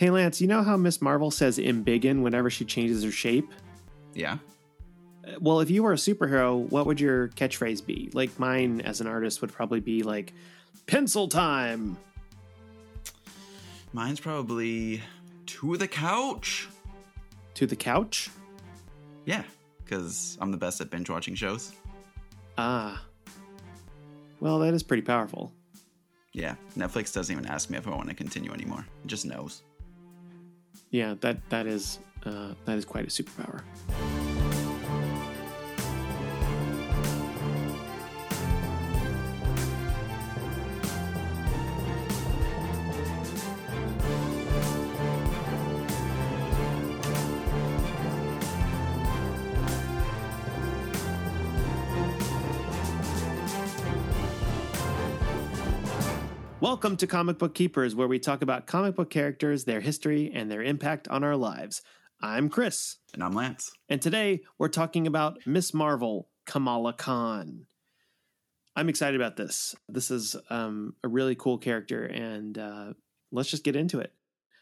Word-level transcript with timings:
Hey, 0.00 0.08
Lance, 0.08 0.40
you 0.40 0.46
know 0.46 0.62
how 0.62 0.78
Miss 0.78 1.02
Marvel 1.02 1.30
says 1.30 1.58
embiggen 1.58 2.22
whenever 2.22 2.48
she 2.48 2.64
changes 2.64 3.04
her 3.04 3.10
shape? 3.10 3.52
Yeah. 4.14 4.38
Uh, 5.22 5.32
Well, 5.42 5.60
if 5.60 5.68
you 5.68 5.82
were 5.82 5.92
a 5.92 5.96
superhero, 5.96 6.58
what 6.70 6.86
would 6.86 6.98
your 6.98 7.28
catchphrase 7.28 7.84
be? 7.84 8.08
Like 8.14 8.38
mine 8.38 8.80
as 8.80 9.02
an 9.02 9.06
artist 9.06 9.42
would 9.42 9.52
probably 9.52 9.80
be 9.80 10.02
like, 10.02 10.32
pencil 10.86 11.28
time. 11.28 11.98
Mine's 13.92 14.20
probably 14.20 15.02
to 15.44 15.76
the 15.76 15.86
couch. 15.86 16.66
To 17.56 17.66
the 17.66 17.76
couch? 17.76 18.30
Yeah, 19.26 19.42
because 19.84 20.38
I'm 20.40 20.50
the 20.50 20.56
best 20.56 20.80
at 20.80 20.88
binge 20.88 21.10
watching 21.10 21.34
shows. 21.34 21.74
Ah. 22.56 23.04
Well, 24.40 24.60
that 24.60 24.72
is 24.72 24.82
pretty 24.82 25.02
powerful. 25.02 25.52
Yeah, 26.32 26.54
Netflix 26.74 27.12
doesn't 27.12 27.30
even 27.30 27.44
ask 27.50 27.68
me 27.68 27.76
if 27.76 27.86
I 27.86 27.90
want 27.90 28.08
to 28.08 28.14
continue 28.14 28.50
anymore. 28.50 28.86
It 29.04 29.06
just 29.06 29.26
knows. 29.26 29.62
Yeah, 30.90 31.14
that 31.20 31.38
that 31.50 31.66
is 31.66 32.00
uh, 32.24 32.54
that 32.64 32.76
is 32.76 32.84
quite 32.84 33.04
a 33.04 33.08
superpower. 33.08 33.62
Welcome 56.70 56.96
to 56.98 57.08
Comic 57.08 57.36
Book 57.36 57.56
Keepers, 57.56 57.96
where 57.96 58.06
we 58.06 58.20
talk 58.20 58.42
about 58.42 58.68
comic 58.68 58.94
book 58.94 59.10
characters, 59.10 59.64
their 59.64 59.80
history, 59.80 60.30
and 60.32 60.48
their 60.48 60.62
impact 60.62 61.08
on 61.08 61.24
our 61.24 61.34
lives. 61.34 61.82
I'm 62.22 62.48
Chris, 62.48 62.98
And 63.12 63.24
I'm 63.24 63.32
Lance. 63.32 63.72
and 63.88 64.00
today 64.00 64.42
we're 64.56 64.68
talking 64.68 65.08
about 65.08 65.44
Miss 65.44 65.74
Marvel, 65.74 66.28
Kamala 66.46 66.92
Khan. 66.92 67.66
I'm 68.76 68.88
excited 68.88 69.20
about 69.20 69.36
this. 69.36 69.74
This 69.88 70.12
is 70.12 70.36
um, 70.48 70.94
a 71.02 71.08
really 71.08 71.34
cool 71.34 71.58
character, 71.58 72.04
and 72.04 72.56
uh, 72.56 72.92
let's 73.32 73.50
just 73.50 73.64
get 73.64 73.74
into 73.74 73.98
it. 73.98 74.12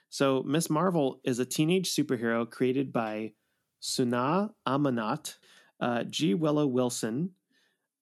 So, 0.08 0.42
Miss 0.46 0.70
Marvel 0.70 1.20
is 1.24 1.38
a 1.38 1.44
teenage 1.44 1.94
superhero 1.94 2.50
created 2.50 2.90
by 2.90 3.32
Sanaa 3.82 4.52
Amanat, 4.66 5.36
uh, 5.78 6.04
G. 6.04 6.32
Willow 6.32 6.66
Wilson, 6.66 7.32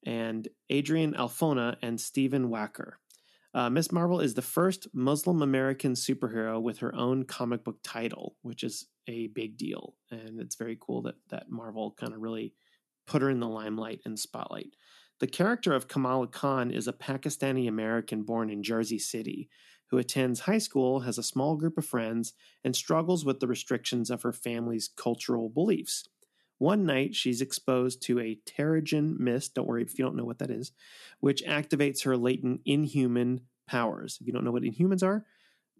and 0.04 0.46
Adrian 0.70 1.14
Alphona 1.14 1.74
and 1.82 2.00
Stephen 2.00 2.50
Wacker. 2.50 2.92
Uh, 3.56 3.70
Miss 3.70 3.90
Marvel 3.90 4.20
is 4.20 4.34
the 4.34 4.42
first 4.42 4.86
Muslim 4.92 5.40
American 5.40 5.94
superhero 5.94 6.60
with 6.60 6.76
her 6.80 6.94
own 6.94 7.24
comic 7.24 7.64
book 7.64 7.78
title, 7.82 8.36
which 8.42 8.62
is 8.62 8.84
a 9.08 9.28
big 9.28 9.56
deal, 9.56 9.94
and 10.10 10.38
it's 10.38 10.56
very 10.56 10.76
cool 10.78 11.00
that 11.00 11.14
that 11.30 11.50
Marvel 11.50 11.96
kind 11.98 12.12
of 12.12 12.20
really 12.20 12.52
put 13.06 13.22
her 13.22 13.30
in 13.30 13.40
the 13.40 13.48
limelight 13.48 14.00
and 14.04 14.18
spotlight. 14.18 14.76
The 15.20 15.26
character 15.26 15.72
of 15.72 15.88
Kamala 15.88 16.26
Khan 16.26 16.70
is 16.70 16.86
a 16.86 16.92
Pakistani 16.92 17.66
American 17.66 18.24
born 18.24 18.50
in 18.50 18.62
Jersey 18.62 18.98
City 18.98 19.48
who 19.90 19.98
attends 19.98 20.40
high 20.40 20.58
school, 20.58 21.00
has 21.00 21.16
a 21.16 21.22
small 21.22 21.56
group 21.56 21.78
of 21.78 21.86
friends, 21.86 22.34
and 22.64 22.74
struggles 22.74 23.24
with 23.24 23.40
the 23.40 23.46
restrictions 23.46 24.10
of 24.10 24.22
her 24.22 24.32
family's 24.32 24.88
cultural 24.88 25.48
beliefs. 25.48 26.08
One 26.58 26.86
night, 26.86 27.14
she's 27.14 27.40
exposed 27.40 28.02
to 28.02 28.18
a 28.18 28.38
Terrigen 28.46 29.18
mist. 29.18 29.54
Don't 29.54 29.66
worry 29.66 29.82
if 29.82 29.98
you 29.98 30.04
don't 30.04 30.16
know 30.16 30.24
what 30.24 30.38
that 30.38 30.50
is, 30.50 30.72
which 31.20 31.44
activates 31.44 32.04
her 32.04 32.16
latent 32.16 32.62
inhuman 32.64 33.42
powers. 33.66 34.18
If 34.20 34.26
you 34.26 34.32
don't 34.32 34.44
know 34.44 34.52
what 34.52 34.62
inhumans 34.62 35.02
are, 35.02 35.24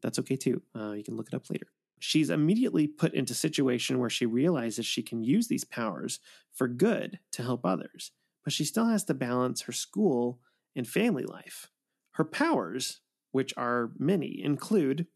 that's 0.03 0.19
okay 0.19 0.37
too. 0.37 0.63
Uh, 0.75 0.93
you 0.93 1.03
can 1.03 1.17
look 1.17 1.29
it 1.29 1.35
up 1.35 1.49
later. 1.49 1.69
She's 1.99 2.29
immediately 2.29 2.87
put 2.87 3.15
into 3.15 3.33
a 3.33 3.37
situation 3.37 3.99
where 3.99 4.11
she 4.11 4.27
realizes 4.27 4.85
she 4.85 5.03
can 5.03 5.25
use 5.25 5.49
these 5.49 5.65
powers 5.65 6.21
for 6.53 6.69
good 6.69 7.21
to 7.33 7.43
help 7.43 7.65
others, 7.65 8.13
but 8.45 8.53
she 8.53 8.65
still 8.65 8.87
has 8.87 9.05
to 9.05 9.15
balance 9.15 9.63
her 9.63 9.73
school 9.73 10.41
and 10.75 10.87
family 10.87 11.25
life. 11.25 11.71
Her 12.13 12.25
powers, 12.25 13.01
which 13.33 13.55
are 13.57 13.93
many, 13.99 14.43
include 14.43 15.07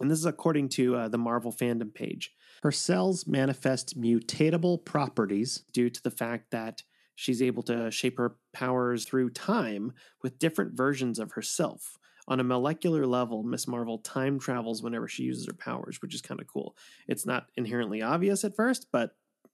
and 0.00 0.10
this 0.10 0.18
is 0.18 0.26
according 0.26 0.68
to 0.70 0.94
uh, 0.96 1.08
the 1.08 1.18
Marvel 1.18 1.52
fandom 1.52 1.92
page. 1.92 2.32
Her 2.62 2.72
cells 2.72 3.26
manifest 3.26 4.00
mutatable 4.00 4.84
properties 4.84 5.64
due 5.72 5.90
to 5.90 6.02
the 6.02 6.10
fact 6.10 6.50
that 6.50 6.82
she's 7.14 7.40
able 7.42 7.62
to 7.64 7.90
shape 7.90 8.18
her 8.18 8.36
powers 8.52 9.04
through 9.04 9.30
time 9.30 9.92
with 10.22 10.38
different 10.38 10.74
versions 10.76 11.18
of 11.18 11.32
herself. 11.32 11.96
On 12.28 12.40
a 12.40 12.44
molecular 12.44 13.06
level, 13.06 13.42
Miss 13.44 13.68
Marvel 13.68 13.98
time 13.98 14.38
travels 14.40 14.82
whenever 14.82 15.06
she 15.06 15.22
uses 15.22 15.46
her 15.46 15.52
powers, 15.52 16.02
which 16.02 16.14
is 16.14 16.20
kind 16.22 16.40
of 16.40 16.46
cool. 16.48 16.76
It's 17.06 17.24
not 17.24 17.46
inherently 17.56 18.02
obvious 18.02 18.42
at 18.44 18.56
first, 18.56 18.88
but 18.90 19.12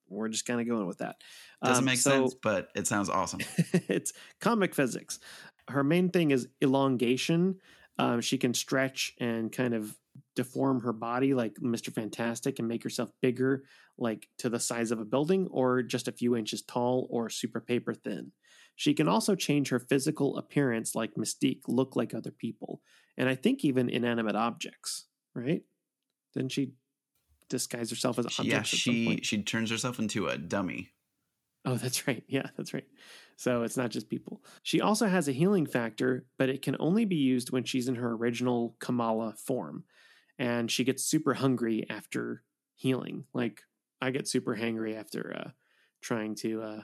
we're 0.09 0.29
just 0.29 0.47
kind 0.47 0.61
of 0.61 0.67
going 0.67 0.87
with 0.87 0.99
that. 0.99 1.17
Doesn't 1.63 1.83
Um, 1.83 1.85
make 1.85 1.99
so- 1.99 2.11
sense, 2.11 2.35
but 2.35 2.71
it 2.75 2.87
sounds 2.87 3.09
awesome. 3.11 3.41
it's 3.89 4.13
comic 4.41 4.75
physics. 4.75 5.19
Her 5.69 5.85
main 5.85 6.09
thing 6.11 6.31
is 6.31 6.49
elongation. 6.63 7.61
Um, 7.99 8.21
she 8.23 8.39
can 8.39 8.55
stretch 8.55 9.13
and 9.21 9.53
kind 9.53 9.75
of 9.75 9.97
deform 10.35 10.81
her 10.81 10.93
body 10.93 11.35
like 11.35 11.55
Mr. 11.63 11.93
Fantastic 11.93 12.59
and 12.59 12.69
make 12.69 12.83
herself 12.83 13.11
bigger, 13.21 13.65
like 13.99 14.29
to 14.39 14.49
the 14.49 14.61
size 14.61 14.91
of 14.91 15.01
a 15.01 15.05
building, 15.05 15.49
or 15.51 15.83
just 15.83 16.09
a 16.09 16.13
few 16.13 16.37
inches 16.37 16.63
tall 16.63 17.07
or 17.11 17.29
super 17.29 17.61
paper 17.61 17.95
thin. 17.95 18.33
She 18.75 18.95
can 18.95 19.09
also 19.09 19.35
change 19.35 19.69
her 19.69 19.79
physical 19.79 20.39
appearance 20.39 20.95
like 20.95 21.15
Mystique, 21.15 21.63
look 21.69 21.95
like 21.95 22.15
other 22.15 22.31
people, 22.31 22.81
and 23.17 23.29
I 23.29 23.35
think 23.35 23.65
even 23.65 23.91
inanimate 23.91 24.37
objects, 24.37 25.07
right? 25.35 25.63
Didn't 26.35 26.53
she 26.53 26.73
disguise 27.53 27.91
herself 27.91 28.19
as 28.19 28.25
objects 28.27 28.47
yeah, 28.47 28.63
she 28.63 29.21
she 29.23 29.43
turns 29.43 29.71
herself 29.71 29.99
into 29.99 30.27
a 30.27 30.39
dummy. 30.39 30.91
Oh, 31.65 31.77
that's 31.77 32.09
right. 32.09 32.25
Yeah, 32.29 32.49
that's 32.57 32.75
right. 32.75 32.87
So 33.37 33.63
it's 33.63 33.77
not 33.77 33.91
just 33.91 34.09
people. 34.09 34.43
She 34.63 34.81
also 34.81 35.07
has 35.07 35.29
a 35.29 35.33
healing 35.33 35.67
factor, 35.67 36.25
but 36.39 36.49
it 36.49 36.63
can 36.63 36.77
only 36.81 37.05
be 37.05 37.17
used 37.17 37.51
when 37.51 37.65
she's 37.65 37.89
in 37.89 37.97
her 37.97 38.13
original 38.13 38.77
Kamala 38.81 39.35
form. 39.37 39.85
And 40.43 40.71
she 40.71 40.83
gets 40.83 41.05
super 41.05 41.35
hungry 41.35 41.87
after 41.89 42.43
healing. 42.75 43.25
Like 43.33 43.63
I 44.01 44.11
get 44.11 44.27
super 44.27 44.57
hangry 44.57 44.99
after 44.99 45.35
uh, 45.39 45.51
trying 46.01 46.35
to 46.37 46.63
uh, 46.63 46.83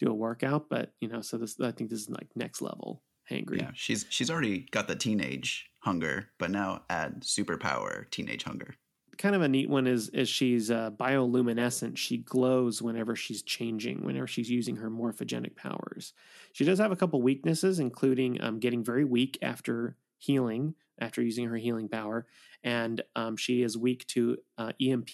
do 0.00 0.10
a 0.10 0.14
workout, 0.14 0.70
but 0.70 0.92
you 1.00 1.08
know, 1.08 1.20
so 1.20 1.36
this 1.36 1.60
I 1.60 1.70
think 1.70 1.90
this 1.90 2.00
is 2.00 2.10
like 2.10 2.28
next 2.34 2.62
level 2.62 3.02
hangry. 3.30 3.60
Yeah, 3.60 3.70
she's 3.74 4.06
she's 4.08 4.30
already 4.30 4.66
got 4.70 4.88
the 4.88 4.96
teenage 4.96 5.70
hunger, 5.80 6.30
but 6.38 6.50
now 6.50 6.82
add 6.88 7.20
superpower 7.22 8.10
teenage 8.10 8.44
hunger. 8.44 8.74
kind 9.18 9.34
of 9.34 9.42
a 9.42 9.48
neat 9.48 9.68
one 9.68 9.86
is 9.86 10.08
is 10.08 10.28
she's 10.28 10.70
uh, 10.70 10.90
bioluminescent. 10.92 11.98
She 11.98 12.16
glows 12.18 12.80
whenever 12.80 13.14
she's 13.14 13.42
changing, 13.42 14.02
whenever 14.02 14.26
she's 14.26 14.50
using 14.50 14.76
her 14.76 14.90
morphogenic 14.90 15.56
powers. 15.56 16.14
She 16.52 16.64
does 16.64 16.78
have 16.78 16.92
a 16.92 16.96
couple 16.96 17.20
weaknesses, 17.20 17.78
including 17.78 18.42
um, 18.42 18.58
getting 18.60 18.82
very 18.82 19.04
weak 19.04 19.38
after 19.42 19.96
healing, 20.18 20.74
after 20.98 21.22
using 21.22 21.46
her 21.46 21.56
healing 21.56 21.88
power, 21.88 22.26
and 22.62 23.02
um, 23.16 23.36
she 23.36 23.62
is 23.62 23.76
weak 23.76 24.06
to 24.08 24.36
uh, 24.58 24.72
EMP 24.80 25.08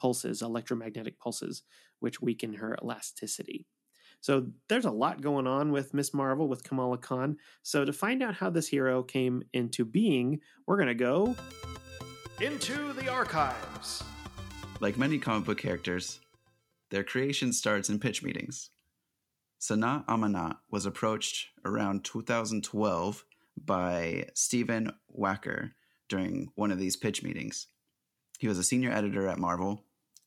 pulses, 0.00 0.42
electromagnetic 0.42 1.18
pulses, 1.18 1.62
which 2.00 2.20
weaken 2.20 2.54
her 2.54 2.76
elasticity. 2.82 3.66
So 4.20 4.46
there's 4.68 4.84
a 4.84 4.90
lot 4.90 5.20
going 5.20 5.48
on 5.48 5.72
with 5.72 5.94
Miss 5.94 6.14
Marvel 6.14 6.48
with 6.48 6.62
Kamala 6.62 6.98
Khan. 6.98 7.38
So 7.64 7.84
to 7.84 7.92
find 7.92 8.22
out 8.22 8.34
how 8.34 8.50
this 8.50 8.68
hero 8.68 9.02
came 9.02 9.42
into 9.52 9.84
being, 9.84 10.40
we're 10.66 10.78
gonna 10.78 10.94
go 10.94 11.34
into 12.40 12.92
the 12.92 13.08
archives. 13.08 14.02
Like 14.80 14.96
many 14.96 15.18
comic 15.18 15.44
book 15.44 15.58
characters, 15.58 16.20
their 16.90 17.02
creation 17.02 17.52
starts 17.52 17.88
in 17.88 17.98
pitch 17.98 18.22
meetings. 18.22 18.70
Sanaa 19.60 20.04
Amanat 20.06 20.56
was 20.70 20.86
approached 20.86 21.48
around 21.64 22.04
2012 22.04 23.24
by 23.56 24.28
Stephen 24.34 24.92
Wacker 25.18 25.72
during 26.08 26.48
one 26.54 26.70
of 26.70 26.78
these 26.78 26.96
pitch 26.96 27.22
meetings. 27.22 27.68
He 28.38 28.48
was 28.48 28.58
a 28.58 28.64
senior 28.64 28.90
editor 28.90 29.28
at 29.28 29.38
Marvel, 29.38 29.84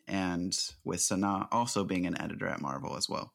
and 0.07 0.57
with 0.83 0.99
Sanaa 0.99 1.47
also 1.51 1.83
being 1.83 2.05
an 2.05 2.19
editor 2.21 2.47
at 2.47 2.61
Marvel 2.61 2.95
as 2.95 3.09
well. 3.09 3.33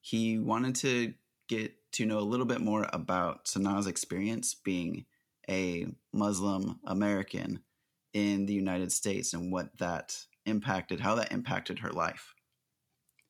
He 0.00 0.38
wanted 0.38 0.76
to 0.76 1.14
get 1.48 1.74
to 1.92 2.06
know 2.06 2.18
a 2.18 2.20
little 2.20 2.46
bit 2.46 2.60
more 2.60 2.86
about 2.92 3.46
Sanaa's 3.46 3.86
experience 3.86 4.54
being 4.54 5.06
a 5.48 5.86
Muslim 6.12 6.80
American 6.86 7.60
in 8.12 8.46
the 8.46 8.54
United 8.54 8.92
States 8.92 9.32
and 9.32 9.52
what 9.52 9.76
that 9.78 10.16
impacted, 10.46 11.00
how 11.00 11.14
that 11.16 11.32
impacted 11.32 11.80
her 11.80 11.90
life. 11.90 12.34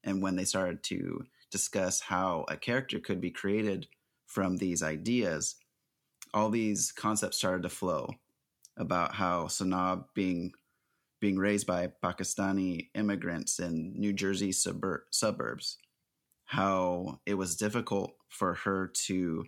And 0.03 0.23
when 0.23 0.37
they 0.37 0.45
started 0.45 0.83
to 0.85 1.25
discuss 1.51 2.01
how 2.01 2.45
a 2.49 2.57
character 2.57 2.99
could 2.99 3.21
be 3.21 3.31
created 3.31 3.87
from 4.35 4.57
these 4.57 4.83
ideas, 4.83 5.55
all 6.35 6.51
these 6.51 6.91
concepts 6.91 7.37
started 7.37 7.63
to 7.63 7.69
flow 7.69 8.11
about 8.77 9.15
how 9.15 9.45
Sanaa 9.45 10.05
being 10.15 10.53
being 11.21 11.39
raised 11.39 11.67
by 11.67 11.91
Pakistani 12.03 12.89
immigrants 12.95 13.61
in 13.61 13.95
New 13.97 14.13
Jersey 14.13 14.51
subur- 14.51 15.05
suburbs, 15.11 15.79
how 16.45 17.21
it 17.25 17.35
was 17.35 17.57
difficult 17.57 18.11
for 18.29 18.55
her 18.55 18.91
to 19.07 19.45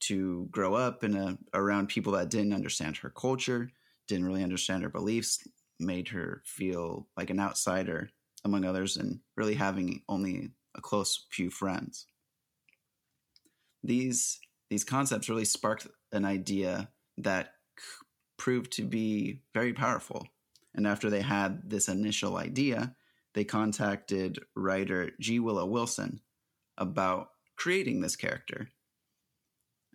to 0.00 0.46
grow 0.50 0.74
up 0.74 1.02
in 1.04 1.16
a 1.16 1.38
around 1.54 1.88
people 1.88 2.12
that 2.12 2.28
didn't 2.28 2.52
understand 2.52 2.98
her 2.98 3.10
culture, 3.10 3.70
didn't 4.08 4.26
really 4.26 4.42
understand 4.42 4.82
her 4.82 4.90
beliefs, 4.90 5.38
made 5.80 6.08
her 6.08 6.42
feel 6.44 7.08
like 7.16 7.30
an 7.30 7.40
outsider 7.40 8.10
among 8.44 8.66
others, 8.66 8.98
and 8.98 9.20
really 9.36 9.54
having 9.54 10.02
only 10.08 10.50
a 10.74 10.82
close 10.82 11.26
few 11.30 11.48
friends. 11.50 12.06
These 13.82 14.40
these 14.70 14.84
concepts 14.84 15.28
really 15.28 15.44
sparked 15.44 15.86
an 16.12 16.24
idea 16.24 16.88
that 17.18 17.54
proved 18.38 18.72
to 18.72 18.82
be 18.82 19.42
very 19.52 19.72
powerful. 19.72 20.26
And 20.74 20.86
after 20.86 21.10
they 21.10 21.20
had 21.20 21.68
this 21.68 21.88
initial 21.88 22.38
idea, 22.38 22.96
they 23.34 23.44
contacted 23.44 24.38
writer 24.56 25.10
G. 25.20 25.38
Willow 25.40 25.66
Wilson 25.66 26.20
about 26.78 27.28
creating 27.56 28.00
this 28.00 28.16
character. 28.16 28.68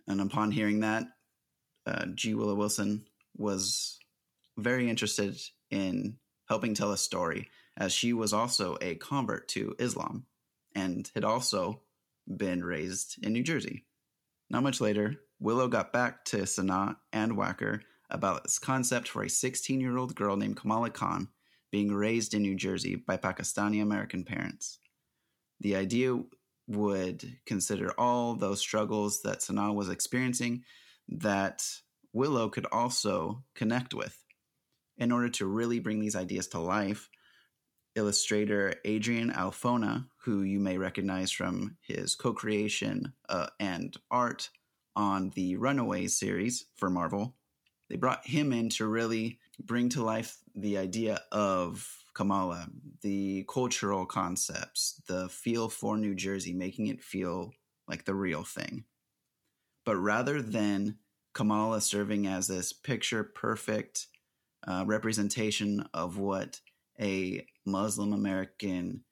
And 0.06 0.20
upon 0.20 0.52
hearing 0.52 0.80
that, 0.80 1.04
uh, 1.86 2.06
G. 2.14 2.34
Willow 2.34 2.54
Wilson 2.54 3.06
was 3.36 3.98
very 4.56 4.88
interested 4.88 5.40
in 5.70 6.18
helping 6.48 6.74
tell 6.74 6.92
a 6.92 6.96
story, 6.96 7.50
as 7.76 7.92
she 7.92 8.12
was 8.12 8.32
also 8.32 8.78
a 8.80 8.94
convert 8.94 9.48
to 9.48 9.74
Islam 9.78 10.26
and 10.74 11.10
had 11.14 11.24
also 11.24 11.82
been 12.36 12.64
raised 12.64 13.16
in 13.22 13.32
New 13.32 13.42
Jersey. 13.42 13.84
Not 14.50 14.62
much 14.62 14.80
later, 14.80 15.16
Willow 15.40 15.68
got 15.68 15.92
back 15.92 16.24
to 16.26 16.38
Sanaa 16.38 16.96
and 17.12 17.32
Wacker 17.32 17.80
about 18.10 18.44
this 18.44 18.58
concept 18.58 19.08
for 19.08 19.22
a 19.22 19.30
16 19.30 19.80
year 19.80 19.96
old 19.96 20.14
girl 20.14 20.36
named 20.36 20.56
Kamala 20.56 20.90
Khan 20.90 21.28
being 21.70 21.92
raised 21.92 22.34
in 22.34 22.42
New 22.42 22.56
Jersey 22.56 22.96
by 22.96 23.16
Pakistani 23.16 23.82
American 23.82 24.24
parents. 24.24 24.78
The 25.60 25.76
idea 25.76 26.18
would 26.66 27.38
consider 27.46 27.92
all 27.98 28.34
those 28.34 28.60
struggles 28.60 29.22
that 29.22 29.40
Sanaa 29.40 29.74
was 29.74 29.88
experiencing 29.88 30.64
that 31.08 31.62
Willow 32.12 32.48
could 32.48 32.66
also 32.72 33.44
connect 33.54 33.94
with. 33.94 34.16
In 34.96 35.12
order 35.12 35.28
to 35.30 35.46
really 35.46 35.78
bring 35.78 36.00
these 36.00 36.16
ideas 36.16 36.48
to 36.48 36.58
life, 36.58 37.08
illustrator 37.98 38.74
Adrian 38.84 39.30
Alphona, 39.32 40.06
who 40.24 40.42
you 40.42 40.60
may 40.60 40.78
recognize 40.78 41.30
from 41.30 41.76
his 41.82 42.14
co 42.14 42.32
creation 42.32 43.12
uh, 43.28 43.48
and 43.60 43.96
art 44.10 44.50
on 44.96 45.30
the 45.34 45.56
Runaways 45.56 46.18
series 46.18 46.66
for 46.76 46.88
Marvel, 46.88 47.34
they 47.90 47.96
brought 47.96 48.26
him 48.26 48.52
in 48.52 48.68
to 48.70 48.86
really 48.86 49.38
bring 49.60 49.88
to 49.90 50.02
life 50.02 50.38
the 50.54 50.78
idea 50.78 51.20
of 51.32 51.86
Kamala, 52.14 52.68
the 53.02 53.44
cultural 53.48 54.06
concepts, 54.06 55.00
the 55.06 55.28
feel 55.28 55.68
for 55.68 55.96
New 55.96 56.14
Jersey, 56.14 56.52
making 56.52 56.86
it 56.86 57.02
feel 57.02 57.52
like 57.86 58.04
the 58.04 58.14
real 58.14 58.44
thing. 58.44 58.84
But 59.84 59.96
rather 59.96 60.42
than 60.42 60.98
Kamala 61.32 61.80
serving 61.80 62.26
as 62.26 62.48
this 62.48 62.72
picture 62.72 63.24
perfect 63.24 64.08
uh, 64.66 64.84
representation 64.86 65.88
of 65.94 66.18
what 66.18 66.60
a 67.00 67.46
Muslim 67.66 68.12
American 68.12 69.04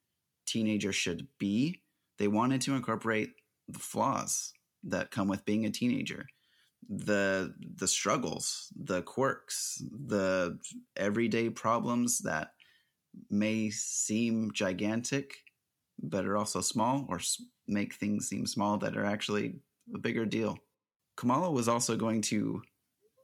teenager 0.46 0.92
should 0.92 1.26
be, 1.38 1.80
they 2.18 2.28
wanted 2.28 2.60
to 2.62 2.74
incorporate 2.74 3.30
the 3.68 3.78
flaws 3.78 4.52
that 4.84 5.10
come 5.10 5.28
with 5.28 5.44
being 5.44 5.66
a 5.66 5.70
teenager 5.70 6.26
the 6.88 7.52
the 7.78 7.88
struggles 7.88 8.72
the 8.84 9.02
quirks 9.02 9.82
the 10.06 10.56
everyday 10.96 11.50
problems 11.50 12.20
that 12.20 12.52
may 13.30 13.70
seem 13.70 14.50
gigantic, 14.52 15.34
but 16.02 16.24
are 16.24 16.36
also 16.36 16.60
small, 16.60 17.06
or 17.08 17.20
make 17.66 17.94
things 17.94 18.28
seem 18.28 18.46
small 18.46 18.78
that 18.78 18.96
are 18.96 19.04
actually 19.04 19.56
a 19.94 19.98
bigger 19.98 20.26
deal. 20.26 20.58
Kamala 21.16 21.50
was 21.50 21.68
also 21.68 21.96
going 21.96 22.20
to 22.22 22.62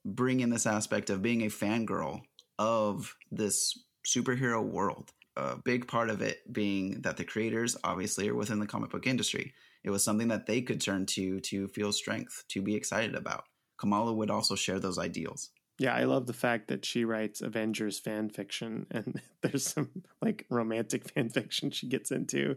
bring 0.04 0.40
in 0.40 0.50
this 0.50 0.66
aspect 0.66 1.10
of 1.10 1.22
being 1.22 1.42
a 1.42 1.46
fangirl 1.46 2.22
of 2.58 3.14
this 3.30 3.78
superhero 4.06 4.62
world. 4.62 5.12
A 5.37 5.56
big 5.56 5.88
part 5.88 6.10
of 6.10 6.20
it 6.20 6.52
being 6.52 7.00
that 7.02 7.16
the 7.16 7.25
creators 7.25 7.76
obviously 7.84 8.28
are 8.28 8.34
within 8.34 8.60
the 8.60 8.66
comic 8.66 8.90
book 8.90 9.06
industry. 9.06 9.54
It 9.82 9.90
was 9.90 10.04
something 10.04 10.28
that 10.28 10.46
they 10.46 10.60
could 10.60 10.81
turn 10.81 11.06
to 11.06 11.40
to 11.40 11.69
feel 11.69 11.93
strength, 11.93 12.44
to 12.49 12.62
be 12.62 12.75
excited 12.75 13.14
about. 13.14 13.44
Kamala 13.78 14.12
would 14.12 14.31
also 14.31 14.54
share 14.54 14.78
those 14.78 14.99
ideals. 14.99 15.50
Yeah, 15.78 15.94
I 15.94 16.04
love 16.04 16.26
the 16.26 16.32
fact 16.32 16.69
that 16.69 16.84
she 16.84 17.04
writes 17.04 17.40
Avengers 17.40 17.99
fan 17.99 18.28
fiction 18.28 18.87
and 18.90 19.20
there's 19.40 19.66
some 19.66 19.90
like 20.20 20.46
romantic 20.50 21.08
fan 21.10 21.31
fiction 21.31 21.70
she 21.70 21.88
gets 21.88 22.10
into 22.10 22.56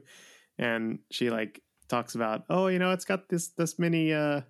and 0.57 0.99
she 1.11 1.29
like 1.29 1.61
talks 1.87 2.15
about, 2.15 2.43
"Oh, 2.49 2.67
you 2.67 2.79
know, 2.79 2.91
it's 2.91 3.05
got 3.05 3.29
this 3.29 3.49
this 3.49 3.79
many 3.79 4.13
uh 4.13 4.41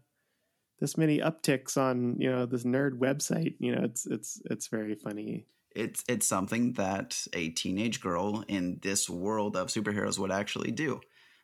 this 0.79 0.97
many 0.97 1.19
upticks 1.19 1.77
on, 1.77 2.17
you 2.19 2.29
know, 2.29 2.45
this 2.45 2.63
nerd 2.63 2.99
website." 2.99 3.55
You 3.59 3.75
know, 3.75 3.83
it's 3.83 4.05
it's 4.05 4.41
it's 4.49 4.67
very 4.67 4.95
funny. 4.95 5.47
It's 5.75 6.03
it's 6.07 6.27
something 6.27 6.73
that 6.73 7.21
a 7.33 7.49
teenage 7.49 8.01
girl 8.01 8.43
in 8.47 8.79
this 8.81 9.09
world 9.09 9.55
of 9.55 9.67
superheroes 9.67 10.17
would 10.17 10.31
actually 10.31 10.71
do. 10.71 11.01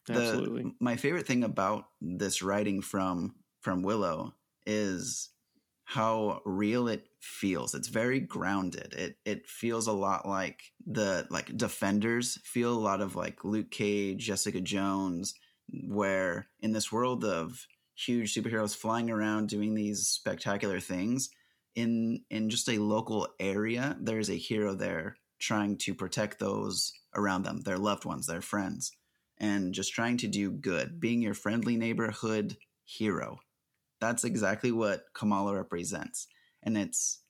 The, 0.07 0.13
Absolutely. 0.13 0.74
My 0.80 0.95
favorite 0.95 1.28
thing 1.28 1.44
about 1.44 1.86
this 2.01 2.42
writing 2.42 2.81
from 2.81 3.36
from 3.62 3.83
Willow 3.83 4.33
is 4.66 5.30
how 5.83 6.42
real 6.45 6.88
it 6.88 7.06
feels. 7.19 7.75
It's 7.75 7.89
very 7.89 8.19
grounded. 8.19 8.94
It 8.94 9.18
it 9.25 9.48
feels 9.48 9.88
a 9.88 9.92
lot 9.92 10.28
like 10.28 10.62
the 10.86 11.28
like 11.30 11.56
Defenders 11.57 12.39
feel 12.44 12.74
a 12.74 12.80
lot 12.80 13.01
of 13.01 13.16
like 13.16 13.44
Luke 13.44 13.72
Cage, 13.72 14.25
Jessica 14.25 14.62
Jones, 14.62 15.33
where 15.88 16.48
in 16.62 16.72
this 16.72 16.92
world 16.92 17.25
of 17.25 17.68
huge 17.95 18.33
superheroes 18.33 18.75
flying 18.75 19.10
around 19.12 19.50
doing 19.50 19.75
these 19.75 20.07
spectacular 20.07 20.80
things, 20.80 21.30
in 21.75 22.21
in 22.29 22.50
just 22.50 22.69
a 22.69 22.79
local 22.79 23.27
area, 23.39 23.97
there's 24.00 24.29
a 24.29 24.38
hero 24.38 24.75
there 24.75 25.15
trying 25.39 25.77
to 25.77 25.95
protect 25.95 26.39
those 26.39 26.94
around 27.15 27.44
them, 27.44 27.62
their 27.62 27.77
loved 27.77 28.06
ones, 28.06 28.27
their 28.27 28.41
friends, 28.41 28.91
and 29.39 29.73
just 29.73 29.94
trying 29.94 30.18
to 30.18 30.27
do 30.27 30.51
good, 30.51 31.00
being 31.00 31.21
your 31.21 31.33
friendly 31.33 31.75
neighborhood 31.75 32.57
hero. 32.85 33.39
That's 34.00 34.23
exactly 34.23 34.71
what 34.71 35.06
Kamala 35.13 35.56
represents. 35.56 36.27
And 36.63 36.77
it's 36.77 37.21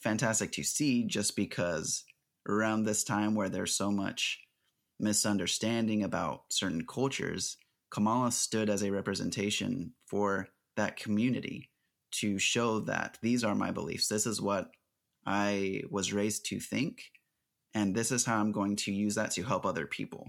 fantastic 0.00 0.52
to 0.52 0.62
see 0.62 1.04
just 1.04 1.36
because 1.36 2.04
around 2.48 2.84
this 2.84 3.04
time 3.04 3.34
where 3.34 3.48
there's 3.48 3.74
so 3.74 3.90
much 3.90 4.40
misunderstanding 5.00 6.02
about 6.02 6.42
certain 6.50 6.86
cultures, 6.86 7.56
Kamala 7.90 8.32
stood 8.32 8.68
as 8.68 8.82
a 8.82 8.92
representation 8.92 9.92
for 10.06 10.48
that 10.76 10.96
community 10.96 11.70
to 12.20 12.38
show 12.38 12.80
that 12.80 13.18
these 13.22 13.44
are 13.44 13.54
my 13.54 13.70
beliefs. 13.70 14.08
This 14.08 14.26
is 14.26 14.40
what 14.40 14.70
I 15.26 15.82
was 15.90 16.12
raised 16.12 16.46
to 16.46 16.60
think, 16.60 17.02
and 17.72 17.94
this 17.94 18.10
is 18.10 18.24
how 18.24 18.38
I'm 18.38 18.52
going 18.52 18.76
to 18.76 18.92
use 18.92 19.14
that 19.14 19.32
to 19.32 19.42
help 19.42 19.64
other 19.64 19.86
people. 19.86 20.28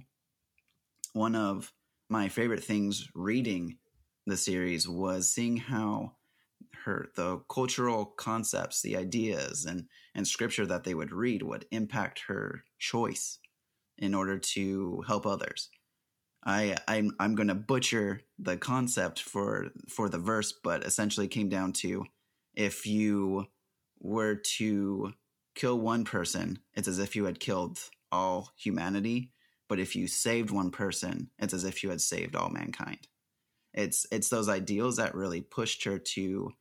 One 1.13 1.36
of 1.36 1.71
my 2.10 2.29
favorite 2.29 2.63
things 2.63 3.07
reading 3.13 3.77
the 4.25 4.38
series 4.38 4.88
was 4.88 5.31
seeing 5.31 5.57
how 5.57 6.13
her 6.83 7.10
the 7.15 7.39
cultural 7.50 8.05
concepts, 8.05 8.81
the 8.81 8.95
ideas 8.98 9.65
and 9.65 9.88
and 10.13 10.27
scripture 10.27 10.65
that 10.65 10.83
they 10.83 10.93
would 10.93 11.12
read 11.12 11.41
would 11.41 11.65
impact 11.71 12.24
her 12.27 12.63
choice 12.79 13.39
in 13.98 14.13
order 14.13 14.38
to 14.38 15.03
help 15.07 15.25
others. 15.25 15.69
I 16.45 16.77
I'm 16.87 17.15
I'm 17.19 17.35
going 17.35 17.47
to 17.47 17.55
butcher 17.55 18.21
the 18.37 18.57
concept 18.57 19.21
for 19.21 19.67
for 19.89 20.09
the 20.09 20.19
verse, 20.19 20.53
but 20.63 20.85
essentially 20.85 21.27
came 21.27 21.49
down 21.49 21.73
to 21.73 22.05
if 22.53 22.85
you 22.85 23.47
were 23.99 24.35
to 24.35 25.13
kill 25.55 25.79
one 25.79 26.03
person, 26.03 26.59
it's 26.73 26.87
as 26.87 26.99
if 26.99 27.15
you 27.15 27.25
had 27.25 27.39
killed 27.39 27.79
all 28.11 28.51
humanity. 28.57 29.31
But 29.67 29.79
if 29.79 29.95
you 29.95 30.07
saved 30.07 30.51
one 30.51 30.69
person, 30.69 31.31
it's 31.39 31.53
as 31.53 31.63
if 31.63 31.83
you 31.83 31.89
had 31.89 32.01
saved 32.01 32.35
all 32.35 32.49
mankind. 32.49 33.07
It's 33.73 34.05
it's 34.11 34.29
those 34.29 34.47
ideals 34.47 34.97
that 34.97 35.15
really 35.15 35.41
pushed 35.41 35.83
her 35.85 35.97
to 35.97 36.51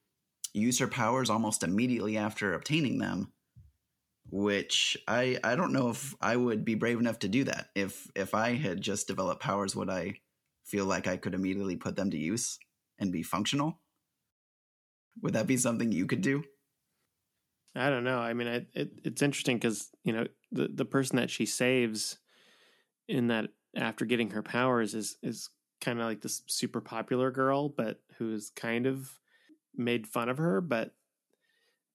use 0.55 0.79
her 0.79 0.89
powers 0.89 1.29
almost 1.29 1.63
immediately 1.63 2.17
after 2.17 2.55
obtaining 2.55 2.99
them 2.99 3.34
which 4.31 4.97
I 5.07 5.39
I 5.45 5.57
don't 5.57 5.73
know 5.73 5.91
if 5.91 6.15
I 6.21 6.37
would 6.37 6.65
be 6.65 6.75
brave 6.75 6.99
enough 6.99 7.19
to 7.21 7.29
do 7.29 7.45
that. 7.45 7.69
If 7.75 8.11
if 8.15 8.35
I 8.35 8.55
had 8.55 8.81
just 8.81 9.07
developed 9.07 9.43
powers, 9.43 9.77
would 9.77 9.91
I 9.91 10.21
feel 10.65 10.87
like 10.87 11.07
I 11.07 11.17
could 11.17 11.35
immediately 11.35 11.77
put 11.77 11.97
them 11.97 12.11
to 12.11 12.19
use 12.19 12.59
and 12.99 13.13
be 13.13 13.23
functional? 13.23 13.81
Would 15.23 15.35
that 15.35 15.47
be 15.47 15.57
something 15.57 15.93
you 15.93 16.07
could 16.07 16.23
do? 16.23 16.45
I 17.77 17.91
don't 17.91 18.05
know. 18.05 18.19
I 18.19 18.35
mean, 18.35 18.49
I, 18.49 18.67
it, 18.75 19.01
it's 19.05 19.23
interesting 19.23 19.57
because 19.57 19.91
you 20.05 20.13
know 20.13 20.27
the 20.53 20.69
the 20.69 20.85
person 20.85 21.17
that 21.17 21.31
she 21.31 21.47
saves 21.47 22.19
in 23.09 23.29
that 23.29 23.51
after 23.77 24.05
getting 24.05 24.31
her 24.31 24.43
powers 24.43 24.95
is 24.95 25.17
is 25.23 25.51
kind 25.81 26.01
of 26.01 26.07
like 26.07 26.23
this 26.23 26.43
super 26.47 26.81
popular 26.81 27.31
girl, 27.31 27.69
but 27.69 28.01
who's 28.19 28.51
kind 28.51 28.87
of 28.87 29.19
made 29.77 30.07
fun 30.07 30.29
of 30.29 30.39
her, 30.39 30.61
but 30.61 30.95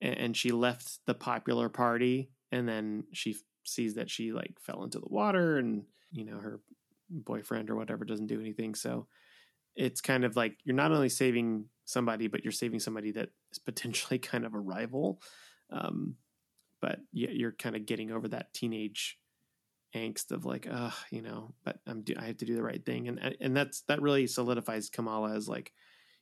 and 0.01 0.35
she 0.35 0.51
left 0.51 0.99
the 1.05 1.13
popular 1.13 1.69
party 1.69 2.31
and 2.51 2.67
then 2.67 3.03
she 3.13 3.35
sees 3.65 3.95
that 3.95 4.09
she 4.09 4.31
like 4.31 4.57
fell 4.59 4.83
into 4.83 4.99
the 4.99 5.09
water 5.09 5.57
and 5.57 5.83
you 6.11 6.25
know 6.25 6.39
her 6.39 6.61
boyfriend 7.09 7.69
or 7.69 7.75
whatever 7.75 8.05
doesn't 8.05 8.27
do 8.27 8.39
anything. 8.39 8.75
So 8.75 9.07
it's 9.75 10.01
kind 10.01 10.25
of 10.25 10.35
like 10.35 10.57
you're 10.63 10.75
not 10.75 10.91
only 10.91 11.09
saving 11.09 11.65
somebody 11.85 12.27
but 12.27 12.43
you're 12.43 12.51
saving 12.51 12.79
somebody 12.79 13.11
that 13.11 13.29
is 13.51 13.59
potentially 13.65 14.19
kind 14.19 14.45
of 14.45 14.53
a 14.53 14.59
rival. 14.59 15.21
Um, 15.71 16.15
but 16.81 16.99
you're 17.11 17.51
kind 17.51 17.75
of 17.75 17.85
getting 17.85 18.09
over 18.09 18.29
that 18.29 18.53
teenage 18.53 19.19
angst 19.95 20.31
of 20.31 20.45
like, 20.45 20.67
uh, 20.69 20.91
you 21.11 21.21
know, 21.21 21.53
but 21.63 21.79
I'm 21.87 22.01
do- 22.01 22.15
I 22.17 22.25
have 22.25 22.37
to 22.37 22.45
do 22.45 22.55
the 22.55 22.63
right 22.63 22.83
thing, 22.83 23.07
and 23.07 23.35
and 23.39 23.55
that's 23.55 23.81
that 23.81 24.01
really 24.01 24.27
solidifies 24.27 24.89
Kamala 24.89 25.33
as 25.35 25.49
like, 25.49 25.73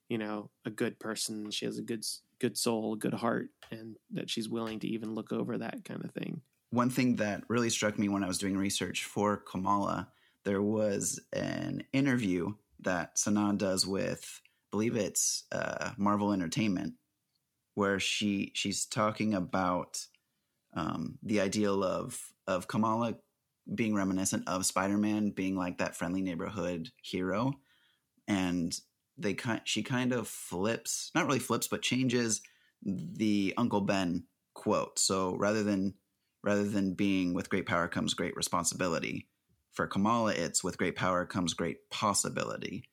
you 0.10 0.18
know, 0.18 0.50
a 0.66 0.70
good 0.70 1.00
person. 1.00 1.52
She 1.52 1.66
has 1.66 1.78
a 1.78 1.84
good 1.84 2.04
good 2.40 2.58
soul, 2.58 2.96
good 2.96 3.14
heart, 3.14 3.50
and 3.72 3.96
that 4.12 4.30
she's 4.30 4.50
willing 4.50 4.80
to 4.80 4.88
even 4.88 5.16
look 5.16 5.32
over 5.32 5.58
that 5.58 5.84
kind 5.86 6.04
of 6.04 6.12
thing. 6.12 6.42
One 6.70 6.90
thing 6.90 7.16
that 7.18 7.44
really 7.48 7.70
struck 7.70 7.98
me 7.98 8.10
when 8.10 8.24
I 8.24 8.28
was 8.28 8.38
doing 8.38 8.58
research 8.58 9.06
for 9.06 9.38
Kamala, 9.38 10.10
there 10.44 10.62
was 10.62 11.20
an 11.34 11.84
interview 11.94 12.54
that 12.82 13.16
Sanaa 13.16 13.58
does 13.58 13.88
with, 13.88 14.42
I 14.44 14.68
believe 14.72 14.96
it's 14.96 15.46
uh, 15.52 15.92
Marvel 15.98 16.34
Entertainment, 16.34 16.94
where 17.76 18.00
she 18.00 18.52
she's 18.56 18.86
talking 18.86 19.34
about 19.34 20.06
um, 20.74 21.18
the 21.24 21.40
ideal 21.42 21.84
of 21.84 22.20
of 22.48 22.68
Kamala 22.68 23.16
being 23.74 23.96
reminiscent 23.96 24.48
of 24.48 24.66
Spider-Man 24.66 25.32
being 25.32 25.56
like 25.56 25.78
that 25.78 25.96
friendly 25.96 26.22
neighborhood 26.22 26.90
hero 27.02 27.54
and 28.28 28.74
they 29.18 29.34
kind 29.34 29.62
she 29.64 29.84
kind 29.84 30.14
of 30.14 30.28
flips 30.28 31.12
not 31.16 31.26
really 31.26 31.40
flips 31.40 31.68
but 31.68 31.82
changes 31.82 32.42
the 32.84 33.54
Uncle 33.58 33.82
Ben 33.82 34.26
quote 34.54 35.00
so 35.00 35.36
rather 35.36 35.64
than 35.64 35.96
rather 36.44 36.64
than 36.64 36.94
being 36.94 37.34
with 37.34 37.50
great 37.50 37.66
power 37.66 37.88
comes 37.88 38.14
great 38.14 38.36
responsibility 38.36 39.28
for 39.72 39.88
Kamala 39.88 40.34
it's 40.34 40.64
with 40.64 40.78
great 40.78 40.96
power 40.96 41.26
comes 41.26 41.54
great 41.54 41.90
possibility 41.90 42.90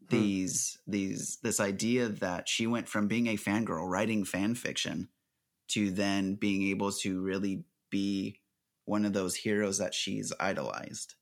hmm. 0.00 0.16
these 0.16 0.78
these 0.86 1.38
this 1.42 1.60
idea 1.60 2.08
that 2.08 2.48
she 2.48 2.66
went 2.66 2.88
from 2.88 3.08
being 3.08 3.26
a 3.26 3.36
fangirl 3.36 3.88
writing 3.88 4.24
fan 4.24 4.54
fiction 4.54 5.08
to 5.68 5.90
then 5.90 6.34
being 6.34 6.62
able 6.64 6.92
to 6.92 7.22
really 7.22 7.64
be 7.90 8.40
one 8.84 9.04
of 9.04 9.12
those 9.12 9.34
heroes 9.34 9.78
that 9.78 9.94
she's 9.94 10.32
idolized. 10.38 11.14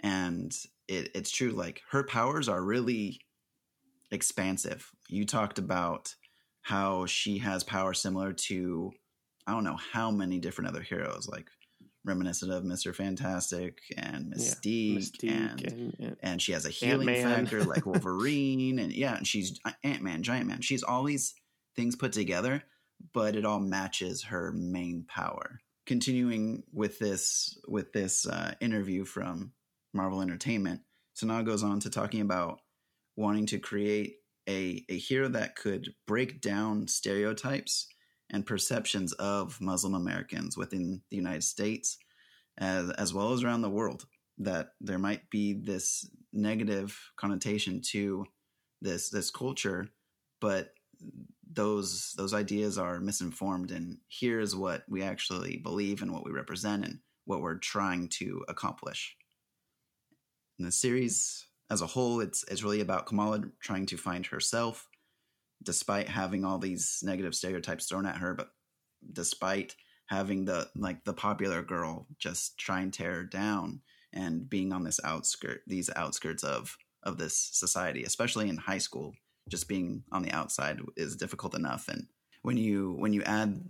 And 0.00 0.54
it, 0.88 1.10
it's 1.14 1.30
true, 1.30 1.50
like 1.50 1.82
her 1.90 2.02
powers 2.02 2.48
are 2.48 2.62
really 2.62 3.20
expansive. 4.10 4.90
You 5.08 5.24
talked 5.24 5.58
about 5.58 6.14
how 6.62 7.06
she 7.06 7.38
has 7.38 7.64
power 7.64 7.94
similar 7.94 8.32
to, 8.32 8.92
I 9.46 9.52
don't 9.52 9.64
know 9.64 9.78
how 9.92 10.10
many 10.10 10.38
different 10.38 10.70
other 10.70 10.82
heroes, 10.82 11.28
like 11.28 11.48
reminiscent 12.04 12.52
of 12.52 12.64
Mr. 12.64 12.94
Fantastic 12.94 13.78
and 13.96 14.34
Mystique, 14.34 15.22
yeah, 15.22 15.30
Mystique 15.30 15.30
and, 15.30 15.62
and, 15.62 15.96
and, 15.98 16.16
and 16.22 16.42
she 16.42 16.52
has 16.52 16.66
a 16.66 16.70
healing 16.70 17.08
Ant-Man. 17.08 17.46
factor 17.46 17.64
like 17.64 17.86
Wolverine, 17.86 18.78
and 18.78 18.92
yeah, 18.92 19.16
and 19.16 19.26
she's 19.26 19.58
Ant 19.82 20.02
Man, 20.02 20.22
Giant 20.22 20.46
Man. 20.46 20.60
She's 20.60 20.82
all 20.82 21.04
these 21.04 21.34
things 21.74 21.96
put 21.96 22.12
together, 22.12 22.62
but 23.12 23.36
it 23.36 23.44
all 23.44 23.60
matches 23.60 24.24
her 24.24 24.52
main 24.52 25.04
power 25.08 25.60
continuing 25.86 26.64
with 26.72 26.98
this 26.98 27.58
with 27.68 27.92
this 27.92 28.26
uh, 28.26 28.54
interview 28.60 29.04
from 29.04 29.52
Marvel 29.94 30.20
Entertainment, 30.20 30.82
Sanaa 31.16 31.46
goes 31.46 31.62
on 31.62 31.80
to 31.80 31.90
talking 31.90 32.20
about 32.20 32.60
wanting 33.16 33.46
to 33.46 33.58
create 33.58 34.16
a, 34.48 34.84
a 34.88 34.98
hero 34.98 35.28
that 35.28 35.56
could 35.56 35.88
break 36.06 36.40
down 36.40 36.86
stereotypes 36.86 37.88
and 38.30 38.46
perceptions 38.46 39.12
of 39.14 39.60
Muslim 39.60 39.94
Americans 39.94 40.56
within 40.56 41.00
the 41.10 41.16
United 41.16 41.44
States 41.44 41.98
as, 42.58 42.90
as 42.92 43.12
well 43.12 43.32
as 43.32 43.42
around 43.42 43.62
the 43.62 43.70
world. 43.70 44.06
That 44.38 44.72
there 44.80 44.98
might 44.98 45.30
be 45.30 45.54
this 45.54 46.08
negative 46.32 46.98
connotation 47.16 47.80
to 47.92 48.26
this 48.82 49.08
this 49.08 49.30
culture, 49.30 49.88
but 50.42 50.74
those 51.50 52.12
those 52.18 52.34
ideas 52.34 52.76
are 52.76 53.00
misinformed 53.00 53.70
and 53.70 53.96
here's 54.08 54.54
what 54.54 54.82
we 54.88 55.02
actually 55.02 55.56
believe 55.56 56.02
and 56.02 56.12
what 56.12 56.24
we 56.24 56.32
represent 56.32 56.84
and 56.84 56.98
what 57.24 57.40
we're 57.40 57.58
trying 57.58 58.08
to 58.08 58.44
accomplish. 58.48 59.16
In 60.58 60.66
the 60.66 60.72
series 60.72 61.46
as 61.70 61.82
a 61.82 61.86
whole, 61.86 62.20
it's 62.20 62.44
it's 62.48 62.62
really 62.62 62.80
about 62.80 63.06
Kamala 63.06 63.42
trying 63.60 63.86
to 63.86 63.96
find 63.96 64.26
herself, 64.26 64.88
despite 65.62 66.08
having 66.08 66.44
all 66.44 66.58
these 66.58 67.00
negative 67.02 67.34
stereotypes 67.34 67.86
thrown 67.86 68.06
at 68.06 68.18
her, 68.18 68.34
but 68.34 68.50
despite 69.12 69.76
having 70.06 70.44
the 70.44 70.68
like 70.76 71.04
the 71.04 71.12
popular 71.12 71.62
girl 71.62 72.06
just 72.18 72.58
try 72.58 72.80
and 72.80 72.92
tear 72.92 73.14
her 73.14 73.24
down 73.24 73.80
and 74.12 74.48
being 74.48 74.72
on 74.72 74.84
this 74.84 75.00
outskirt 75.04 75.62
these 75.66 75.90
outskirts 75.96 76.44
of 76.44 76.76
of 77.02 77.18
this 77.18 77.50
society, 77.52 78.04
especially 78.04 78.48
in 78.48 78.56
high 78.56 78.78
school 78.78 79.14
just 79.48 79.68
being 79.68 80.02
on 80.10 80.22
the 80.22 80.32
outside 80.32 80.80
is 80.96 81.16
difficult 81.16 81.54
enough. 81.54 81.88
And 81.88 82.06
when 82.42 82.56
you 82.56 82.94
when 82.98 83.12
you 83.12 83.22
add 83.22 83.62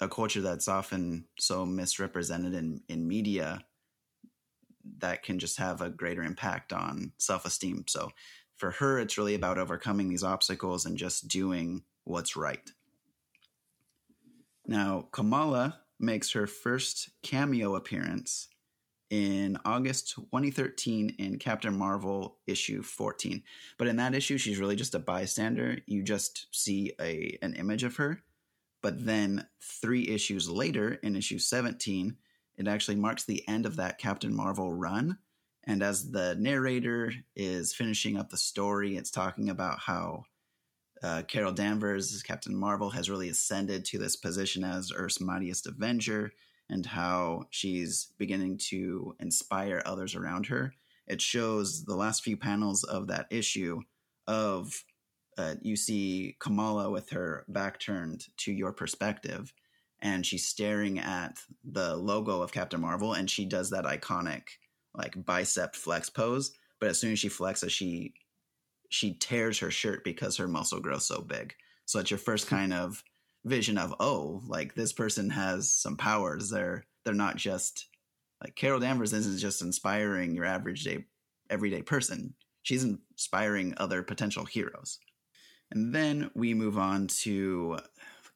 a 0.00 0.08
culture 0.08 0.40
that's 0.40 0.68
often 0.68 1.26
so 1.38 1.66
misrepresented 1.66 2.54
in 2.54 2.82
in 2.88 3.06
media 3.06 3.64
that 4.98 5.22
can 5.22 5.38
just 5.38 5.58
have 5.58 5.80
a 5.80 5.90
greater 5.90 6.22
impact 6.22 6.72
on 6.72 7.12
self-esteem 7.18 7.84
so 7.86 8.10
for 8.56 8.72
her 8.72 8.98
it's 8.98 9.18
really 9.18 9.34
about 9.34 9.58
overcoming 9.58 10.08
these 10.08 10.24
obstacles 10.24 10.86
and 10.86 10.96
just 10.96 11.28
doing 11.28 11.82
what's 12.04 12.36
right 12.36 12.70
now 14.66 15.06
kamala 15.12 15.80
makes 15.98 16.32
her 16.32 16.46
first 16.46 17.10
cameo 17.22 17.76
appearance 17.76 18.48
in 19.10 19.58
August 19.64 20.14
2013 20.14 21.16
in 21.18 21.38
Captain 21.38 21.76
Marvel 21.76 22.38
issue 22.46 22.80
14. 22.82 23.42
But 23.76 23.88
in 23.88 23.96
that 23.96 24.14
issue, 24.14 24.38
she's 24.38 24.58
really 24.58 24.76
just 24.76 24.94
a 24.94 25.00
bystander. 25.00 25.78
You 25.86 26.02
just 26.02 26.46
see 26.52 26.92
a 27.00 27.36
an 27.42 27.54
image 27.54 27.82
of 27.82 27.96
her. 27.96 28.22
But 28.82 29.04
then 29.04 29.46
three 29.60 30.08
issues 30.08 30.48
later, 30.48 30.94
in 31.02 31.16
issue 31.16 31.38
17, 31.38 32.16
it 32.60 32.68
actually 32.68 32.96
marks 32.96 33.24
the 33.24 33.42
end 33.48 33.64
of 33.64 33.76
that 33.76 33.96
Captain 33.96 34.34
Marvel 34.34 34.70
run. 34.70 35.16
And 35.64 35.82
as 35.82 36.10
the 36.10 36.36
narrator 36.38 37.10
is 37.34 37.74
finishing 37.74 38.18
up 38.18 38.28
the 38.28 38.36
story, 38.36 38.96
it's 38.98 39.10
talking 39.10 39.48
about 39.48 39.78
how 39.78 40.24
uh, 41.02 41.22
Carol 41.22 41.52
Danvers, 41.52 42.22
Captain 42.22 42.54
Marvel, 42.54 42.90
has 42.90 43.08
really 43.08 43.30
ascended 43.30 43.86
to 43.86 43.98
this 43.98 44.14
position 44.14 44.62
as 44.62 44.92
Earth's 44.94 45.22
mightiest 45.22 45.66
Avenger 45.66 46.32
and 46.68 46.84
how 46.84 47.44
she's 47.48 48.12
beginning 48.18 48.58
to 48.68 49.16
inspire 49.20 49.82
others 49.86 50.14
around 50.14 50.46
her. 50.48 50.74
It 51.06 51.22
shows 51.22 51.84
the 51.86 51.96
last 51.96 52.22
few 52.22 52.36
panels 52.36 52.84
of 52.84 53.06
that 53.06 53.26
issue 53.30 53.80
of 54.26 54.84
uh, 55.38 55.54
you 55.62 55.76
see 55.76 56.36
Kamala 56.40 56.90
with 56.90 57.08
her 57.10 57.46
back 57.48 57.80
turned 57.80 58.26
to 58.38 58.52
your 58.52 58.72
perspective, 58.72 59.54
and 60.02 60.24
she's 60.24 60.46
staring 60.46 60.98
at 60.98 61.38
the 61.64 61.96
logo 61.96 62.42
of 62.42 62.52
Captain 62.52 62.80
Marvel, 62.80 63.14
and 63.14 63.28
she 63.28 63.44
does 63.44 63.70
that 63.70 63.84
iconic 63.84 64.42
like 64.94 65.24
bicep 65.24 65.74
flex 65.74 66.10
pose. 66.10 66.52
But 66.80 66.90
as 66.90 66.98
soon 66.98 67.12
as 67.12 67.18
she 67.18 67.28
flexes, 67.28 67.70
she 67.70 68.14
she 68.88 69.14
tears 69.14 69.58
her 69.60 69.70
shirt 69.70 70.02
because 70.04 70.36
her 70.36 70.48
muscle 70.48 70.80
grows 70.80 71.06
so 71.06 71.20
big. 71.20 71.54
So 71.84 72.00
it's 72.00 72.10
your 72.10 72.18
first 72.18 72.48
kind 72.48 72.72
of 72.72 73.02
vision 73.44 73.78
of 73.78 73.94
oh 74.00 74.42
like 74.46 74.74
this 74.74 74.92
person 74.92 75.30
has 75.30 75.72
some 75.72 75.96
powers 75.96 76.50
they're 76.50 76.84
they're 77.04 77.14
not 77.14 77.36
just 77.36 77.88
like 78.42 78.54
carol 78.54 78.80
danvers 78.80 79.12
isn't 79.12 79.38
just 79.38 79.62
inspiring 79.62 80.34
your 80.34 80.44
average 80.44 80.84
day 80.84 81.04
everyday 81.48 81.80
person 81.80 82.34
she's 82.62 82.84
inspiring 82.84 83.74
other 83.78 84.02
potential 84.02 84.44
heroes 84.44 84.98
and 85.70 85.94
then 85.94 86.30
we 86.34 86.52
move 86.52 86.76
on 86.76 87.06
to 87.06 87.78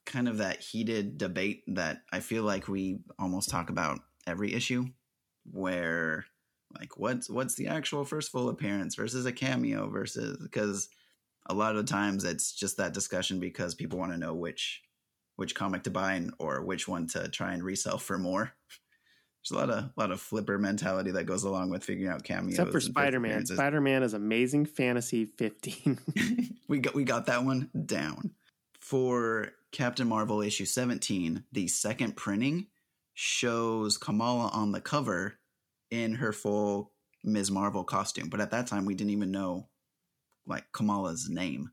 kind 0.05 0.27
of 0.27 0.37
that 0.37 0.61
heated 0.61 1.17
debate 1.17 1.63
that 1.67 2.01
i 2.11 2.19
feel 2.19 2.43
like 2.43 2.67
we 2.67 2.99
almost 3.19 3.49
talk 3.49 3.69
about 3.69 3.99
every 4.27 4.53
issue 4.53 4.85
where 5.51 6.25
like 6.79 6.97
what's 6.97 7.29
what's 7.29 7.55
the 7.55 7.67
actual 7.67 8.03
first 8.03 8.31
full 8.31 8.49
appearance 8.49 8.95
versus 8.95 9.25
a 9.25 9.31
cameo 9.31 9.89
versus 9.89 10.37
because 10.41 10.89
a 11.47 11.53
lot 11.53 11.75
of 11.75 11.85
the 11.85 11.91
times 11.91 12.23
it's 12.23 12.51
just 12.51 12.77
that 12.77 12.93
discussion 12.93 13.39
because 13.39 13.75
people 13.75 13.99
want 13.99 14.11
to 14.11 14.17
know 14.17 14.33
which 14.33 14.81
which 15.35 15.55
comic 15.55 15.83
to 15.83 15.91
buy 15.91 16.13
and, 16.13 16.33
or 16.39 16.63
which 16.63 16.87
one 16.87 17.07
to 17.07 17.27
try 17.29 17.53
and 17.53 17.63
resell 17.63 17.97
for 17.97 18.17
more. 18.17 18.53
There's 19.43 19.51
a 19.51 19.67
lot 19.67 19.69
of 19.69 19.83
a 19.83 19.91
lot 19.95 20.11
of 20.11 20.19
flipper 20.19 20.57
mentality 20.57 21.11
that 21.11 21.25
goes 21.25 21.43
along 21.43 21.69
with 21.69 21.83
figuring 21.83 22.11
out 22.11 22.23
cameos. 22.23 22.53
Except 22.53 22.71
for 22.71 22.79
Spider 22.79 23.19
Man. 23.19 23.45
Spider 23.45 23.79
Man 23.79 24.01
is 24.01 24.15
Amazing 24.15 24.65
Fantasy 24.65 25.25
15. 25.25 25.99
we 26.67 26.79
got 26.79 26.95
we 26.95 27.03
got 27.03 27.27
that 27.27 27.43
one 27.43 27.69
down. 27.85 28.31
For 28.79 29.51
Captain 29.75 30.07
Marvel 30.07 30.41
issue 30.41 30.63
17, 30.63 31.43
the 31.51 31.67
second 31.67 32.15
printing 32.15 32.67
shows 33.13 33.97
Kamala 33.97 34.49
on 34.53 34.71
the 34.71 34.79
cover 34.79 35.37
in 35.91 36.15
her 36.15 36.31
full 36.31 36.93
Ms. 37.25 37.51
Marvel 37.51 37.83
costume. 37.83 38.29
But 38.29 38.39
at 38.39 38.51
that 38.51 38.67
time, 38.67 38.85
we 38.85 38.95
didn't 38.95 39.11
even 39.11 39.31
know 39.31 39.67
like 40.47 40.63
Kamala's 40.71 41.27
name 41.29 41.71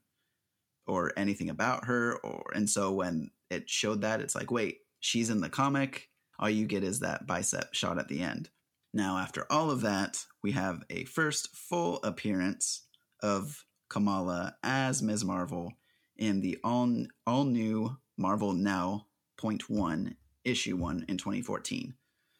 or 0.84 1.12
anything 1.16 1.48
about 1.48 1.84
her. 1.84 2.16
Or 2.24 2.50
and 2.52 2.68
so 2.68 2.90
when 2.90 3.30
it 3.50 3.70
showed 3.70 4.00
that. 4.00 4.20
It's 4.20 4.34
like, 4.34 4.50
wait, 4.50 4.78
she's 4.98 5.30
in 5.30 5.40
the 5.40 5.48
comic. 5.48 6.08
All 6.40 6.50
you 6.50 6.66
get 6.66 6.82
is 6.82 6.98
that 7.00 7.28
bicep 7.28 7.72
shot 7.72 8.00
at 8.00 8.08
the 8.08 8.20
end. 8.20 8.50
Now, 8.92 9.18
after 9.18 9.46
all 9.48 9.70
of 9.70 9.82
that, 9.82 10.24
we 10.42 10.50
have 10.52 10.82
a 10.90 11.04
first 11.04 11.54
full 11.54 12.00
appearance 12.02 12.82
of 13.22 13.64
Kamala 13.88 14.56
as 14.64 15.02
Ms. 15.04 15.24
Marvel 15.24 15.74
in 16.22 16.40
the 16.40 16.56
all, 16.62 16.88
all 17.26 17.44
new 17.44 17.96
Marvel 18.16 18.52
Now 18.52 19.08
Point 19.36 19.68
One 19.68 20.14
issue 20.44 20.76
one 20.76 21.04
in 21.08 21.18
2014. 21.18 21.94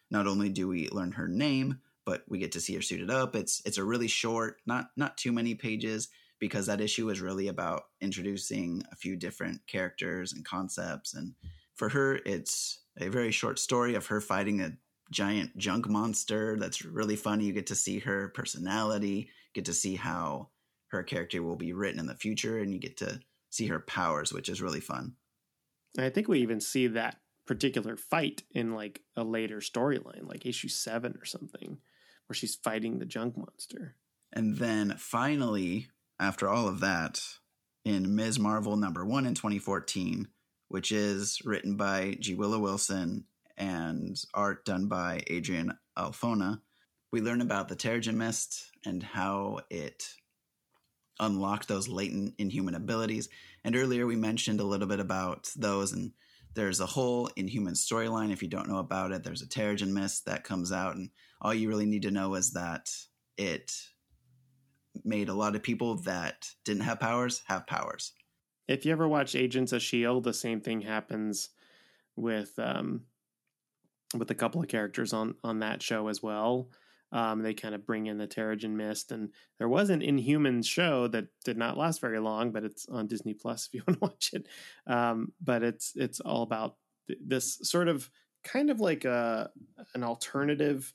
Not 0.09 0.29
only 0.29 0.51
do 0.51 0.69
we 0.69 0.89
learn 0.91 1.11
her 1.13 1.27
name, 1.27 1.81
but 2.07 2.23
we 2.29 2.39
get 2.39 2.53
to 2.53 2.61
see 2.61 2.77
her 2.77 2.83
suited 2.83 3.11
up. 3.11 3.35
It's 3.35 3.61
it's 3.65 3.79
a 3.79 3.85
really 3.85 4.07
short, 4.07 4.59
not 4.67 4.91
not 4.97 5.17
too 5.17 5.33
many 5.33 5.57
pages, 5.57 6.09
because 6.39 6.67
that 6.67 6.81
issue 6.81 7.11
is 7.11 7.21
really 7.21 7.49
about 7.49 7.83
introducing 8.01 8.85
a 8.93 8.97
few 8.97 9.17
different 9.17 9.67
characters 9.67 10.33
and 10.33 10.45
concepts. 10.45 11.15
And 11.15 11.35
for 11.75 11.89
her, 11.89 12.21
it's 12.25 12.83
a 13.01 13.09
very 13.09 13.33
short 13.33 13.59
story 13.59 13.97
of 13.97 14.07
her 14.07 14.21
fighting 14.21 14.61
a 14.61 14.77
giant 15.11 15.57
junk 15.57 15.89
monster 15.89 16.57
that's 16.57 16.85
really 16.85 17.17
funny. 17.17 17.47
You 17.47 17.53
get 17.53 17.67
to 17.67 17.75
see 17.75 17.99
her 17.99 18.29
personality, 18.29 19.31
get 19.55 19.65
to 19.65 19.73
see 19.73 19.97
how 19.97 20.51
her 20.89 21.03
character 21.03 21.43
will 21.43 21.57
be 21.57 21.73
written 21.73 21.99
in 21.99 22.07
the 22.07 22.15
future, 22.15 22.61
and 22.61 22.73
you 22.73 22.79
get 22.79 22.99
to 22.99 23.21
see 23.53 23.67
her 23.67 23.79
powers, 23.79 24.33
which 24.33 24.49
is 24.49 24.63
really 24.63 24.81
fun. 24.81 25.15
I 25.99 26.09
think 26.09 26.27
we 26.27 26.41
even 26.41 26.61
see 26.61 26.87
that 26.89 27.21
particular 27.47 27.97
fight 27.97 28.43
in 28.53 28.75
like 28.75 29.03
a 29.15 29.23
later 29.23 29.59
storyline, 29.59 30.27
like 30.27 30.47
issue 30.47 30.69
seven 30.69 31.17
or 31.21 31.27
something, 31.27 31.79
where 32.27 32.35
she's 32.35 32.55
fighting 32.55 32.99
the 32.99 33.05
junk 33.05 33.37
monster. 33.37 33.97
And 34.33 34.57
then 34.57 34.95
finally, 34.97 35.89
after 36.19 36.49
all 36.49 36.67
of 36.67 36.81
that, 36.81 37.23
in 37.85 38.15
Ms. 38.15 38.39
Marvel 38.39 38.77
number 38.77 39.05
one 39.05 39.27
in 39.27 39.35
2014, 39.35 40.29
which 40.69 40.91
is 40.91 41.43
written 41.45 41.77
by 41.77 42.17
G. 42.21 42.35
Willow 42.35 42.59
Wilson 42.59 43.25
and 43.59 44.17
art 44.33 44.65
done 44.65 44.87
by 44.87 45.23
Adrian 45.27 45.77
Alphona, 45.99 46.61
we 47.11 47.21
learn 47.21 47.43
about 47.43 47.69
the 47.69 47.77
Terrigen 47.77 48.15
Mist 48.15 48.71
and 48.87 49.03
how 49.03 49.61
it 49.69 50.15
unlocked 51.23 51.69
those 51.69 51.89
latent 51.89 52.35
inhuman 52.39 52.75
abilities. 52.75 53.29
And 53.65 53.77
earlier 53.77 54.07
we 54.07 54.17
mentioned 54.17 54.61
a 54.61 54.65
little 54.65 54.87
bit 54.87 55.01
about 55.01 55.51
those, 55.57 55.93
and 55.93 56.13
there's 56.55 56.81
a 56.81 56.87
whole 56.87 57.31
inhuman 57.37 57.75
storyline. 57.75 58.33
If 58.33 58.43
you 58.43 58.49
don't 58.49 58.69
know 58.69 58.79
about 58.79 59.13
it, 59.13 59.23
there's 59.25 59.43
a 59.43 59.49
Terrigen 59.49 59.93
Mist 59.93 60.27
that 60.27 60.45
comes 60.45 60.73
out, 60.73 60.97
and 60.97 61.11
all 61.41 61.55
you 61.55 61.69
really 61.69 61.87
need 61.87 62.03
to 62.03 62.11
know 62.11 62.35
is 62.35 62.53
that 62.53 62.91
it 63.39 63.73
made 65.05 65.29
a 65.29 65.35
lot 65.35 65.57
of 65.57 65.63
people 65.63 65.97
that 66.03 66.49
didn't 66.65 66.83
have 66.83 67.01
powers 67.01 67.43
have 67.47 67.67
powers. 67.67 68.13
If 68.69 68.85
you 68.85 68.93
ever 68.93 69.09
watch 69.09 69.35
Agents 69.35 69.73
of 69.73 69.83
Shield, 69.83 70.25
the 70.25 70.35
same 70.35 70.61
thing 70.61 70.83
happens 70.83 71.51
with 72.17 72.53
um, 72.59 73.03
with 74.17 74.31
a 74.31 74.35
couple 74.35 74.61
of 74.61 74.69
characters 74.69 75.13
on 75.13 75.35
on 75.43 75.61
that 75.61 75.83
show 75.83 76.09
as 76.09 76.23
well. 76.23 76.69
Um, 77.13 77.43
they 77.43 77.55
kind 77.55 77.75
of 77.75 77.87
bring 77.87 78.07
in 78.07 78.19
the 78.19 78.27
Terrigen 78.27 78.71
Mist, 78.71 79.13
and 79.13 79.31
there 79.59 79.69
was 79.69 79.91
an 79.91 80.01
Inhumans 80.01 80.67
show 80.67 81.09
that 81.09 81.27
did 81.45 81.59
not 81.59 81.77
last 81.77 82.01
very 82.01 82.19
long, 82.19 82.53
but 82.53 82.65
it's 82.65 82.87
on 82.89 83.07
Disney 83.07 83.35
Plus 83.35 83.67
if 83.73 83.75
you 83.75 83.83
want 83.87 84.01
to 84.01 84.07
watch 84.07 84.31
it. 84.33 84.49
Um, 84.87 85.33
but 85.41 85.63
it's 85.63 85.93
it's 85.95 86.21
all 86.21 86.43
about 86.43 86.77
th- 87.09 87.19
this 87.25 87.59
sort 87.63 87.89
of 87.89 88.11
kind 88.45 88.71
of 88.71 88.81
like 88.81 89.05
a 89.05 89.51
an 89.95 90.03
alternative 90.03 90.93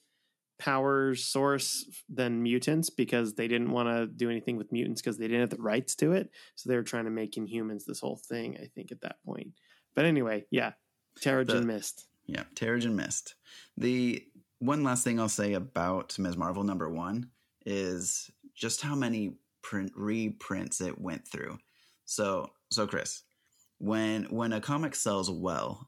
power 0.59 1.13
source 1.13 1.85
than 2.09 2.41
mutants 2.41 2.89
because 2.89 3.35
they 3.35 3.47
didn't 3.47 3.71
want 3.71 3.87
to 3.87 4.07
do 4.07 4.29
anything 4.29 4.57
with 4.57 4.71
mutants 4.71 5.01
because 5.01 5.17
they 5.17 5.27
didn't 5.27 5.41
have 5.41 5.49
the 5.51 5.61
rights 5.61 5.95
to 5.95 6.13
it. 6.13 6.31
So 6.55 6.69
they 6.69 6.75
were 6.75 6.83
trying 6.83 7.05
to 7.05 7.11
make 7.11 7.35
Inhumans 7.35 7.85
this 7.85 7.99
whole 7.99 8.19
thing, 8.27 8.57
I 8.61 8.65
think, 8.65 8.91
at 8.91 9.01
that 9.01 9.17
point. 9.23 9.51
But 9.95 10.05
anyway, 10.05 10.45
yeah, 10.49 10.73
Terrigen 11.21 11.65
Mist. 11.65 12.07
Yeah, 12.25 12.43
Terrigen 12.55 12.93
Mist. 12.93 13.35
The 13.77 14.23
one 14.59 14.83
last 14.83 15.03
thing 15.03 15.19
I'll 15.19 15.29
say 15.29 15.53
about 15.53 16.17
Ms. 16.17 16.37
Marvel 16.37 16.63
number 16.63 16.89
one 16.89 17.29
is 17.65 18.31
just 18.55 18.81
how 18.81 18.95
many 18.95 19.33
print 19.61 19.91
reprints 19.95 20.81
it 20.81 20.99
went 20.99 21.27
through. 21.27 21.57
So, 22.05 22.51
so 22.71 22.87
Chris, 22.87 23.23
when 23.79 24.23
when 24.25 24.53
a 24.53 24.61
comic 24.61 24.95
sells 24.95 25.29
well, 25.29 25.87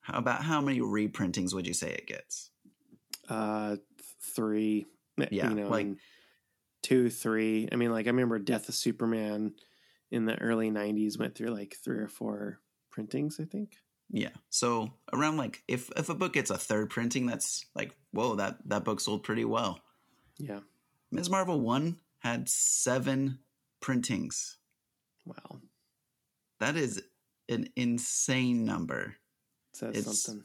how 0.00 0.18
about 0.18 0.44
how 0.44 0.60
many 0.60 0.80
reprintings 0.80 1.52
would 1.54 1.66
you 1.66 1.74
say 1.74 1.90
it 1.90 2.06
gets? 2.06 2.50
Uh, 3.28 3.76
three. 4.34 4.86
Yeah, 5.30 5.48
you 5.48 5.54
know, 5.54 5.68
like 5.68 5.88
two, 6.82 7.08
three. 7.08 7.68
I 7.72 7.76
mean, 7.76 7.90
like 7.90 8.06
I 8.06 8.10
remember 8.10 8.38
Death 8.38 8.68
of 8.68 8.74
Superman 8.74 9.54
in 10.10 10.26
the 10.26 10.36
early 10.36 10.70
'90s 10.70 11.18
went 11.18 11.34
through 11.34 11.48
like 11.48 11.76
three 11.82 11.98
or 11.98 12.08
four 12.08 12.60
printings. 12.90 13.40
I 13.40 13.44
think. 13.44 13.76
Yeah. 14.10 14.30
So 14.50 14.92
around 15.12 15.36
like 15.36 15.62
if 15.68 15.90
if 15.96 16.08
a 16.08 16.14
book 16.14 16.34
gets 16.34 16.50
a 16.50 16.58
third 16.58 16.90
printing, 16.90 17.26
that's 17.26 17.66
like 17.74 17.92
whoa 18.12 18.36
that 18.36 18.58
that 18.66 18.84
book 18.84 19.00
sold 19.00 19.22
pretty 19.22 19.44
well. 19.44 19.80
Yeah. 20.38 20.60
Ms. 21.10 21.30
Marvel 21.30 21.60
one 21.60 21.98
had 22.18 22.48
seven 22.48 23.38
printings. 23.80 24.58
Wow. 25.24 25.60
That 26.60 26.76
is 26.76 27.02
an 27.48 27.68
insane 27.76 28.64
number. 28.64 29.16
Says 29.72 29.96
it's, 29.96 30.22
something. 30.22 30.44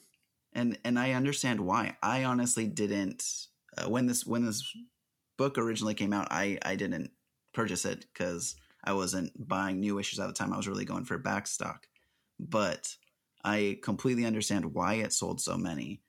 And 0.54 0.78
and 0.84 1.00
I 1.00 1.14
understand 1.14 1.62
why. 1.62 1.96
I 2.02 2.24
honestly 2.24 2.68
didn't 2.68 3.24
uh, 3.78 3.90
when 3.90 4.08
this 4.08 4.26
when 4.26 4.46
this 4.46 4.76
book 5.38 5.58
originally 5.58 5.94
came 5.94 6.14
out. 6.14 6.28
I 6.32 6.58
I 6.64 6.76
didn't 6.76 7.12
purchase 7.54 7.86
it 7.86 8.06
because 8.12 8.56
I 8.84 8.94
wasn't 8.94 9.32
buying 9.48 9.80
new 9.80 10.00
issues 10.00 10.20
at 10.20 10.28
the 10.28 10.34
time. 10.34 10.52
I 10.52 10.58
was 10.58 10.68
really 10.68 10.86
going 10.86 11.06
for 11.06 11.18
back 11.18 11.48
stock. 11.48 11.88
But 12.40 12.96
I 13.44 13.80
completely 13.84 14.26
understand 14.26 14.74
why 14.74 14.96
it 14.96 15.14
sold 15.14 15.42
so 15.42 15.58
many, 15.58 16.02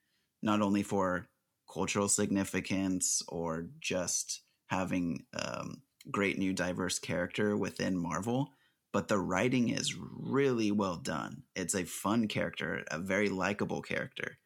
not 0.42 0.60
only 0.60 0.82
for 0.82 1.28
cultural 1.72 2.08
significance 2.08 3.22
or 3.28 3.68
just 3.80 4.42
having 4.66 5.24
um, 5.34 5.82
great 6.10 6.38
new 6.38 6.52
diverse 6.52 6.98
character 6.98 7.56
within 7.56 7.96
Marvel, 7.96 8.50
but 8.92 9.08
the 9.08 9.18
writing 9.18 9.70
is 9.70 9.96
really 9.98 10.70
well 10.70 10.96
done. 10.96 11.44
It's 11.56 11.74
a 11.74 11.84
fun 11.84 12.28
character, 12.28 12.84
a 12.90 12.98
very 12.98 13.28
likable 13.28 13.80
character, 13.80 14.38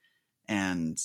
and 0.48 0.98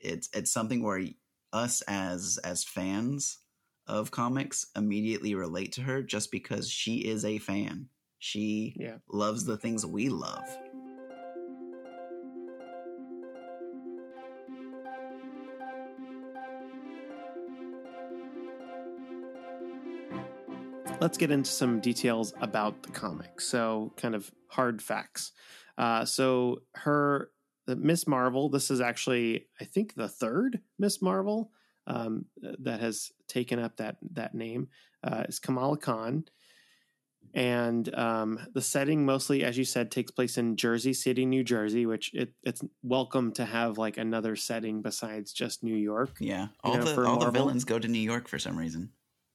it's 0.00 0.28
it's 0.32 0.52
something 0.52 0.82
where 0.82 1.06
us 1.52 1.82
as 1.82 2.38
as 2.42 2.64
fans 2.64 3.38
of 3.86 4.10
comics 4.10 4.66
immediately 4.74 5.34
relate 5.34 5.72
to 5.72 5.82
her 5.82 6.02
just 6.02 6.30
because 6.30 6.70
she 6.70 6.98
is 6.98 7.24
a 7.24 7.38
fan. 7.38 7.88
She 8.18 8.74
yeah. 8.76 8.96
loves 9.08 9.44
the 9.44 9.56
things 9.56 9.84
we 9.86 10.08
love. 10.08 10.44
Let's 21.06 21.18
get 21.18 21.30
into 21.30 21.48
some 21.48 21.78
details 21.78 22.34
about 22.40 22.82
the 22.82 22.90
comic. 22.90 23.40
So, 23.40 23.92
kind 23.96 24.16
of 24.16 24.28
hard 24.48 24.82
facts. 24.82 25.30
Uh, 25.78 26.04
so, 26.04 26.62
her 26.74 27.30
Miss 27.68 28.08
Marvel. 28.08 28.48
This 28.48 28.72
is 28.72 28.80
actually, 28.80 29.46
I 29.60 29.66
think, 29.66 29.94
the 29.94 30.08
third 30.08 30.62
Miss 30.80 31.00
Marvel 31.00 31.52
um, 31.86 32.24
that 32.58 32.80
has 32.80 33.12
taken 33.28 33.60
up 33.60 33.76
that 33.76 33.98
that 34.14 34.34
name. 34.34 34.66
Uh, 35.04 35.22
is 35.28 35.38
Kamala 35.38 35.78
Khan, 35.78 36.24
and 37.34 37.94
um, 37.94 38.40
the 38.52 38.60
setting 38.60 39.06
mostly, 39.06 39.44
as 39.44 39.56
you 39.56 39.64
said, 39.64 39.92
takes 39.92 40.10
place 40.10 40.36
in 40.36 40.56
Jersey 40.56 40.92
City, 40.92 41.24
New 41.24 41.44
Jersey, 41.44 41.86
which 41.86 42.10
it, 42.14 42.32
it's 42.42 42.62
welcome 42.82 43.30
to 43.34 43.44
have 43.44 43.78
like 43.78 43.96
another 43.96 44.34
setting 44.34 44.82
besides 44.82 45.32
just 45.32 45.62
New 45.62 45.76
York. 45.76 46.16
Yeah, 46.18 46.48
all 46.64 46.78
know, 46.78 46.82
the 46.82 46.96
all 46.96 46.96
Marvel. 46.96 47.26
the 47.26 47.30
villains 47.30 47.64
go 47.64 47.78
to 47.78 47.86
New 47.86 48.00
York 48.00 48.26
for 48.26 48.40
some 48.40 48.58
reason. 48.58 48.90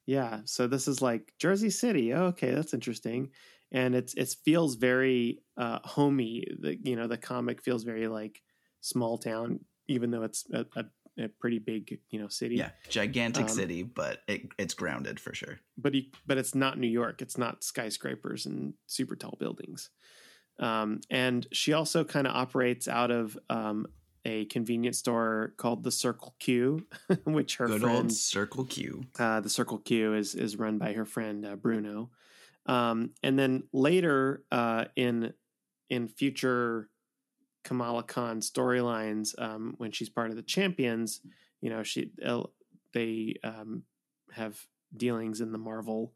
Yeah, 0.06 0.42
so 0.46 0.68
this 0.68 0.88
is 0.88 1.02
like 1.02 1.34
Jersey 1.40 1.70
City. 1.70 2.14
Oh, 2.14 2.26
okay, 2.26 2.52
that's 2.52 2.74
interesting, 2.74 3.30
and 3.72 3.96
it's 3.96 4.14
it 4.16 4.36
feels 4.44 4.76
very 4.76 5.42
uh, 5.58 5.80
homey. 5.84 6.46
The 6.60 6.78
you 6.82 6.96
know 6.96 7.08
the 7.08 7.18
comic 7.18 7.62
feels 7.62 7.84
very 7.84 8.08
like 8.08 8.42
small 8.82 9.18
town, 9.18 9.60
even 9.88 10.12
though 10.12 10.24
it's 10.24 10.46
a, 10.54 10.66
a, 10.76 10.86
a 11.24 11.28
pretty 11.40 11.60
big 11.60 12.00
you 12.10 12.20
know 12.20 12.28
city. 12.28 12.56
Yeah, 12.56 12.72
gigantic 12.90 13.44
um, 13.44 13.50
city, 13.50 13.84
but 13.84 14.20
it, 14.28 14.48
it's 14.58 14.74
grounded 14.74 15.20
for 15.20 15.34
sure. 15.34 15.60
But 15.78 15.94
he, 15.94 16.12
but 16.26 16.38
it's 16.38 16.56
not 16.56 16.80
New 16.80 16.88
York. 16.88 17.22
It's 17.22 17.38
not 17.38 17.64
skyscrapers 17.64 18.46
and 18.46 18.74
super 18.88 19.16
tall 19.16 19.38
buildings. 19.40 19.92
Um, 20.60 21.02
and 21.10 21.48
she 21.52 21.74
also 21.74 22.04
kind 22.04 22.28
of 22.28 22.36
operates 22.36 22.88
out 22.88 23.12
of 23.12 23.38
um, 23.50 23.88
a 24.26 24.46
convenience 24.46 25.00
store 25.00 25.54
called 25.58 25.84
the 25.84 25.92
Circle 25.92 26.36
Q, 26.40 26.86
which 27.26 27.58
her 27.58 27.68
good 27.68 27.82
friend, 27.82 27.98
old 27.98 28.12
Circle 28.12 28.66
Q. 28.66 29.06
Uh, 29.18 29.40
the 29.40 29.50
Circle 29.50 29.80
Q 29.80 30.14
is 30.14 30.36
is 30.36 30.58
run 30.58 30.78
by 30.78 30.94
her 30.94 31.06
friend 31.06 31.46
uh, 31.46 31.56
Bruno, 31.56 32.12
um, 32.66 33.12
and 33.24 33.38
then 33.38 33.64
later 33.74 34.44
uh, 34.52 34.86
in 34.96 35.34
in 35.90 36.08
future 36.08 36.90
Kamala 37.64 38.04
Khan 38.04 38.42
storylines, 38.42 39.40
um, 39.42 39.76
when 39.78 39.92
she's 39.92 40.10
part 40.10 40.30
of 40.30 40.36
the 40.36 40.44
Champions, 40.44 41.22
you 41.62 41.70
know 41.70 41.84
she 41.84 42.12
they 42.94 43.36
um, 43.44 43.84
have 44.34 44.60
dealings 44.96 45.42
in 45.42 45.52
the 45.52 45.58
Marvel 45.58 46.14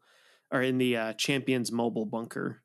or 0.52 0.62
in 0.62 0.78
the 0.78 0.96
uh, 0.96 1.12
Champions 1.14 1.72
mobile 1.72 2.06
bunker 2.06 2.62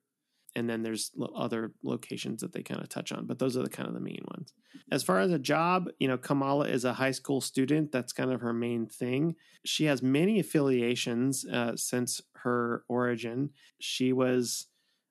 and 0.55 0.69
then 0.69 0.83
there's 0.83 1.11
other 1.35 1.71
locations 1.83 2.41
that 2.41 2.53
they 2.53 2.61
kind 2.61 2.81
of 2.81 2.89
touch 2.89 3.11
on 3.11 3.25
but 3.25 3.39
those 3.39 3.55
are 3.57 3.63
the 3.63 3.69
kind 3.69 3.87
of 3.87 3.93
the 3.93 3.99
main 3.99 4.23
ones 4.35 4.53
as 4.91 5.03
far 5.03 5.19
as 5.19 5.31
a 5.31 5.39
job 5.39 5.89
you 5.99 6.07
know 6.07 6.17
kamala 6.17 6.67
is 6.67 6.85
a 6.85 6.93
high 6.93 7.11
school 7.11 7.41
student 7.41 7.91
that's 7.91 8.13
kind 8.13 8.31
of 8.31 8.41
her 8.41 8.53
main 8.53 8.85
thing 8.85 9.35
she 9.65 9.85
has 9.85 10.01
many 10.01 10.39
affiliations 10.39 11.45
uh, 11.45 11.75
since 11.75 12.21
her 12.35 12.83
origin 12.87 13.49
she 13.79 14.11
was 14.11 14.67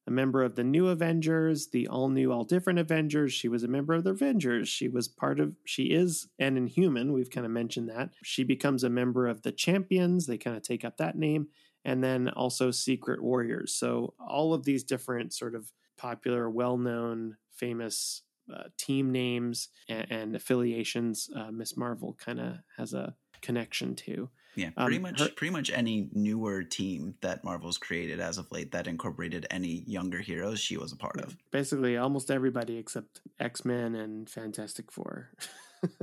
a 0.07 0.12
member 0.12 0.42
of 0.42 0.57
the 0.57 0.64
new 0.64 0.88
Avengers, 0.88 1.68
the 1.68 1.87
all 1.87 2.09
new, 2.09 2.33
all 2.33 2.44
different 2.44 2.79
Avengers. 2.79 3.33
She 3.33 3.48
was 3.48 3.62
a 3.62 3.68
member 3.68 3.94
of 3.94 4.03
the 4.03 4.11
Avengers. 4.11 4.68
She 4.68 4.88
was 4.88 5.07
part 5.07 5.38
of, 5.38 5.55
she 5.64 5.85
is 5.85 6.29
an 6.38 6.57
Inhuman. 6.57 7.12
We've 7.12 7.31
kind 7.31 7.46
of 7.46 7.53
mentioned 7.53 7.88
that. 7.90 8.11
She 8.24 8.42
becomes 8.42 8.83
a 8.83 8.90
member 8.90 9.29
of 9.29 9.42
the 9.42 9.53
Champions. 9.53 10.26
They 10.26 10.37
kind 10.37 10.57
of 10.57 10.62
take 10.62 10.85
up 10.85 10.96
that 10.96 11.16
name. 11.16 11.48
And 11.84 12.04
then 12.04 12.28
also 12.28 12.70
Secret 12.70 13.22
Warriors. 13.22 13.74
So 13.74 14.14
all 14.18 14.52
of 14.52 14.64
these 14.64 14.84
different 14.84 15.32
sort 15.32 15.54
of 15.54 15.72
popular, 15.96 16.48
well 16.50 16.76
known, 16.76 17.36
famous 17.54 18.22
uh, 18.52 18.64
team 18.76 19.12
names 19.12 19.68
and, 19.88 20.06
and 20.10 20.36
affiliations, 20.36 21.30
uh, 21.34 21.50
Miss 21.50 21.76
Marvel 21.76 22.16
kind 22.22 22.40
of 22.40 22.54
has 22.76 22.92
a 22.92 23.14
connection 23.40 23.94
to. 23.96 24.28
Yeah, 24.56 24.70
pretty 24.70 24.96
um, 24.96 25.02
much 25.02 25.20
her, 25.20 25.28
pretty 25.28 25.52
much 25.52 25.70
any 25.70 26.08
newer 26.12 26.64
team 26.64 27.14
that 27.20 27.44
Marvel's 27.44 27.78
created 27.78 28.20
as 28.20 28.36
of 28.36 28.50
late 28.50 28.72
that 28.72 28.88
incorporated 28.88 29.46
any 29.50 29.84
younger 29.86 30.18
heroes, 30.18 30.58
she 30.58 30.76
was 30.76 30.92
a 30.92 30.96
part 30.96 31.20
of. 31.20 31.36
Basically, 31.52 31.96
almost 31.96 32.30
everybody 32.30 32.76
except 32.76 33.20
X 33.38 33.64
Men 33.64 33.94
and 33.94 34.28
Fantastic 34.28 34.90
Four. 34.90 35.30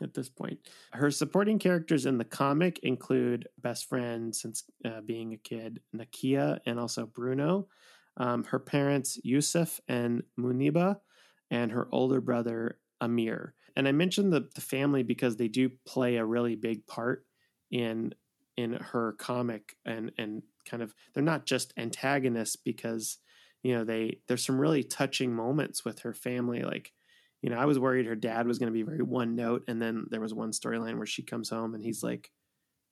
at 0.00 0.14
this 0.14 0.28
point, 0.28 0.58
her 0.92 1.10
supporting 1.10 1.58
characters 1.58 2.06
in 2.06 2.18
the 2.18 2.24
comic 2.24 2.78
include 2.82 3.48
best 3.60 3.88
friend 3.88 4.34
since 4.34 4.64
uh, 4.84 5.00
being 5.00 5.32
a 5.34 5.36
kid, 5.36 5.80
Nakia, 5.94 6.58
and 6.66 6.78
also 6.78 7.06
Bruno. 7.06 7.68
Um, 8.18 8.44
her 8.44 8.58
parents, 8.58 9.18
Yusuf 9.24 9.80
and 9.88 10.22
Muniba, 10.38 10.98
and 11.50 11.72
her 11.72 11.88
older 11.92 12.20
brother, 12.20 12.78
Amir. 13.00 13.54
And 13.74 13.88
I 13.88 13.92
mentioned 13.92 14.32
the, 14.32 14.48
the 14.54 14.60
family 14.60 15.02
because 15.02 15.36
they 15.36 15.48
do 15.48 15.70
play 15.86 16.16
a 16.16 16.24
really 16.24 16.56
big 16.56 16.86
part 16.86 17.24
in 17.70 18.12
in 18.58 18.74
her 18.74 19.14
comic 19.18 19.76
and 19.86 20.12
and 20.18 20.42
kind 20.68 20.82
of 20.82 20.94
they're 21.14 21.22
not 21.22 21.46
just 21.46 21.72
antagonists 21.78 22.56
because 22.56 23.18
you 23.62 23.74
know 23.74 23.82
they 23.82 24.18
there's 24.28 24.44
some 24.44 24.58
really 24.58 24.82
touching 24.82 25.34
moments 25.34 25.84
with 25.84 26.00
her 26.00 26.12
family 26.12 26.62
like 26.62 26.92
you 27.42 27.50
know 27.50 27.58
i 27.58 27.66
was 27.66 27.78
worried 27.78 28.06
her 28.06 28.16
dad 28.16 28.46
was 28.46 28.58
going 28.58 28.72
to 28.72 28.72
be 28.72 28.82
very 28.82 29.02
one 29.02 29.36
note 29.36 29.64
and 29.68 29.80
then 29.80 30.06
there 30.10 30.20
was 30.20 30.32
one 30.32 30.50
storyline 30.50 30.96
where 30.96 31.06
she 31.06 31.22
comes 31.22 31.50
home 31.50 31.74
and 31.74 31.84
he's 31.84 32.02
like 32.02 32.30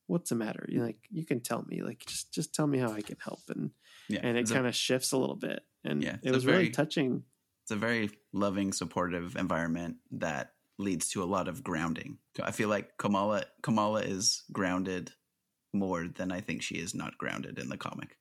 what's 0.06 0.30
the 0.30 0.36
matter 0.36 0.66
you 0.68 0.82
like 0.82 0.98
you 1.10 1.24
can 1.24 1.40
tell 1.40 1.64
me 1.68 1.82
like 1.82 2.04
just 2.04 2.32
just 2.32 2.54
tell 2.54 2.66
me 2.66 2.78
how 2.78 2.92
i 2.92 3.00
can 3.00 3.16
help 3.24 3.40
and 3.48 3.70
yeah, 4.08 4.20
and 4.22 4.36
it 4.36 4.50
kind 4.50 4.66
of 4.66 4.74
shifts 4.74 5.12
a 5.12 5.16
little 5.16 5.36
bit 5.36 5.60
and 5.84 6.02
yeah, 6.02 6.16
it 6.22 6.32
was 6.32 6.44
very, 6.44 6.58
really 6.58 6.70
touching 6.70 7.22
it's 7.70 7.76
a 7.76 7.76
very 7.76 8.10
loving 8.32 8.72
supportive 8.72 9.36
environment 9.36 9.98
that 10.10 10.54
leads 10.80 11.10
to 11.10 11.22
a 11.22 11.24
lot 11.24 11.46
of 11.46 11.62
grounding. 11.62 12.18
I 12.42 12.50
feel 12.50 12.68
like 12.68 12.96
Kamala 12.98 13.44
Kamala 13.62 14.00
is 14.02 14.42
grounded 14.52 15.12
more 15.72 16.08
than 16.08 16.32
I 16.32 16.40
think 16.40 16.62
she 16.62 16.76
is 16.76 16.96
not 16.96 17.16
grounded 17.16 17.60
in 17.60 17.68
the 17.68 17.76
comic. 17.76 18.16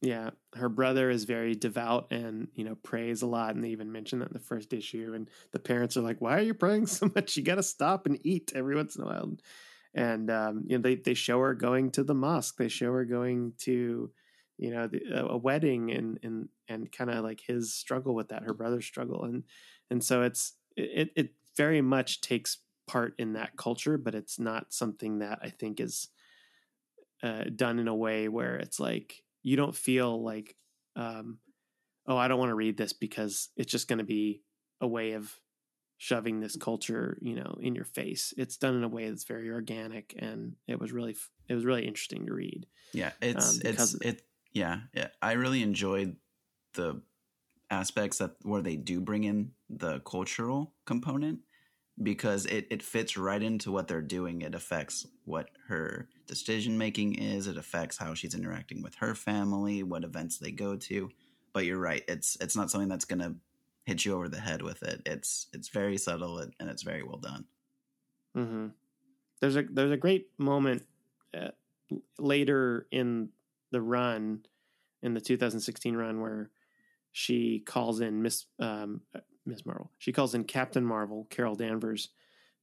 Yeah, 0.00 0.30
her 0.54 0.68
brother 0.68 1.10
is 1.10 1.24
very 1.24 1.56
devout 1.56 2.12
and 2.12 2.48
you 2.54 2.64
know 2.64 2.76
prays 2.76 3.22
a 3.22 3.26
lot, 3.26 3.54
and 3.56 3.64
they 3.64 3.70
even 3.70 3.90
mention 3.90 4.20
that 4.20 4.28
in 4.28 4.32
the 4.32 4.38
first 4.38 4.72
issue. 4.72 5.12
And 5.14 5.28
the 5.50 5.58
parents 5.58 5.96
are 5.96 6.02
like, 6.02 6.20
"Why 6.20 6.38
are 6.38 6.42
you 6.42 6.54
praying 6.54 6.86
so 6.86 7.10
much? 7.14 7.36
You 7.36 7.42
got 7.42 7.56
to 7.56 7.62
stop 7.64 8.06
and 8.06 8.18
eat 8.24 8.52
every 8.54 8.76
once 8.76 8.94
in 8.94 9.02
a 9.02 9.06
while." 9.06 9.36
And 9.94 10.30
um, 10.30 10.64
you 10.68 10.78
know, 10.78 10.82
they 10.82 10.94
they 10.96 11.14
show 11.14 11.40
her 11.40 11.54
going 11.54 11.90
to 11.92 12.04
the 12.04 12.14
mosque. 12.14 12.56
They 12.58 12.68
show 12.68 12.92
her 12.92 13.04
going 13.04 13.54
to 13.60 14.12
you 14.56 14.70
know 14.70 14.86
the, 14.86 15.00
a 15.30 15.36
wedding, 15.36 15.90
and 15.90 16.20
and 16.22 16.48
and 16.68 16.92
kind 16.92 17.10
of 17.10 17.24
like 17.24 17.40
his 17.44 17.74
struggle 17.74 18.14
with 18.14 18.28
that, 18.28 18.44
her 18.44 18.54
brother's 18.54 18.86
struggle, 18.86 19.24
and 19.24 19.42
and 19.90 20.04
so 20.04 20.22
it's 20.22 20.52
it 20.76 21.10
it 21.16 21.30
very 21.56 21.80
much 21.80 22.20
takes 22.20 22.58
part 22.86 23.14
in 23.18 23.32
that 23.32 23.56
culture, 23.56 23.98
but 23.98 24.14
it's 24.14 24.38
not 24.38 24.72
something 24.72 25.18
that 25.18 25.40
I 25.42 25.50
think 25.50 25.80
is 25.80 26.08
uh, 27.22 27.44
done 27.54 27.78
in 27.78 27.88
a 27.88 27.94
way 27.94 28.28
where 28.28 28.56
it's 28.56 28.78
like 28.78 29.22
you 29.48 29.56
don't 29.56 29.74
feel 29.74 30.22
like, 30.22 30.54
um, 30.94 31.38
oh, 32.06 32.18
I 32.18 32.28
don't 32.28 32.38
want 32.38 32.50
to 32.50 32.54
read 32.54 32.76
this 32.76 32.92
because 32.92 33.48
it's 33.56 33.72
just 33.72 33.88
going 33.88 33.98
to 33.98 34.04
be 34.04 34.42
a 34.82 34.86
way 34.86 35.12
of 35.12 35.34
shoving 35.96 36.38
this 36.38 36.54
culture, 36.54 37.16
you 37.22 37.34
know, 37.34 37.56
in 37.60 37.74
your 37.74 37.86
face. 37.86 38.34
It's 38.36 38.58
done 38.58 38.76
in 38.76 38.84
a 38.84 38.88
way 38.88 39.08
that's 39.08 39.24
very 39.24 39.48
organic, 39.48 40.14
and 40.18 40.56
it 40.66 40.78
was 40.78 40.92
really 40.92 41.16
it 41.48 41.54
was 41.54 41.64
really 41.64 41.86
interesting 41.86 42.26
to 42.26 42.34
read. 42.34 42.66
Yeah, 42.92 43.12
it's 43.22 43.56
um, 43.56 43.62
it's 43.64 43.94
it. 43.94 44.22
Yeah, 44.52 44.80
yeah, 44.92 45.08
I 45.22 45.32
really 45.32 45.62
enjoyed 45.62 46.16
the 46.74 47.00
aspects 47.70 48.18
that 48.18 48.32
where 48.42 48.62
they 48.62 48.76
do 48.76 49.00
bring 49.00 49.24
in 49.24 49.52
the 49.70 50.00
cultural 50.00 50.74
component 50.84 51.40
because 52.02 52.46
it, 52.46 52.66
it 52.70 52.82
fits 52.82 53.16
right 53.16 53.42
into 53.42 53.72
what 53.72 53.88
they're 53.88 54.00
doing. 54.00 54.42
It 54.42 54.54
affects 54.54 55.06
what 55.24 55.50
her 55.68 56.08
decision 56.26 56.78
making 56.78 57.16
is. 57.16 57.46
It 57.46 57.56
affects 57.56 57.98
how 57.98 58.14
she's 58.14 58.34
interacting 58.34 58.82
with 58.82 58.94
her 58.96 59.14
family, 59.14 59.82
what 59.82 60.04
events 60.04 60.38
they 60.38 60.52
go 60.52 60.76
to. 60.76 61.10
But 61.52 61.64
you're 61.64 61.78
right; 61.78 62.04
it's 62.06 62.36
it's 62.40 62.56
not 62.56 62.70
something 62.70 62.88
that's 62.88 63.04
to 63.04 63.34
hit 63.84 64.04
you 64.04 64.14
over 64.14 64.28
the 64.28 64.40
head 64.40 64.62
with 64.62 64.82
it. 64.82 65.02
It's 65.06 65.46
it's 65.52 65.68
very 65.68 65.96
subtle 65.96 66.38
and 66.38 66.68
it's 66.68 66.82
very 66.82 67.02
well 67.02 67.18
done. 67.18 67.46
Mm-hmm. 68.36 68.66
There's 69.40 69.56
a 69.56 69.62
there's 69.62 69.90
a 69.90 69.96
great 69.96 70.28
moment 70.38 70.84
uh, 71.36 71.48
later 72.18 72.86
in 72.90 73.30
the 73.70 73.80
run, 73.80 74.44
in 75.02 75.14
the 75.14 75.20
2016 75.20 75.96
run, 75.96 76.20
where 76.20 76.50
she 77.12 77.60
calls 77.60 78.00
in 78.00 78.22
Miss 78.22 78.44
um, 78.60 79.00
Miss 79.48 79.66
Marvel. 79.66 79.90
She 79.98 80.12
calls 80.12 80.34
in 80.34 80.44
Captain 80.44 80.84
Marvel, 80.84 81.26
Carol 81.30 81.54
Danvers, 81.54 82.10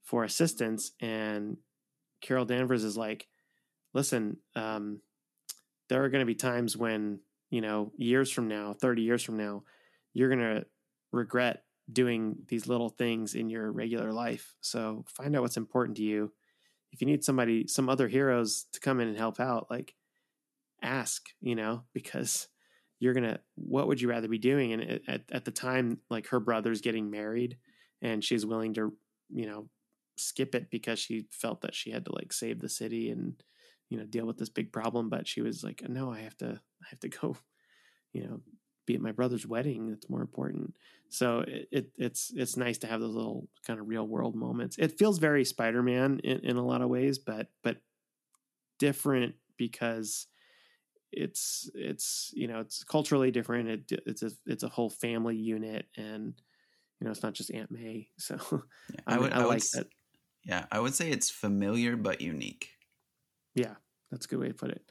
for 0.03 0.23
assistance, 0.23 0.91
and 1.01 1.57
Carol 2.21 2.45
Danvers 2.45 2.83
is 2.83 2.95
like, 2.95 3.27
"Listen, 3.93 4.37
um, 4.55 5.01
there 5.89 6.03
are 6.03 6.09
going 6.09 6.21
to 6.21 6.25
be 6.25 6.35
times 6.35 6.77
when 6.77 7.19
you 7.49 7.61
know, 7.61 7.91
years 7.97 8.29
from 8.31 8.47
now, 8.47 8.73
thirty 8.73 9.01
years 9.01 9.23
from 9.23 9.37
now, 9.37 9.63
you're 10.13 10.29
going 10.29 10.39
to 10.39 10.65
regret 11.11 11.63
doing 11.91 12.35
these 12.47 12.67
little 12.67 12.89
things 12.89 13.35
in 13.35 13.49
your 13.49 13.71
regular 13.71 14.11
life. 14.11 14.55
So 14.61 15.05
find 15.07 15.35
out 15.35 15.41
what's 15.43 15.57
important 15.57 15.97
to 15.97 16.03
you. 16.03 16.33
If 16.91 17.01
you 17.01 17.07
need 17.07 17.23
somebody, 17.23 17.67
some 17.67 17.89
other 17.89 18.07
heroes 18.07 18.65
to 18.73 18.79
come 18.79 18.99
in 18.99 19.07
and 19.07 19.17
help 19.17 19.39
out, 19.39 19.67
like 19.69 19.95
ask, 20.81 21.27
you 21.41 21.55
know, 21.55 21.83
because 21.93 22.47
you're 22.99 23.13
gonna 23.13 23.39
what 23.55 23.87
would 23.87 24.01
you 24.01 24.09
rather 24.09 24.27
be 24.27 24.37
doing? 24.37 24.73
And 24.73 25.01
at, 25.07 25.23
at 25.31 25.45
the 25.45 25.51
time 25.51 25.99
like 26.09 26.27
her 26.27 26.39
brother's 26.39 26.81
getting 26.81 27.09
married 27.09 27.57
and 28.01 28.23
she's 28.23 28.45
willing 28.45 28.73
to 28.75 28.93
you 29.29 29.45
know 29.45 29.69
skip 30.17 30.55
it 30.55 30.69
because 30.69 30.99
she 30.99 31.27
felt 31.31 31.61
that 31.61 31.75
she 31.75 31.91
had 31.91 32.05
to 32.05 32.15
like 32.15 32.31
save 32.31 32.61
the 32.61 32.69
city 32.69 33.09
and 33.09 33.43
you 33.89 33.97
know 33.97 34.05
deal 34.05 34.25
with 34.25 34.37
this 34.37 34.49
big 34.49 34.71
problem. 34.71 35.09
But 35.09 35.27
she 35.27 35.41
was 35.41 35.63
like 35.63 35.87
no 35.87 36.11
i 36.11 36.19
have 36.19 36.37
to 36.37 36.59
i 36.83 36.85
have 36.89 36.99
to 37.01 37.09
go 37.09 37.37
you 38.13 38.23
know 38.23 38.41
be 38.85 38.95
at 38.95 39.01
my 39.01 39.11
brother's 39.11 39.47
wedding. 39.47 39.91
It's 39.91 40.09
more 40.09 40.21
important. 40.21 40.75
So 41.09 41.39
it, 41.39 41.67
it 41.71 41.91
it's 41.97 42.31
it's 42.35 42.57
nice 42.57 42.77
to 42.79 42.87
have 42.87 43.01
those 43.01 43.15
little 43.15 43.47
kind 43.65 43.79
of 43.79 43.87
real 43.87 44.07
world 44.07 44.35
moments. 44.35 44.77
It 44.77 44.97
feels 44.97 45.17
very 45.17 45.43
spider-man 45.43 46.19
in, 46.23 46.39
in 46.45 46.57
a 46.57 46.65
lot 46.65 46.81
of 46.81 46.89
ways 46.89 47.17
but 47.17 47.47
but 47.63 47.77
different 48.79 49.35
because 49.57 50.27
it's 51.11 51.69
it's 51.73 52.31
you 52.33 52.47
know 52.47 52.59
it's 52.59 52.83
culturally 52.83 53.31
different. 53.31 53.69
It, 53.69 54.01
it's 54.05 54.23
a 54.23 54.31
it's 54.45 54.63
a 54.63 54.69
whole 54.69 54.89
family 54.89 55.35
unit, 55.35 55.87
and 55.97 56.33
you 56.99 57.05
know 57.05 57.11
it's 57.11 57.23
not 57.23 57.33
just 57.33 57.51
Aunt 57.51 57.71
May. 57.71 58.09
So 58.19 58.37
yeah, 58.93 59.01
I, 59.07 59.17
would 59.17 59.33
I, 59.33 59.41
I 59.41 59.43
like 59.43 59.49
would, 59.49 59.61
that. 59.73 59.87
Yeah, 60.43 60.65
I 60.71 60.79
would 60.79 60.93
say 60.93 61.09
it's 61.09 61.29
familiar 61.29 61.95
but 61.95 62.21
unique. 62.21 62.69
Yeah, 63.55 63.75
that's 64.11 64.25
a 64.25 64.29
good 64.29 64.39
way 64.39 64.47
to 64.49 64.53
put 64.53 64.71
it. 64.71 64.81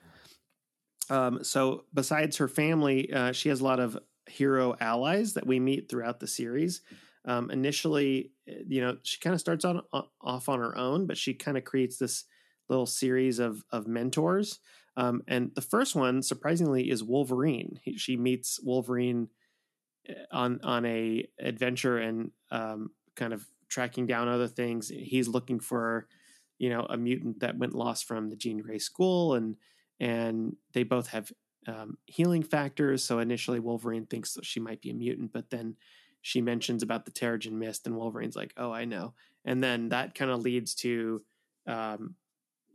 Um, 1.11 1.45
so 1.45 1.85
besides 1.93 2.39
her 2.39 2.49
family, 2.49 3.13
uh, 3.13 3.33
she 3.33 3.51
has 3.51 3.61
a 3.61 3.65
lot 3.65 3.81
of 3.81 3.99
hero 4.27 4.75
allies 4.81 5.35
that 5.35 5.47
we 5.47 5.61
meet 5.61 5.89
throughout 5.89 6.21
the 6.21 6.27
series. 6.27 6.81
Um, 7.27 7.51
initially, 7.51 8.33
you 8.47 8.81
know, 8.81 8.99
she 9.03 9.19
kind 9.21 9.35
of 9.35 9.41
starts 9.41 9.65
on 9.65 9.83
off 10.21 10.49
on 10.49 10.61
her 10.61 10.77
own, 10.77 11.07
but 11.07 11.17
she 11.17 11.35
kind 11.35 11.57
of 11.57 11.65
creates 11.65 11.97
this 11.99 12.25
little 12.69 12.87
series 12.87 13.39
of 13.39 13.63
of 13.71 13.87
mentors. 13.87 14.61
Um, 14.97 15.23
and 15.27 15.51
the 15.55 15.61
first 15.61 15.95
one, 15.95 16.23
surprisingly, 16.23 16.91
is 16.91 17.03
Wolverine. 17.03 17.81
He, 17.83 17.97
she 17.97 18.17
meets 18.17 18.61
Wolverine 18.63 19.29
eh, 20.09 20.15
on 20.31 20.61
on 20.63 20.85
a 20.87 21.27
adventure 21.39 21.99
and 21.99 22.31
um, 22.51 22.91
kind 23.17 23.33
of 23.33 23.45
tracking 23.69 24.07
down 24.07 24.29
other 24.29 24.49
things. 24.49 24.89
He's 24.89 25.29
looking 25.29 25.59
for, 25.59 26.07
you 26.59 26.71
know, 26.71 26.87
a 26.89 26.97
mutant 26.97 27.41
that 27.41 27.59
went 27.59 27.75
lost 27.75 28.07
from 28.07 28.31
the 28.31 28.37
Jean 28.37 28.59
Grey 28.59 28.79
school, 28.79 29.35
and 29.35 29.57
and 29.99 30.57
they 30.73 30.85
both 30.85 31.09
have 31.09 31.33
um, 31.67 31.99
healing 32.07 32.43
factors. 32.43 33.05
So 33.05 33.19
initially, 33.19 33.61
Wolverine 33.61 34.07
thinks 34.07 34.39
she 34.43 34.61
might 34.61 34.81
be 34.81 34.91
a 34.91 34.95
mutant, 34.95 35.33
but 35.33 35.51
then 35.51 35.77
she 36.23 36.41
mentions 36.41 36.83
about 36.83 37.05
the 37.05 37.11
Terrigen 37.11 37.53
Mist, 37.53 37.87
and 37.87 37.97
Wolverine's 37.97 38.37
like, 38.37 38.55
"Oh, 38.57 38.73
I 38.73 38.85
know." 38.85 39.15
And 39.45 39.63
then 39.63 39.89
that 39.91 40.15
kind 40.15 40.31
of 40.31 40.41
leads 40.41 40.75
to 40.77 41.23
um, 41.67 42.15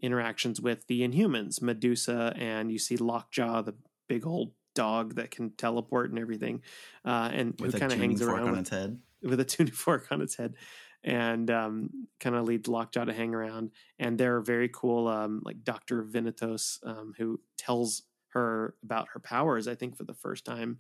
interactions 0.02 0.62
with 0.62 0.88
the 0.88 1.08
Inhumans, 1.08 1.62
Medusa, 1.62 2.34
and 2.36 2.72
you 2.72 2.80
see 2.80 2.98
Lockjaw, 2.98 3.62
the 3.62 3.76
big 4.08 4.26
old 4.26 4.52
dog 4.76 5.16
that 5.16 5.32
can 5.32 5.52
teleport 5.52 6.10
and 6.10 6.20
everything, 6.20 6.62
uh, 7.06 7.30
and 7.34 7.60
with 7.60 7.74
who 7.74 7.80
kind 7.80 7.92
of 7.92 8.00
hangs 8.00 8.22
around 8.22 8.52
with, 8.52 8.60
its 8.62 8.70
head. 8.70 9.00
with 9.22 9.40
a 9.40 9.46
tuning 9.46 9.74
fork 9.86 10.08
on 10.12 10.22
its 10.22 10.36
head, 10.36 10.56
and 11.04 11.50
um, 11.52 11.90
kind 12.20 12.36
of 12.36 12.46
leads 12.46 12.68
Lockjaw 12.68 13.06
to 13.06 13.14
hang 13.14 13.34
around. 13.34 13.72
And 13.98 14.18
they're 14.18 14.42
very 14.42 14.70
cool, 14.70 15.08
um, 15.08 15.42
like 15.44 15.64
Doctor 15.64 16.04
Venetos, 16.04 16.80
um, 16.86 17.14
who 17.18 17.40
tells 17.58 18.04
her 18.30 18.76
about 18.84 19.10
her 19.14 19.20
powers. 19.20 19.68
I 19.68 19.76
think 19.76 19.98
for 19.98 20.04
the 20.04 20.14
first 20.14 20.46
time 20.46 20.80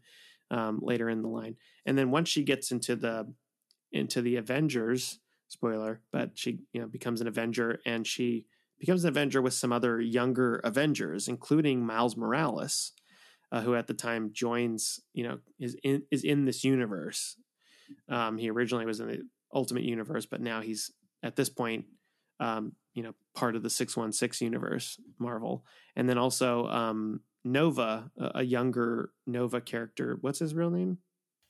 um, 0.51 0.79
later 0.81 1.09
in 1.09 1.21
the 1.21 1.29
line, 1.29 1.55
and 1.85 1.97
then 1.97 2.11
once 2.11 2.29
she 2.29 2.43
gets 2.43 2.71
into 2.71 2.95
the 2.95 3.33
into 3.91 4.21
the 4.21 4.35
Avengers, 4.35 5.19
spoiler, 5.47 5.99
but 6.11 6.31
she 6.35 6.59
you 6.73 6.81
know 6.81 6.87
becomes 6.87 7.21
an 7.21 7.27
Avenger 7.27 7.79
and 7.85 8.05
she 8.07 8.45
becomes 8.79 9.03
an 9.03 9.09
Avenger 9.09 9.41
with 9.41 9.53
some 9.53 9.71
other 9.71 9.99
younger 9.99 10.57
Avengers, 10.57 11.27
including 11.27 11.85
Miles 11.85 12.15
Morales, 12.15 12.93
uh, 13.51 13.61
who 13.61 13.75
at 13.75 13.87
the 13.87 13.93
time 13.93 14.31
joins 14.33 14.99
you 15.13 15.23
know 15.23 15.39
is 15.59 15.75
in 15.83 16.03
is 16.11 16.23
in 16.23 16.45
this 16.45 16.63
universe. 16.63 17.35
Um, 18.07 18.37
he 18.37 18.49
originally 18.49 18.85
was 18.85 18.99
in 18.99 19.07
the 19.07 19.21
Ultimate 19.53 19.83
Universe, 19.83 20.25
but 20.25 20.41
now 20.41 20.61
he's 20.61 20.91
at 21.23 21.35
this 21.35 21.49
point 21.49 21.85
um, 22.39 22.73
you 22.93 23.03
know 23.03 23.13
part 23.35 23.55
of 23.55 23.63
the 23.63 23.69
616 23.69 24.45
universe 24.45 24.99
marvel. 25.17 25.65
And 25.95 26.07
then 26.07 26.17
also 26.17 26.67
um, 26.67 27.21
nova 27.43 28.11
a, 28.17 28.43
younger 28.43 29.11
nova 29.27 29.61
character. 29.61 30.17
What's 30.21 30.39
his 30.39 30.53
real 30.53 30.69
name? 30.69 30.99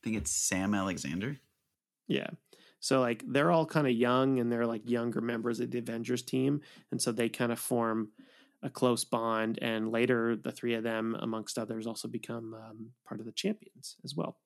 I 0.01 0.03
think 0.03 0.17
it's 0.17 0.31
sam 0.31 0.73
alexander. 0.73 1.37
Yeah 2.07 2.29
so 2.79 2.99
like 2.99 3.23
they're 3.27 3.51
all 3.51 3.65
kind 3.65 3.87
of 3.87 3.93
young 3.93 4.39
and 4.39 4.51
they're 4.51 4.65
like 4.65 4.89
younger 4.89 5.21
members 5.21 5.59
of 5.59 5.71
the 5.71 5.79
avengers 5.79 6.21
team 6.21 6.61
and 6.91 7.01
so 7.01 7.11
they 7.11 7.29
kind 7.29 7.51
of 7.51 7.59
form 7.59 8.09
a 8.61 8.69
close 8.69 9.05
bond 9.05 9.57
and 9.61 9.91
later 9.91 10.35
the 10.35 10.51
three 10.51 10.73
of 10.73 10.83
them 10.83 11.15
amongst 11.19 11.57
others 11.57 11.87
also 11.87 12.07
become 12.07 12.53
um, 12.53 12.89
part 13.07 13.19
of 13.19 13.25
the 13.25 13.31
champions 13.31 13.95
as 14.03 14.15
well. 14.15 14.37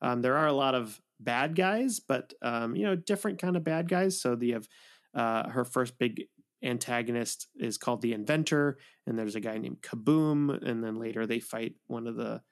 Um, 0.00 0.22
there 0.22 0.36
are 0.36 0.46
a 0.46 0.52
lot 0.52 0.74
of 0.74 1.00
bad 1.20 1.54
guys 1.54 2.00
but 2.00 2.32
um, 2.42 2.76
you 2.76 2.84
know 2.84 2.96
different 2.96 3.38
kind 3.38 3.56
of 3.56 3.64
bad 3.64 3.88
guys. 3.88 4.20
So 4.20 4.36
you 4.40 4.54
have 4.54 4.68
uh, 5.14 5.50
her 5.50 5.64
first 5.64 5.98
big 5.98 6.24
antagonist 6.62 7.48
is 7.56 7.78
called 7.78 8.02
the 8.02 8.12
Inventor, 8.12 8.78
and 9.06 9.18
there's 9.18 9.36
a 9.36 9.40
guy 9.40 9.58
named 9.58 9.82
Kaboom, 9.82 10.62
and 10.66 10.82
then 10.82 10.96
later 10.96 11.26
they 11.26 11.40
fight 11.40 11.74
one 11.86 12.06
of 12.06 12.16
the 12.16 12.42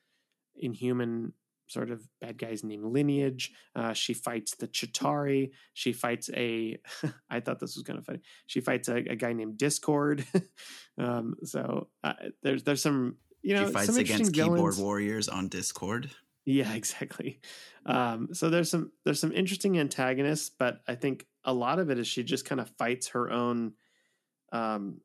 Inhuman 0.56 1.32
sort 1.66 1.90
of 1.90 2.06
bad 2.20 2.38
guys 2.38 2.64
named 2.64 2.84
Lineage. 2.84 3.52
Uh, 3.74 3.92
she 3.92 4.14
fights 4.14 4.54
the 4.56 4.68
Chitauri. 4.68 5.50
She 5.74 5.92
fights 5.92 6.30
a. 6.34 6.78
I 7.30 7.40
thought 7.40 7.60
this 7.60 7.76
was 7.76 7.84
kind 7.84 7.98
of 7.98 8.04
funny. 8.04 8.20
She 8.46 8.60
fights 8.60 8.88
a, 8.88 8.96
a 8.96 9.16
guy 9.16 9.32
named 9.32 9.58
Discord. 9.58 10.24
um, 10.98 11.34
so 11.44 11.88
uh, 12.04 12.14
there's 12.42 12.62
there's 12.62 12.82
some 12.82 13.16
you 13.42 13.54
know 13.54 13.66
she 13.66 13.72
fights 13.72 13.96
against 13.96 14.32
keyboard 14.32 14.76
warriors 14.78 15.28
on 15.28 15.48
Discord. 15.48 16.10
Yeah, 16.46 16.72
exactly. 16.74 17.40
Um, 17.84 18.28
so 18.32 18.48
there's 18.48 18.70
some 18.70 18.92
there's 19.04 19.20
some 19.20 19.32
interesting 19.32 19.78
antagonists, 19.78 20.50
but 20.50 20.80
I 20.88 20.94
think 20.94 21.26
a 21.44 21.52
lot 21.52 21.78
of 21.78 21.90
it 21.90 21.98
is 21.98 22.06
she 22.06 22.22
just 22.22 22.44
kind 22.44 22.60
of 22.60 22.70
fights 22.78 23.08
her 23.08 23.30
own 23.30 23.74
um, 24.52 25.00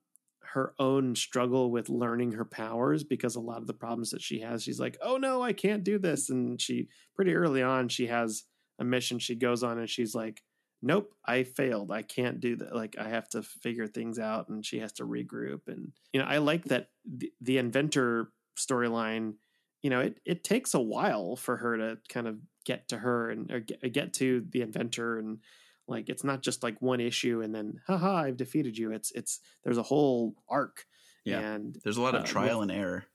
her 0.54 0.74
own 0.80 1.16
struggle 1.16 1.72
with 1.72 1.90
learning 1.90 2.34
her 2.34 2.46
powers 2.46 3.04
because 3.04 3.36
a 3.36 3.42
lot 3.42 3.60
of 3.60 3.68
the 3.68 3.74
problems 3.74 4.12
that 4.12 4.22
she 4.22 4.40
has, 4.42 4.64
she's 4.64 4.80
like, 4.80 4.98
oh 5.02 5.18
no, 5.18 5.42
I 5.42 5.54
can't 5.54 5.84
do 5.84 5.98
this. 5.98 6.30
And 6.30 6.60
she 6.60 6.90
pretty 7.16 7.34
early 7.34 7.64
on, 7.64 7.88
she 7.88 8.08
has 8.08 8.44
a 8.80 8.84
mission 8.84 9.20
she 9.20 9.36
goes 9.36 9.64
on 9.64 9.80
and 9.80 9.90
she's 9.90 10.14
like, 10.14 10.42
nope, 10.82 11.14
I 11.26 11.44
failed. 11.44 11.92
I 11.92 12.02
can't 12.02 12.40
do 12.40 12.58
that. 12.58 12.76
Like 12.76 12.98
I 13.00 13.08
have 13.08 13.30
to 13.30 13.44
figure 13.44 13.88
things 13.88 14.20
out 14.20 14.50
and 14.50 14.66
she 14.66 14.80
has 14.80 14.92
to 14.94 15.06
regroup. 15.06 15.62
And, 15.68 15.92
you 16.12 16.20
know, 16.20 16.26
I 16.28 16.40
like 16.40 16.66
that 16.66 16.90
the, 17.06 17.32
the 17.40 17.58
inventor 17.58 18.32
storyline, 18.58 19.36
you 19.84 19.90
know, 19.90 20.02
it, 20.02 20.20
it 20.26 20.44
takes 20.44 20.74
a 20.74 20.82
while 20.82 21.36
for 21.36 21.58
her 21.58 21.78
to 21.78 21.98
kind 22.10 22.28
of 22.28 22.38
get 22.66 22.90
to 22.90 22.98
her 22.98 23.30
and 23.30 23.52
or 23.52 23.60
get, 23.62 23.94
get 23.94 24.14
to 24.16 24.46
the 24.50 24.62
inventor 24.62 25.18
and 25.18 25.40
like 25.88 26.10
it's 26.10 26.24
not 26.24 26.42
just 26.42 26.64
like 26.64 26.82
one 26.82 27.00
issue 27.00 27.42
and 27.42 27.54
then 27.54 27.80
haha 27.88 28.16
I've 28.16 28.38
defeated 28.38 28.78
you. 28.78 28.92
It's 28.92 29.12
it's 29.12 29.40
there's 29.64 29.78
a 29.78 29.84
whole 29.84 30.36
arc. 30.50 30.86
Yeah. 31.26 31.40
And 31.40 31.78
there's 31.84 31.98
a 31.98 32.02
lot 32.02 32.16
of 32.16 32.24
uh, 32.24 32.28
trial 32.28 32.62
and 32.62 32.72
error. 32.72 33.06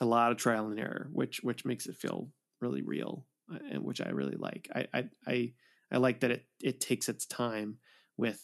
A 0.00 0.06
lot 0.06 0.32
of 0.32 0.38
trial 0.38 0.68
and 0.68 0.80
error, 0.80 1.08
which 1.12 1.40
which 1.42 1.64
makes 1.64 1.86
it 1.86 1.96
feel 1.96 2.30
really 2.60 2.82
real 2.82 3.26
uh, 3.52 3.58
and 3.70 3.84
which 3.84 4.00
I 4.00 4.10
really 4.10 4.36
like. 4.36 4.68
I 4.74 4.86
I 4.92 5.04
I, 5.26 5.52
I 5.92 5.96
like 5.98 6.20
that 6.20 6.30
it 6.30 6.46
it 6.60 6.80
takes 6.80 7.08
its 7.08 7.26
time 7.26 7.78
with 8.16 8.42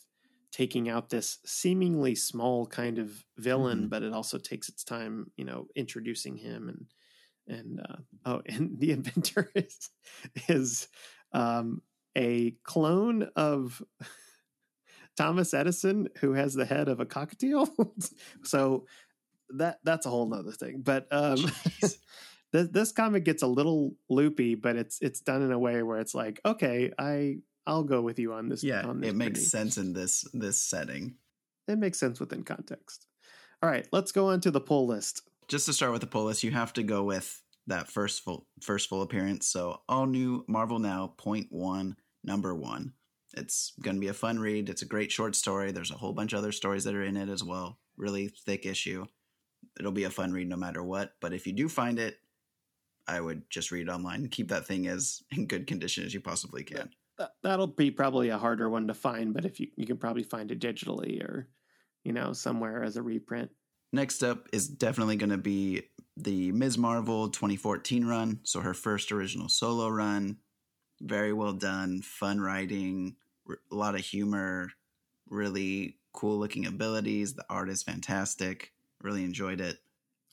taking 0.53 0.89
out 0.89 1.11
this 1.11 1.39
seemingly 1.45 2.15
small 2.15 2.67
kind 2.67 2.99
of 2.99 3.25
villain, 3.37 3.81
mm-hmm. 3.81 3.89
but 3.89 4.03
it 4.03 4.13
also 4.13 4.39
takes 4.39 4.69
its 4.71 4.85
time, 4.85 5.31
you 5.37 5.45
know, 5.45 5.67
introducing 5.77 6.37
him 6.37 6.69
and 6.69 6.87
and 7.59 7.81
uh, 7.81 7.97
oh, 8.25 8.43
and 8.47 8.79
the 8.79 8.93
inventor 8.93 9.51
is 9.55 9.91
is 10.49 10.89
um, 11.33 11.83
a 12.17 12.57
clone 12.65 13.29
of 13.37 13.83
Thomas 15.17 15.55
Edison 15.55 16.09
who 16.21 16.33
has 16.33 16.55
the 16.55 16.65
head 16.65 16.89
of 16.89 17.01
a 17.01 17.07
cockatiel. 17.07 17.69
so 18.45 18.87
that 19.51 19.79
that's 19.85 20.07
a 20.07 20.11
whole 20.11 20.27
nother 20.27 20.53
thing. 20.53 20.83
But 20.83 21.07
um, 21.11 21.51
this, 21.81 21.99
this 22.53 22.93
comic 22.93 23.25
gets 23.25 23.43
a 23.43 23.47
little 23.47 23.95
loopy, 24.09 24.55
but 24.55 24.77
it's 24.77 25.01
it's 25.01 25.21
done 25.21 25.43
in 25.43 25.53
a 25.53 25.59
way 25.59 25.83
where 25.83 26.01
it's 26.01 26.15
like, 26.15 26.41
okay, 26.45 26.93
I 26.99 27.39
I'll 27.67 27.85
go 27.85 28.01
with 28.01 28.19
you 28.19 28.33
on 28.33 28.49
this. 28.49 28.65
Yeah, 28.65 28.83
on 28.83 29.01
this 29.01 29.11
it 29.11 29.17
makes 29.17 29.47
sense 29.47 29.79
in 29.79 29.93
this 29.93 30.27
this 30.33 30.61
setting. 30.61 31.17
It 31.69 31.79
makes 31.79 31.99
sense 31.99 32.21
within 32.21 32.45
context. 32.45 33.07
All 33.63 33.71
right, 33.71 33.87
let's 33.91 34.13
go 34.13 34.29
on 34.29 34.41
to 34.43 34.51
the 34.51 34.61
pull 34.61 34.87
list. 34.87 35.23
Just 35.49 35.67
to 35.67 35.73
start 35.73 35.93
with 35.93 36.01
the 36.01 36.07
pull 36.07 36.25
list, 36.25 36.45
you 36.45 36.51
have 36.53 36.73
to 36.75 36.83
go 36.83 37.03
with 37.03 37.43
that 37.67 37.89
first 37.89 38.23
full 38.23 38.47
first 38.63 38.89
full 38.89 39.03
appearance. 39.03 39.47
So 39.49 39.81
all 39.89 40.07
new 40.07 40.45
Marvel 40.49 40.79
Now 40.79 41.15
point 41.17 41.49
one 41.51 41.97
number 42.27 42.55
one. 42.55 42.93
It's 43.37 43.73
going 43.83 43.97
to 43.97 44.01
be 44.01 44.09
a 44.09 44.15
fun 44.15 44.39
read. 44.39 44.69
It's 44.69 44.83
a 44.83 44.87
great 44.87 45.13
short 45.13 45.35
story. 45.35 45.73
There's 45.73 45.91
a 45.91 45.97
whole 45.97 46.13
bunch 46.13 46.33
of 46.33 46.39
other 46.39 46.53
stories 46.53 46.85
that 46.85 46.95
are 46.95 47.03
in 47.03 47.17
it 47.17 47.29
as 47.29 47.45
well. 47.45 47.79
Really 47.97 48.29
thick 48.29 48.67
issue. 48.67 49.07
It'll 49.79 49.93
be 49.93 50.05
a 50.05 50.11
fun 50.11 50.33
read 50.33 50.49
no 50.49 50.57
matter 50.57 50.83
what. 50.83 51.13
But 51.21 51.33
if 51.33 51.47
you 51.47 51.53
do 51.53 51.69
find 51.69 51.99
it, 51.99 52.19
I 53.09 53.21
would 53.21 53.49
just 53.51 53.71
read 53.71 53.89
it 53.89 53.91
online 53.91 54.29
keep 54.29 54.49
that 54.49 54.67
thing 54.67 54.89
as 54.89 55.23
in 55.31 55.47
good 55.47 55.67
condition 55.67 56.05
as 56.05 56.15
you 56.15 56.21
possibly 56.21 56.65
can. 56.65 56.91
That'll 57.43 57.67
be 57.67 57.91
probably 57.91 58.29
a 58.29 58.37
harder 58.37 58.69
one 58.69 58.89
to 58.89 58.95
find, 58.95 59.33
but 59.33 59.47
if 59.47 59.59
you 59.59 59.69
you 59.77 59.87
can 59.87 59.97
probably 59.97 60.23
find 60.23 60.51
it 60.51 60.61
digitally 60.61 61.23
or 61.23 61.49
you 62.05 62.13
know 62.13 62.33
somewhere 62.33 62.83
as 62.83 62.97
a 62.97 63.03
reprint. 63.03 63.51
Next 63.93 64.23
up 64.23 64.49
is 64.53 64.69
definitely 64.69 65.17
going 65.17 65.31
to 65.31 65.39
be 65.39 65.85
the 66.17 66.53
Ms. 66.53 66.77
Marvel 66.77 67.31
2014 67.31 68.05
run. 68.05 68.41
So 68.43 68.61
her 68.61 68.75
first 68.75 69.13
original 69.13 69.49
solo 69.49 69.89
run 69.89 70.39
very 71.01 71.33
well 71.33 71.53
done, 71.53 72.03
fun 72.03 72.41
writing, 72.41 73.17
a 73.49 73.75
lot 73.75 73.95
of 73.95 74.01
humor, 74.01 74.71
really 75.29 75.99
cool 76.13 76.39
looking 76.39 76.67
abilities. 76.67 77.35
The 77.35 77.45
art 77.49 77.69
is 77.69 77.83
fantastic. 77.83 78.73
Really 79.03 79.25
enjoyed 79.25 79.61
it. 79.61 79.79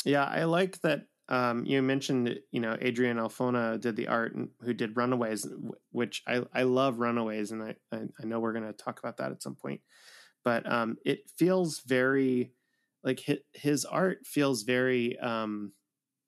Yeah, 0.06 0.24
I 0.24 0.46
like 0.46 0.82
that. 0.82 1.08
Um, 1.30 1.66
you 1.66 1.82
mentioned, 1.82 2.40
you 2.52 2.60
know, 2.60 2.78
Adrian 2.82 3.18
Alphona 3.18 3.80
did 3.80 3.96
the 3.96 4.08
art, 4.08 4.36
and 4.36 4.50
who 4.62 4.74
did 4.74 4.98
Runaways, 4.98 5.48
which 5.92 6.22
I 6.28 6.44
I 6.54 6.64
love 6.64 7.00
Runaways, 7.00 7.52
and 7.52 7.64
I 7.64 7.76
I 7.92 8.26
know 8.26 8.40
we're 8.40 8.54
going 8.54 8.66
to 8.66 8.74
talk 8.74 9.00
about 9.00 9.18
that 9.18 9.32
at 9.32 9.42
some 9.42 9.56
point. 9.56 9.82
But 10.44 10.70
um, 10.70 10.98
it 11.06 11.30
feels 11.38 11.80
very 11.80 12.52
like 13.04 13.22
his, 13.22 13.40
his 13.54 13.86
art 13.86 14.26
feels 14.26 14.64
very 14.64 15.18
um, 15.20 15.72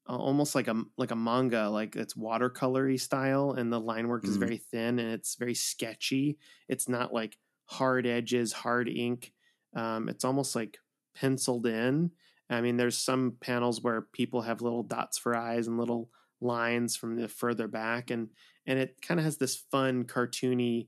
almost 0.08 0.54
like 0.54 0.68
a 0.68 0.84
like 0.98 1.12
a 1.12 1.16
manga 1.16 1.68
like 1.70 1.96
it's 1.96 2.14
watercolory 2.14 3.00
style 3.00 3.52
and 3.52 3.72
the 3.74 3.80
line 3.80 4.08
work 4.08 4.24
mm. 4.24 4.30
is 4.30 4.38
very 4.38 4.58
thin 4.58 5.00
and 5.00 5.12
it's 5.12 5.36
very 5.36 5.56
sketchy. 5.56 6.38
It's 6.70 6.88
not 6.88 7.14
like 7.14 7.38
hard 7.66 8.06
edges 8.06 8.54
hard 8.54 8.88
ink. 8.88 9.32
Um, 9.76 10.08
it's 10.08 10.24
almost 10.24 10.56
like 10.56 10.78
penciled 11.16 11.66
in. 11.66 12.12
I 12.50 12.62
mean 12.62 12.78
there's 12.78 12.98
some 12.98 13.38
panels 13.42 13.82
where 13.82 14.02
people 14.14 14.42
have 14.42 14.62
little 14.62 14.84
dots 14.84 15.18
for 15.18 15.36
eyes 15.36 15.68
and 15.68 15.80
little 15.80 16.10
lines 16.40 16.96
from 16.96 17.16
the 17.16 17.28
further 17.28 17.68
back 17.68 18.12
and 18.12 18.30
and 18.68 18.78
it 18.78 19.02
kind 19.02 19.20
of 19.20 19.24
has 19.24 19.38
this 19.38 19.56
fun 19.72 20.04
cartoony 20.04 20.88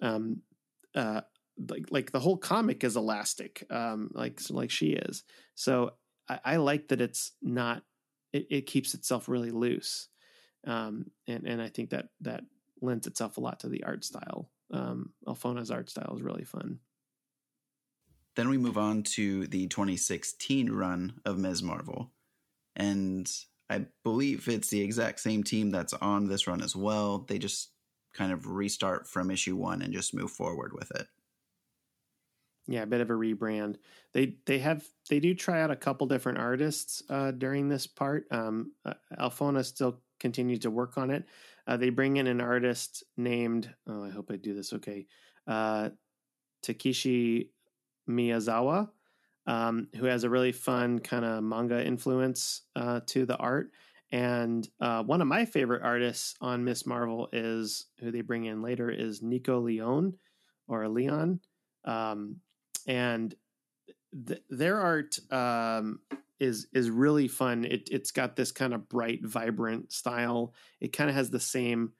um 0.00 0.38
uh 0.94 1.20
like 1.68 1.84
like 1.90 2.10
the 2.10 2.18
whole 2.18 2.36
comic 2.36 2.82
is 2.82 2.96
elastic 2.96 3.64
um 3.70 4.10
like 4.12 4.40
like 4.50 4.70
she 4.70 4.90
is. 4.90 5.22
So 5.54 5.92
I, 6.28 6.40
I 6.44 6.56
like 6.56 6.88
that 6.88 7.00
it's 7.00 7.32
not 7.42 7.82
it, 8.32 8.46
it 8.50 8.66
keeps 8.66 8.94
itself 8.94 9.28
really 9.28 9.50
loose. 9.50 10.08
Um, 10.66 11.10
and, 11.26 11.46
and 11.46 11.62
I 11.62 11.68
think 11.68 11.90
that 11.90 12.08
that 12.20 12.44
lends 12.80 13.06
itself 13.06 13.36
a 13.36 13.40
lot 13.40 13.60
to 13.60 13.68
the 13.68 13.84
art 13.84 14.04
style. 14.04 14.50
Um, 14.72 15.12
Alphona's 15.26 15.70
art 15.70 15.90
style 15.90 16.14
is 16.16 16.22
really 16.22 16.44
fun. 16.44 16.78
Then 18.36 18.48
we 18.48 18.58
move 18.58 18.78
on 18.78 19.02
to 19.02 19.46
the 19.48 19.66
2016 19.66 20.70
run 20.70 21.14
of 21.24 21.38
Ms. 21.38 21.62
Marvel. 21.62 22.12
And 22.76 23.30
I 23.68 23.86
believe 24.04 24.48
it's 24.48 24.68
the 24.68 24.80
exact 24.80 25.20
same 25.20 25.42
team 25.42 25.70
that's 25.70 25.92
on 25.94 26.28
this 26.28 26.46
run 26.46 26.62
as 26.62 26.76
well. 26.76 27.18
They 27.18 27.38
just 27.38 27.70
kind 28.12 28.32
of 28.32 28.46
restart 28.46 29.06
from 29.06 29.30
issue 29.30 29.56
one 29.56 29.82
and 29.82 29.92
just 29.92 30.14
move 30.14 30.30
forward 30.30 30.72
with 30.72 30.90
it. 30.92 31.06
Yeah, 32.66 32.82
a 32.82 32.86
bit 32.86 33.00
of 33.00 33.10
a 33.10 33.14
rebrand. 33.14 33.76
They 34.12 34.36
they 34.46 34.58
have 34.60 34.84
they 35.08 35.18
do 35.18 35.34
try 35.34 35.62
out 35.62 35.70
a 35.70 35.76
couple 35.76 36.06
different 36.06 36.38
artists 36.38 37.02
uh, 37.08 37.32
during 37.32 37.68
this 37.68 37.86
part. 37.86 38.26
Um, 38.30 38.72
uh, 38.84 38.94
Alphona 39.18 39.64
still 39.64 40.00
continues 40.20 40.60
to 40.60 40.70
work 40.70 40.98
on 40.98 41.10
it. 41.10 41.24
Uh, 41.66 41.76
they 41.76 41.90
bring 41.90 42.16
in 42.16 42.26
an 42.26 42.40
artist 42.40 43.02
named 43.16 43.72
oh, 43.88 44.04
I 44.04 44.10
hope 44.10 44.30
I 44.30 44.36
do 44.36 44.54
this 44.54 44.72
okay, 44.72 45.06
uh, 45.46 45.90
Miyazawa, 48.08 48.88
um, 49.46 49.88
who 49.96 50.06
has 50.06 50.24
a 50.24 50.30
really 50.30 50.52
fun 50.52 50.98
kind 50.98 51.24
of 51.24 51.42
manga 51.42 51.84
influence 51.84 52.62
uh, 52.76 53.00
to 53.06 53.24
the 53.24 53.36
art. 53.36 53.70
And 54.12 54.68
uh, 54.80 55.04
one 55.04 55.20
of 55.20 55.28
my 55.28 55.44
favorite 55.44 55.82
artists 55.82 56.34
on 56.40 56.64
Miss 56.64 56.84
Marvel 56.84 57.28
is 57.32 57.86
who 58.00 58.10
they 58.10 58.22
bring 58.22 58.46
in 58.46 58.60
later 58.60 58.90
is 58.90 59.22
Nico 59.22 59.60
Leon 59.60 60.14
or 60.66 60.88
Leon. 60.88 61.40
Um, 61.84 62.36
and 62.86 63.34
th- 64.26 64.42
their 64.48 64.80
art 64.80 65.18
um, 65.30 66.00
is 66.38 66.68
is 66.72 66.90
really 66.90 67.28
fun. 67.28 67.64
It, 67.64 67.88
it's 67.90 68.10
got 68.10 68.36
this 68.36 68.52
kind 68.52 68.74
of 68.74 68.88
bright, 68.88 69.20
vibrant 69.24 69.92
style. 69.92 70.54
It 70.80 70.92
kind 70.92 71.10
of 71.10 71.16
has 71.16 71.30
the 71.30 71.40
same 71.40 71.92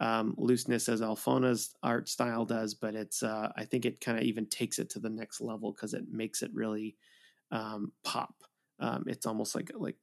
um, 0.00 0.34
looseness 0.36 0.88
as 0.88 1.02
Alphona's 1.02 1.74
art 1.82 2.08
style 2.08 2.44
does, 2.44 2.74
but 2.74 2.94
it's 2.94 3.22
uh, 3.22 3.52
I 3.56 3.64
think 3.64 3.84
it 3.84 4.00
kind 4.00 4.18
of 4.18 4.24
even 4.24 4.46
takes 4.46 4.78
it 4.78 4.90
to 4.90 4.98
the 4.98 5.10
next 5.10 5.40
level 5.40 5.72
because 5.72 5.94
it 5.94 6.04
makes 6.10 6.42
it 6.42 6.50
really 6.52 6.96
um, 7.50 7.92
pop. 8.02 8.34
Um, 8.80 9.04
it's 9.06 9.26
almost 9.26 9.54
like 9.54 9.70
like 9.74 9.96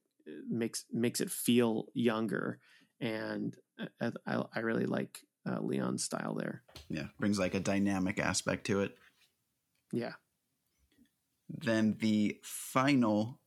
makes 0.48 0.86
makes 0.92 1.20
it 1.20 1.30
feel 1.30 1.86
younger, 1.94 2.58
and 3.00 3.56
uh, 4.00 4.10
I, 4.26 4.42
I 4.54 4.60
really 4.60 4.86
like 4.86 5.18
uh, 5.46 5.60
Leon's 5.60 6.04
style 6.04 6.34
there. 6.34 6.62
Yeah, 6.88 7.06
brings 7.18 7.38
like 7.38 7.54
a 7.54 7.60
dynamic 7.60 8.18
aspect 8.18 8.66
to 8.68 8.80
it. 8.80 8.96
Yeah. 9.92 10.12
Then 11.58 11.96
the 12.00 12.38
final 12.42 13.38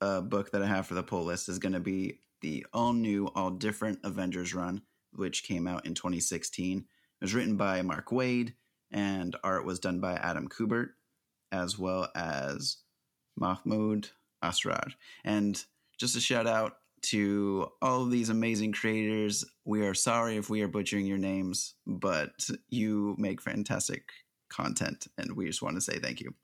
uh, 0.00 0.20
book 0.20 0.50
that 0.52 0.62
I 0.62 0.66
have 0.66 0.86
for 0.86 0.94
the 0.94 1.02
pull 1.02 1.24
list 1.24 1.48
is 1.48 1.58
going 1.58 1.72
to 1.72 1.80
be 1.80 2.20
the 2.40 2.66
all 2.72 2.92
new, 2.92 3.26
all 3.34 3.50
different 3.50 4.00
Avengers 4.04 4.54
run, 4.54 4.82
which 5.14 5.44
came 5.44 5.66
out 5.66 5.86
in 5.86 5.94
2016. 5.94 6.78
It 6.78 6.84
was 7.20 7.34
written 7.34 7.56
by 7.56 7.80
Mark 7.82 8.10
Waid, 8.10 8.52
and 8.90 9.34
art 9.42 9.64
was 9.64 9.78
done 9.78 10.00
by 10.00 10.14
Adam 10.14 10.48
Kubert, 10.48 10.90
as 11.50 11.78
well 11.78 12.08
as 12.14 12.78
Mahmoud 13.36 14.10
Asrar. 14.42 14.92
And 15.24 15.62
just 15.98 16.16
a 16.16 16.20
shout 16.20 16.46
out 16.46 16.76
to 17.02 17.70
all 17.82 18.02
of 18.02 18.10
these 18.10 18.28
amazing 18.28 18.72
creators. 18.72 19.44
We 19.64 19.86
are 19.86 19.94
sorry 19.94 20.36
if 20.36 20.50
we 20.50 20.62
are 20.62 20.68
butchering 20.68 21.06
your 21.06 21.18
names, 21.18 21.74
but 21.86 22.48
you 22.68 23.14
make 23.18 23.40
fantastic 23.40 24.04
content, 24.50 25.06
and 25.18 25.36
we 25.36 25.46
just 25.46 25.62
want 25.62 25.76
to 25.76 25.80
say 25.80 25.98
thank 25.98 26.20
you. 26.20 26.34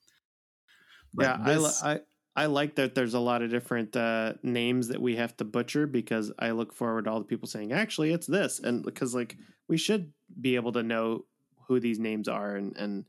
But 1.15 1.25
yeah, 1.25 1.45
this... 1.45 1.83
I, 1.83 1.95
I 1.95 2.01
I 2.37 2.47
like 2.47 2.77
that 2.77 2.95
there's 2.95 3.15
a 3.15 3.21
lot 3.21 3.43
of 3.43 3.51
different 3.51 3.97
uh, 3.97 4.35
names 4.43 4.89
that 4.89 5.03
we 5.03 5.17
have 5.17 5.37
to 5.39 5.45
butcher 5.45 5.87
because 5.87 6.33
I 6.39 6.53
look 6.53 6.73
forward 6.73 7.05
to 7.05 7.11
all 7.11 7.19
the 7.19 7.25
people 7.25 7.49
saying, 7.49 7.73
actually, 7.73 8.13
it's 8.13 8.27
this. 8.27 8.61
And 8.61 8.85
because, 8.85 9.15
like, 9.15 9.37
we 9.69 9.77
should 9.77 10.13
be 10.41 10.55
able 10.55 10.73
to 10.73 10.83
know 10.83 11.25
who 11.67 11.81
these 11.81 11.99
names 11.99 12.29
are. 12.29 12.55
And, 12.55 12.77
and 12.77 13.05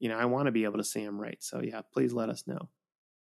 you 0.00 0.08
know, 0.08 0.16
I 0.16 0.24
want 0.24 0.46
to 0.46 0.52
be 0.52 0.64
able 0.64 0.78
to 0.78 0.84
say 0.84 1.04
them 1.04 1.20
right. 1.20 1.36
So, 1.40 1.60
yeah, 1.62 1.82
please 1.92 2.12
let 2.12 2.30
us 2.30 2.46
know. 2.46 2.70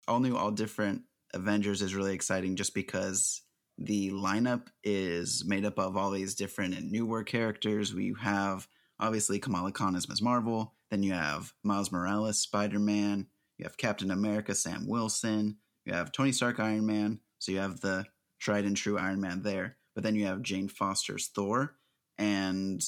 All 0.07 0.21
new, 0.21 0.37
all 0.37 0.51
different 0.51 1.03
Avengers 1.33 1.81
is 1.81 1.95
really 1.95 2.15
exciting 2.15 2.55
just 2.55 2.75
because 2.75 3.43
the 3.79 4.11
lineup 4.11 4.67
is 4.85 5.45
made 5.47 5.65
up 5.65 5.79
of 5.79 5.97
all 5.97 6.11
these 6.11 6.35
different 6.35 6.75
and 6.75 6.93
newer 6.93 7.25
characters. 7.25 7.95
We 7.95 8.15
have 8.21 8.69
obviously 8.99 9.39
Kamala 9.39 9.73
Khan 9.73 9.97
as 9.97 10.09
Ms. 10.09 10.21
Marvel, 10.21 10.75
then 10.91 11.03
you 11.03 11.15
have 11.15 11.55
Miles 11.65 11.91
Morales, 11.91 12.39
Spider 12.39 12.79
Man, 12.79 13.27
you 13.61 13.65
have 13.65 13.77
Captain 13.77 14.11
America, 14.11 14.55
Sam 14.55 14.89
Wilson, 14.89 15.59
you 15.85 15.93
have 15.93 16.13
Tony 16.13 16.33
Stark, 16.33 16.59
Iron 16.59 16.87
Man, 16.87 17.21
so 17.39 17.53
you 17.53 17.59
have 17.59 17.81
the 17.81 18.07
tried 18.39 18.65
and 18.65 18.75
true 18.75 18.99
Iron 18.99 19.21
Man 19.21 19.43
there. 19.43 19.77
But 19.95 20.03
then 20.03 20.15
you 20.15 20.25
have 20.27 20.41
Jane 20.41 20.69
Foster's 20.69 21.27
Thor 21.27 21.75
and 22.17 22.81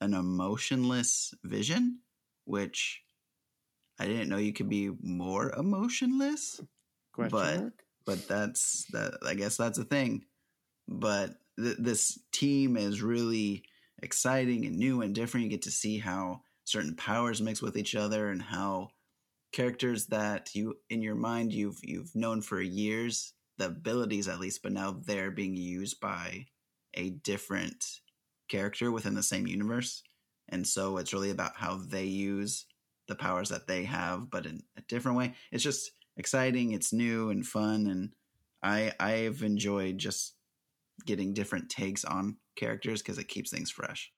an 0.00 0.14
emotionless 0.14 1.34
Vision, 1.44 1.98
which 2.46 3.02
I 3.98 4.06
didn't 4.06 4.30
know 4.30 4.38
you 4.38 4.54
could 4.54 4.70
be 4.70 4.90
more 5.02 5.52
emotionless. 5.54 6.62
Question 7.12 7.38
but 7.38 7.60
mark? 7.60 7.84
but 8.06 8.26
that's 8.26 8.86
that. 8.92 9.18
I 9.26 9.34
guess 9.34 9.58
that's 9.58 9.78
a 9.78 9.84
thing. 9.84 10.24
But 10.88 11.34
th- 11.58 11.76
this 11.78 12.18
team 12.32 12.78
is 12.78 13.02
really 13.02 13.64
exciting 14.02 14.64
and 14.64 14.78
new 14.78 15.02
and 15.02 15.14
different. 15.14 15.44
You 15.44 15.50
get 15.50 15.62
to 15.62 15.70
see 15.70 15.98
how 15.98 16.40
certain 16.64 16.96
powers 16.96 17.42
mix 17.42 17.60
with 17.60 17.76
each 17.76 17.94
other 17.94 18.30
and 18.30 18.40
how 18.40 18.92
characters 19.56 20.06
that 20.06 20.54
you 20.54 20.74
in 20.90 21.00
your 21.00 21.14
mind 21.14 21.50
you've 21.50 21.78
you've 21.82 22.14
known 22.14 22.42
for 22.42 22.60
years 22.60 23.32
the 23.56 23.66
abilities 23.66 24.28
at 24.28 24.38
least 24.38 24.62
but 24.62 24.70
now 24.70 25.00
they're 25.06 25.30
being 25.30 25.56
used 25.56 25.98
by 25.98 26.44
a 26.92 27.10
different 27.10 28.00
character 28.48 28.90
within 28.90 29.14
the 29.14 29.22
same 29.22 29.46
universe. 29.46 30.02
And 30.48 30.66
so 30.66 30.96
it's 30.98 31.12
really 31.12 31.30
about 31.30 31.56
how 31.56 31.80
they 31.86 32.04
use 32.04 32.66
the 33.08 33.14
powers 33.14 33.48
that 33.50 33.66
they 33.66 33.84
have 33.84 34.30
but 34.30 34.46
in 34.46 34.62
a 34.76 34.82
different 34.82 35.18
way. 35.18 35.34
It's 35.52 35.64
just 35.64 35.92
exciting 36.16 36.72
it's 36.72 36.94
new 36.94 37.28
and 37.28 37.46
fun 37.46 37.86
and 37.88 38.10
i 38.62 38.90
i've 38.98 39.42
enjoyed 39.42 39.98
just 39.98 40.34
getting 41.04 41.34
different 41.34 41.68
takes 41.68 42.06
on 42.06 42.38
characters 42.56 43.02
because 43.02 43.18
it 43.18 43.28
keeps 43.28 43.50
things 43.50 43.70
fresh. 43.70 44.10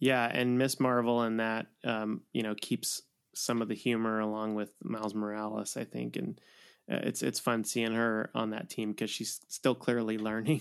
Yeah 0.00 0.26
and 0.32 0.58
miss 0.58 0.80
marvel 0.80 1.22
and 1.22 1.38
that 1.38 1.66
um 1.84 2.22
you 2.32 2.42
know 2.42 2.54
keeps 2.54 3.02
some 3.36 3.62
of 3.62 3.68
the 3.68 3.74
humor 3.74 4.20
along 4.20 4.54
with 4.54 4.72
miles 4.82 5.14
morales 5.14 5.76
i 5.76 5.84
think 5.84 6.16
and 6.16 6.40
uh, 6.90 7.00
it's 7.02 7.22
it's 7.22 7.40
fun 7.40 7.64
seeing 7.64 7.92
her 7.92 8.30
on 8.34 8.50
that 8.50 8.70
team 8.70 8.90
because 8.92 9.10
she's 9.10 9.40
still 9.48 9.74
clearly 9.74 10.18
learning 10.28 10.60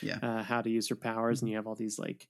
yeah. 0.00 0.18
uh, 0.22 0.42
how 0.42 0.60
to 0.60 0.70
use 0.70 0.88
her 0.88 0.96
powers 0.96 1.38
mm-hmm. 1.38 1.46
and 1.46 1.50
you 1.50 1.56
have 1.56 1.66
all 1.66 1.74
these 1.74 1.98
like 1.98 2.28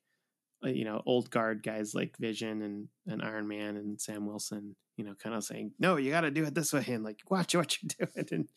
uh, 0.65 0.69
you 0.69 0.85
know 0.85 1.03
old 1.07 1.31
guard 1.31 1.63
guys 1.63 1.95
like 1.95 2.17
vision 2.19 2.63
and, 2.63 2.89
and 3.07 3.23
iron 3.23 3.47
man 3.47 3.77
and 3.77 4.01
sam 4.01 4.27
wilson 4.27 4.75
you 4.97 5.05
know 5.05 5.15
kind 5.15 5.35
of 5.35 5.45
saying 5.45 5.73
no 5.79 5.97
you 5.97 6.11
got 6.11 6.23
to 6.23 6.31
do 6.31 6.45
it 6.45 6.55
this 6.55 6.73
way 6.73 6.85
and 6.89 7.05
like 7.05 7.21
watch 7.31 7.55
what 7.55 7.77
you're 7.81 8.09
doing 8.15 8.27
and 8.33 8.49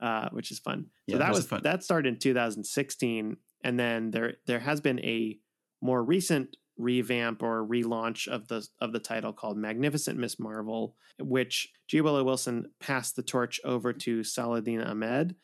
uh, 0.00 0.28
which 0.30 0.52
is 0.52 0.60
fun 0.60 0.86
yeah, 1.06 1.14
so 1.14 1.18
that 1.18 1.32
was 1.32 1.46
fun. 1.46 1.60
that 1.64 1.82
started 1.82 2.08
in 2.08 2.18
2016 2.18 3.36
and 3.64 3.80
then 3.80 4.10
there 4.10 4.34
there 4.46 4.60
has 4.60 4.80
been 4.80 5.00
a 5.00 5.38
more 5.80 6.02
recent 6.02 6.56
revamp 6.78 7.42
or 7.42 7.66
relaunch 7.66 8.28
of 8.28 8.48
the 8.48 8.66
of 8.80 8.92
the 8.92 9.00
title 9.00 9.32
called 9.32 9.58
Magnificent 9.58 10.18
Miss 10.18 10.38
Marvel, 10.38 10.94
which 11.18 11.68
G. 11.88 12.00
Willow 12.00 12.24
Wilson 12.24 12.70
passed 12.80 13.16
the 13.16 13.22
torch 13.22 13.60
over 13.64 13.92
to 13.92 14.22
Saladin 14.22 14.80
Ahmed 14.80 15.34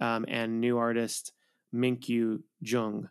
um, 0.00 0.24
and 0.28 0.60
new 0.60 0.76
artist 0.76 1.32
Minkyu 1.74 2.42
Jung. 2.60 3.08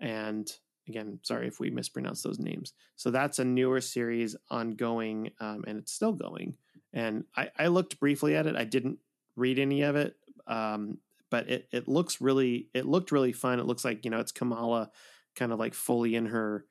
And 0.00 0.50
again, 0.88 1.18
sorry 1.22 1.48
if 1.48 1.58
we 1.58 1.70
mispronounce 1.70 2.22
those 2.22 2.38
names. 2.38 2.72
So 2.94 3.10
that's 3.10 3.38
a 3.38 3.44
newer 3.44 3.80
series 3.80 4.36
ongoing, 4.50 5.30
um, 5.40 5.64
and 5.66 5.78
it's 5.78 5.92
still 5.92 6.12
going. 6.12 6.54
And 6.92 7.24
I, 7.36 7.50
I, 7.58 7.66
looked 7.66 7.98
briefly 8.00 8.36
at 8.36 8.46
it. 8.46 8.56
I 8.56 8.64
didn't 8.64 8.98
read 9.34 9.58
any 9.58 9.82
of 9.82 9.96
it, 9.96 10.14
um, 10.46 10.98
but 11.30 11.50
it 11.50 11.68
it 11.72 11.88
looks 11.88 12.20
really 12.20 12.68
it 12.72 12.86
looked 12.86 13.12
really 13.12 13.32
fun. 13.32 13.58
It 13.58 13.66
looks 13.66 13.84
like 13.84 14.04
you 14.04 14.10
know 14.10 14.20
it's 14.20 14.32
Kamala 14.32 14.90
kind 15.34 15.52
of 15.52 15.58
like 15.58 15.74
fully 15.74 16.14
in 16.14 16.26
her 16.26 16.64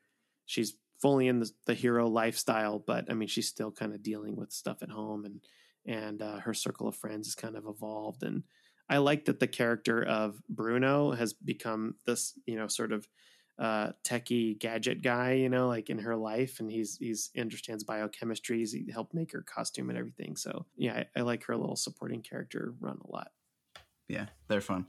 she's 0.45 0.75
fully 1.01 1.27
in 1.27 1.39
the, 1.39 1.51
the 1.65 1.73
hero 1.73 2.08
lifestyle, 2.08 2.79
but 2.79 3.10
I 3.10 3.13
mean, 3.13 3.27
she's 3.27 3.47
still 3.47 3.71
kind 3.71 3.93
of 3.93 4.03
dealing 4.03 4.36
with 4.36 4.51
stuff 4.51 4.81
at 4.81 4.89
home 4.89 5.25
and, 5.25 5.41
and 5.86 6.21
uh, 6.21 6.39
her 6.39 6.53
circle 6.53 6.88
of 6.88 6.95
friends 6.95 7.27
has 7.27 7.36
kind 7.36 7.55
of 7.55 7.65
evolved. 7.67 8.23
And 8.23 8.43
I 8.89 8.97
like 8.97 9.25
that 9.25 9.39
the 9.39 9.47
character 9.47 10.03
of 10.03 10.41
Bruno 10.49 11.12
has 11.12 11.34
become 11.34 11.95
this, 12.05 12.38
you 12.45 12.55
know, 12.55 12.67
sort 12.67 12.91
of 12.91 13.08
uh, 13.58 13.91
techie 14.03 14.58
gadget 14.60 15.01
guy, 15.01 15.34
you 15.34 15.49
know, 15.49 15.67
like 15.67 15.89
in 15.89 15.99
her 15.99 16.15
life, 16.15 16.60
and 16.60 16.69
he's 16.69 16.97
he's 16.97 17.31
understands 17.38 17.84
biochemistry. 17.84 18.65
He 18.65 18.91
helped 18.91 19.13
make 19.13 19.31
her 19.31 19.41
costume 19.41 19.89
and 19.89 19.97
everything. 19.97 20.36
So 20.36 20.65
yeah, 20.75 21.03
I, 21.15 21.19
I 21.19 21.21
like 21.23 21.45
her 21.45 21.55
little 21.55 21.77
supporting 21.77 22.21
character 22.21 22.73
run 22.79 22.99
a 23.03 23.12
lot. 23.12 23.29
Yeah, 24.08 24.25
they're 24.47 24.62
fun. 24.62 24.88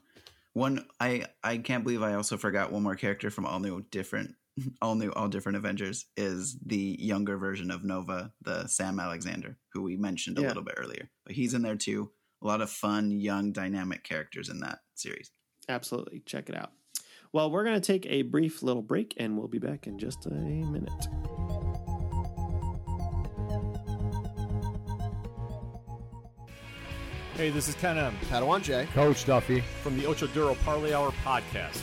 One, 0.52 0.86
I 1.00 1.26
I 1.44 1.58
can't 1.58 1.84
believe 1.84 2.02
I 2.02 2.14
also 2.14 2.36
forgot 2.36 2.72
one 2.72 2.82
more 2.82 2.96
character 2.96 3.30
from 3.30 3.46
all 3.46 3.60
new 3.60 3.82
different 3.90 4.34
all 4.82 4.94
new, 4.94 5.10
all 5.12 5.28
different 5.28 5.56
Avengers 5.56 6.06
is 6.16 6.58
the 6.64 6.96
younger 6.98 7.36
version 7.36 7.70
of 7.70 7.84
Nova, 7.84 8.32
the 8.42 8.66
Sam 8.66 8.98
Alexander, 9.00 9.56
who 9.72 9.82
we 9.82 9.96
mentioned 9.96 10.38
a 10.38 10.42
yeah. 10.42 10.48
little 10.48 10.62
bit 10.62 10.74
earlier. 10.76 11.10
But 11.24 11.34
he's 11.34 11.54
in 11.54 11.62
there 11.62 11.76
too. 11.76 12.10
A 12.42 12.46
lot 12.46 12.60
of 12.60 12.70
fun, 12.70 13.10
young, 13.10 13.52
dynamic 13.52 14.04
characters 14.04 14.48
in 14.48 14.60
that 14.60 14.80
series. 14.94 15.30
Absolutely. 15.68 16.22
Check 16.26 16.48
it 16.48 16.56
out. 16.56 16.72
Well, 17.32 17.50
we're 17.50 17.64
going 17.64 17.80
to 17.80 17.86
take 17.86 18.06
a 18.06 18.22
brief 18.22 18.62
little 18.62 18.82
break 18.82 19.14
and 19.16 19.36
we'll 19.36 19.48
be 19.48 19.58
back 19.58 19.86
in 19.86 19.98
just 19.98 20.26
a 20.26 20.30
minute. 20.30 21.08
Hey, 27.36 27.50
this 27.50 27.68
is 27.68 27.74
Ken 27.74 27.98
M. 27.98 28.16
Padawan 28.30 28.62
J. 28.62 28.86
Coach 28.94 29.26
Duffy. 29.26 29.62
From 29.82 29.98
the 29.98 30.06
Ocho 30.06 30.26
Duro 30.28 30.54
Parlay 30.64 30.94
Hour 30.94 31.12
podcast. 31.22 31.82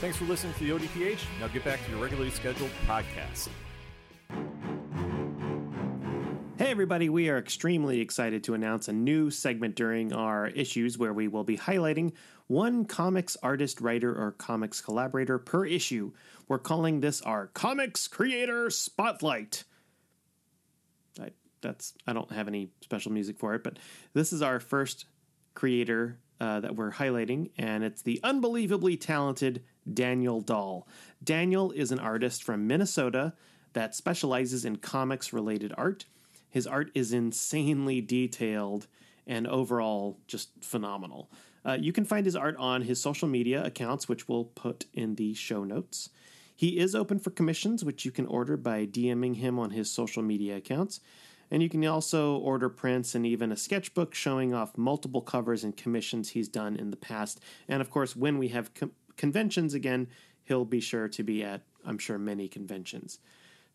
Thanks 0.00 0.18
for 0.18 0.26
listening 0.26 0.52
to 0.54 0.60
the 0.60 0.70
ODPH. 0.70 1.20
Now 1.40 1.48
get 1.48 1.64
back 1.64 1.82
to 1.86 1.90
your 1.90 2.02
regularly 2.02 2.30
scheduled 2.30 2.70
podcast. 2.86 3.48
Hey, 6.58 6.70
everybody, 6.70 7.08
we 7.08 7.30
are 7.30 7.38
extremely 7.38 8.00
excited 8.02 8.44
to 8.44 8.52
announce 8.52 8.88
a 8.88 8.92
new 8.92 9.30
segment 9.30 9.74
during 9.74 10.12
our 10.12 10.48
issues 10.48 10.98
where 10.98 11.14
we 11.14 11.28
will 11.28 11.44
be 11.44 11.56
highlighting 11.56 12.12
one 12.46 12.84
comics 12.84 13.38
artist, 13.42 13.80
writer, 13.80 14.14
or 14.14 14.32
comics 14.32 14.82
collaborator 14.82 15.38
per 15.38 15.64
issue. 15.64 16.12
We're 16.46 16.58
calling 16.58 17.00
this 17.00 17.22
our 17.22 17.46
Comics 17.46 18.06
Creator 18.06 18.68
Spotlight. 18.68 19.64
I, 21.18 21.30
that's 21.62 21.94
I 22.06 22.12
don't 22.12 22.30
have 22.32 22.48
any 22.48 22.68
special 22.82 23.12
music 23.12 23.38
for 23.38 23.54
it, 23.54 23.64
but 23.64 23.78
this 24.12 24.30
is 24.34 24.42
our 24.42 24.60
first 24.60 25.06
creator 25.54 26.18
uh, 26.40 26.60
that 26.60 26.76
we're 26.76 26.92
highlighting, 26.92 27.50
and 27.56 27.82
it's 27.84 28.02
the 28.02 28.20
unbelievably 28.22 28.96
talented 28.96 29.62
Daniel 29.92 30.40
Dahl. 30.40 30.86
Daniel 31.22 31.70
is 31.72 31.92
an 31.92 31.98
artist 31.98 32.42
from 32.42 32.66
Minnesota 32.66 33.34
that 33.72 33.94
specializes 33.94 34.64
in 34.64 34.76
comics 34.76 35.32
related 35.32 35.72
art. 35.76 36.06
His 36.48 36.66
art 36.66 36.90
is 36.94 37.12
insanely 37.12 38.00
detailed 38.00 38.86
and 39.26 39.46
overall 39.46 40.18
just 40.26 40.50
phenomenal. 40.62 41.30
Uh, 41.64 41.76
you 41.80 41.92
can 41.92 42.04
find 42.04 42.24
his 42.24 42.36
art 42.36 42.56
on 42.58 42.82
his 42.82 43.00
social 43.00 43.28
media 43.28 43.64
accounts, 43.64 44.08
which 44.08 44.28
we'll 44.28 44.44
put 44.44 44.86
in 44.94 45.16
the 45.16 45.34
show 45.34 45.64
notes. 45.64 46.10
He 46.54 46.78
is 46.78 46.94
open 46.94 47.18
for 47.18 47.30
commissions, 47.30 47.84
which 47.84 48.04
you 48.04 48.10
can 48.10 48.26
order 48.26 48.56
by 48.56 48.86
DMing 48.86 49.36
him 49.36 49.58
on 49.58 49.70
his 49.70 49.90
social 49.90 50.22
media 50.22 50.56
accounts. 50.56 51.00
And 51.50 51.62
you 51.62 51.68
can 51.68 51.84
also 51.86 52.36
order 52.36 52.68
prints 52.68 53.14
and 53.14 53.24
even 53.24 53.52
a 53.52 53.56
sketchbook 53.56 54.14
showing 54.14 54.52
off 54.52 54.76
multiple 54.76 55.20
covers 55.20 55.64
and 55.64 55.76
commissions 55.76 56.30
he's 56.30 56.48
done 56.48 56.76
in 56.76 56.90
the 56.90 56.96
past. 56.96 57.40
And 57.68 57.80
of 57.80 57.90
course, 57.90 58.16
when 58.16 58.38
we 58.38 58.48
have 58.48 58.74
com- 58.74 58.92
conventions 59.16 59.74
again, 59.74 60.08
he'll 60.44 60.64
be 60.64 60.80
sure 60.80 61.08
to 61.08 61.22
be 61.22 61.44
at, 61.44 61.62
I'm 61.84 61.98
sure, 61.98 62.18
many 62.18 62.48
conventions. 62.48 63.18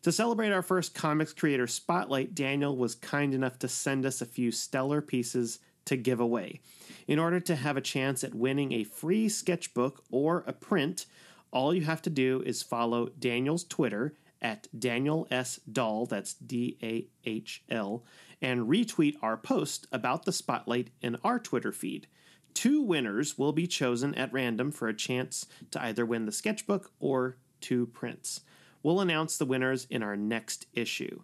To 0.02 0.12
celebrate 0.12 0.52
our 0.52 0.62
first 0.62 0.94
comics 0.94 1.32
creator 1.32 1.66
spotlight, 1.66 2.34
Daniel 2.34 2.76
was 2.76 2.94
kind 2.96 3.34
enough 3.34 3.58
to 3.60 3.68
send 3.68 4.04
us 4.04 4.20
a 4.20 4.26
few 4.26 4.50
stellar 4.50 5.00
pieces 5.00 5.60
to 5.84 5.96
give 5.96 6.20
away. 6.20 6.60
In 7.06 7.18
order 7.18 7.40
to 7.40 7.56
have 7.56 7.76
a 7.76 7.80
chance 7.80 8.24
at 8.24 8.34
winning 8.34 8.72
a 8.72 8.84
free 8.84 9.28
sketchbook 9.28 10.02
or 10.10 10.44
a 10.46 10.52
print, 10.52 11.06
all 11.52 11.74
you 11.74 11.82
have 11.82 12.02
to 12.02 12.10
do 12.10 12.42
is 12.44 12.62
follow 12.62 13.10
Daniel's 13.18 13.64
Twitter 13.64 14.14
at 14.42 14.68
Daniel 14.78 15.26
S. 15.30 15.60
Dahl, 15.70 16.04
that's 16.04 16.34
D 16.34 16.76
A 16.82 17.06
H 17.24 17.62
L, 17.70 18.04
and 18.42 18.68
retweet 18.68 19.14
our 19.22 19.36
post 19.36 19.86
about 19.92 20.24
the 20.24 20.32
spotlight 20.32 20.90
in 21.00 21.16
our 21.24 21.38
Twitter 21.38 21.72
feed. 21.72 22.08
Two 22.52 22.82
winners 22.82 23.38
will 23.38 23.52
be 23.52 23.66
chosen 23.66 24.14
at 24.14 24.32
random 24.32 24.72
for 24.72 24.88
a 24.88 24.94
chance 24.94 25.46
to 25.70 25.82
either 25.82 26.04
win 26.04 26.26
the 26.26 26.32
sketchbook 26.32 26.90
or 27.00 27.38
two 27.62 27.86
prints. 27.86 28.40
We'll 28.82 29.00
announce 29.00 29.38
the 29.38 29.46
winners 29.46 29.86
in 29.88 30.02
our 30.02 30.16
next 30.16 30.66
issue. 30.74 31.22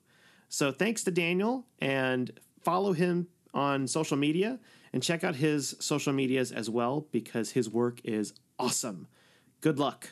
So 0.48 0.72
thanks 0.72 1.04
to 1.04 1.10
Daniel 1.10 1.66
and 1.80 2.30
follow 2.62 2.92
him 2.92 3.26
on 3.52 3.86
social 3.86 4.16
media 4.16 4.58
and 4.92 5.02
check 5.02 5.24
out 5.24 5.36
his 5.36 5.76
social 5.80 6.12
medias 6.12 6.52
as 6.52 6.70
well 6.70 7.06
because 7.10 7.50
his 7.50 7.68
work 7.68 8.00
is 8.04 8.32
awesome. 8.58 9.08
Good 9.60 9.78
luck. 9.78 10.10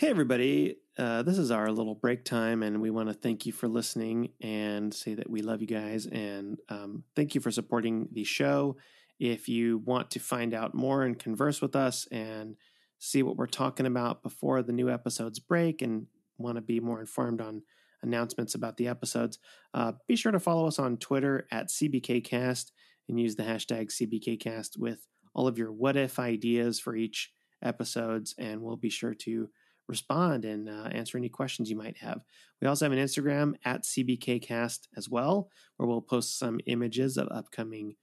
Hey, 0.00 0.08
everybody. 0.08 0.76
Uh, 0.96 1.22
this 1.24 1.36
is 1.36 1.50
our 1.50 1.70
little 1.70 1.94
break 1.94 2.24
time, 2.24 2.62
and 2.62 2.80
we 2.80 2.88
want 2.88 3.10
to 3.10 3.14
thank 3.14 3.44
you 3.44 3.52
for 3.52 3.68
listening 3.68 4.30
and 4.40 4.94
say 4.94 5.12
that 5.12 5.28
we 5.28 5.42
love 5.42 5.60
you 5.60 5.66
guys 5.66 6.06
and 6.06 6.58
um, 6.70 7.04
thank 7.14 7.34
you 7.34 7.40
for 7.42 7.50
supporting 7.50 8.08
the 8.10 8.24
show. 8.24 8.78
If 9.18 9.46
you 9.46 9.76
want 9.76 10.10
to 10.12 10.18
find 10.18 10.54
out 10.54 10.74
more 10.74 11.02
and 11.02 11.18
converse 11.18 11.60
with 11.60 11.76
us 11.76 12.08
and 12.10 12.56
see 12.98 13.22
what 13.22 13.36
we're 13.36 13.46
talking 13.46 13.84
about 13.84 14.22
before 14.22 14.62
the 14.62 14.72
new 14.72 14.88
episodes 14.88 15.38
break 15.38 15.82
and 15.82 16.06
want 16.38 16.56
to 16.56 16.62
be 16.62 16.80
more 16.80 17.00
informed 17.00 17.42
on 17.42 17.60
announcements 18.02 18.54
about 18.54 18.78
the 18.78 18.88
episodes, 18.88 19.38
uh, 19.74 19.92
be 20.08 20.16
sure 20.16 20.32
to 20.32 20.40
follow 20.40 20.66
us 20.66 20.78
on 20.78 20.96
Twitter 20.96 21.46
at 21.52 21.68
CBKcast 21.68 22.70
and 23.10 23.20
use 23.20 23.36
the 23.36 23.42
hashtag 23.42 23.90
CBKcast 23.90 24.78
with 24.78 25.06
all 25.34 25.46
of 25.46 25.58
your 25.58 25.70
what 25.70 25.98
if 25.98 26.18
ideas 26.18 26.80
for 26.80 26.96
each 26.96 27.34
episodes, 27.62 28.34
and 28.38 28.62
we'll 28.62 28.78
be 28.78 28.88
sure 28.88 29.12
to 29.12 29.50
respond 29.90 30.44
and 30.44 30.68
uh, 30.68 30.88
answer 30.92 31.18
any 31.18 31.28
questions 31.28 31.68
you 31.68 31.76
might 31.76 31.98
have. 31.98 32.22
We 32.60 32.68
also 32.68 32.84
have 32.84 32.92
an 32.92 32.98
Instagram 32.98 33.54
at 33.64 33.84
CBKcast 33.84 34.88
as 34.96 35.08
well, 35.08 35.50
where 35.76 35.88
we'll 35.88 36.00
post 36.00 36.38
some 36.38 36.60
images 36.66 37.16
of 37.16 37.28
upcoming 37.30 37.96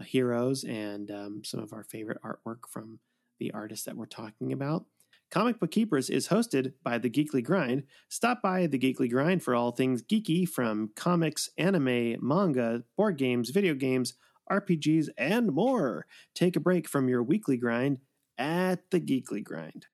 uh, 0.00 0.04
heroes 0.04 0.64
and 0.64 1.10
um, 1.10 1.42
some 1.44 1.60
of 1.60 1.72
our 1.72 1.84
favorite 1.84 2.18
artwork 2.24 2.68
from 2.70 2.98
the 3.38 3.52
artists 3.52 3.84
that 3.84 3.96
we're 3.96 4.06
talking 4.06 4.52
about. 4.52 4.86
Comic 5.30 5.58
Book 5.58 5.70
Keepers 5.70 6.10
is 6.10 6.28
hosted 6.28 6.74
by 6.82 6.98
The 6.98 7.10
Geekly 7.10 7.42
Grind. 7.42 7.84
Stop 8.08 8.40
by 8.42 8.66
The 8.66 8.78
Geekly 8.78 9.10
Grind 9.10 9.42
for 9.42 9.54
all 9.54 9.72
things 9.72 10.02
geeky 10.02 10.48
from 10.48 10.90
comics, 10.94 11.48
anime, 11.58 12.16
manga, 12.20 12.84
board 12.96 13.18
games, 13.18 13.50
video 13.50 13.74
games, 13.74 14.14
RPGs, 14.50 15.08
and 15.18 15.52
more. 15.52 16.06
Take 16.34 16.56
a 16.56 16.60
break 16.60 16.88
from 16.88 17.08
your 17.08 17.22
weekly 17.22 17.56
grind 17.56 17.98
at 18.38 18.90
The 18.90 19.00
Geekly 19.00 19.42
Grind. 19.42 19.86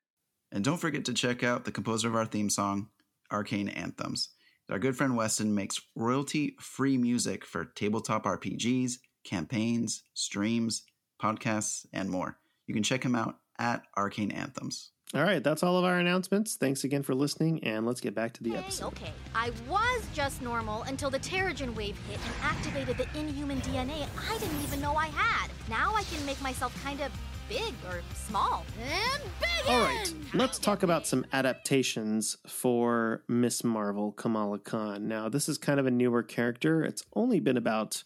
And 0.53 0.65
don't 0.65 0.79
forget 0.79 1.05
to 1.07 1.15
check 1.15 1.43
out 1.43 1.65
the 1.65 1.73
composer 1.73 2.09
of 2.09 2.17
our 2.17 2.27
theme 2.27 2.51
song, 2.51 2.89
Arcane 3.31 3.69
Anthems. 3.69 4.31
Our 4.71 4.79
good 4.79 4.97
friend 4.97 5.17
Weston 5.17 5.55
makes 5.55 5.81
royalty 5.97 6.57
free 6.61 6.97
music 6.97 7.45
for 7.45 7.65
tabletop 7.65 8.25
RPGs, 8.25 8.95
campaigns, 9.25 10.03
streams, 10.15 10.83
podcasts, 11.23 11.87
and 11.93 12.09
more. 12.09 12.39
You 12.67 12.75
can 12.75 12.83
check 12.83 13.05
him 13.05 13.15
out 13.15 13.37
at 13.59 13.83
Arcane 13.97 14.31
Anthems. 14.31 14.91
All 15.13 15.23
right, 15.23 15.43
that's 15.43 15.65
all 15.65 15.77
of 15.77 15.85
our 15.85 15.99
announcements. 15.99 16.55
Thanks 16.55 16.85
again 16.85 17.03
for 17.03 17.17
listening, 17.17 17.65
and 17.65 17.85
let's 17.85 18.01
get 18.01 18.15
back 18.15 18.33
to 18.35 18.45
the 18.45 18.51
Okay, 18.51 18.59
episode. 18.61 18.87
okay. 18.87 19.13
I 19.35 19.51
was 19.69 20.05
just 20.15 20.41
normal 20.41 20.83
until 20.85 21.11
the 21.11 21.19
Terrigen 21.19 21.75
wave 21.75 21.99
hit 22.09 22.21
and 22.25 22.35
activated 22.43 22.97
the 22.97 23.09
inhuman 23.19 23.61
DNA 23.63 24.07
I 24.31 24.39
didn't 24.39 24.61
even 24.63 24.81
know 24.81 24.95
I 24.95 25.07
had. 25.09 25.51
Now 25.69 25.93
I 25.97 26.05
can 26.05 26.25
make 26.25 26.41
myself 26.41 26.73
kind 26.85 27.01
of 27.01 27.11
big 27.51 27.75
or 27.89 28.01
small. 28.15 28.65
And 28.81 29.23
big! 29.41 29.67
All 29.69 29.81
right, 29.81 30.15
let's 30.33 30.59
talk 30.59 30.85
about 30.85 31.07
some 31.07 31.27
adaptations 31.33 32.37
for 32.47 33.25
Miss 33.29 33.65
Marvel 33.65 34.13
Kamala 34.13 34.61
Khan. 34.61 35.09
Now, 35.09 35.29
this 35.29 35.49
is 35.49 35.59
kind 35.59 35.81
of 35.81 35.87
a 35.87 35.91
newer 35.91 36.23
character. 36.23 36.85
It's 36.85 37.03
only 37.15 37.41
been 37.41 37.57
about 37.57 38.05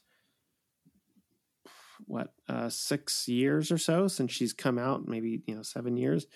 what 2.07 2.32
uh, 2.49 2.70
six 2.70 3.28
years 3.28 3.70
or 3.70 3.78
so 3.78 4.09
since 4.09 4.32
she's 4.32 4.55
come 4.55 4.78
out, 4.78 5.07
maybe 5.07 5.42
you 5.47 5.55
know 5.55 5.62
seven 5.62 5.97
years. 5.97 6.26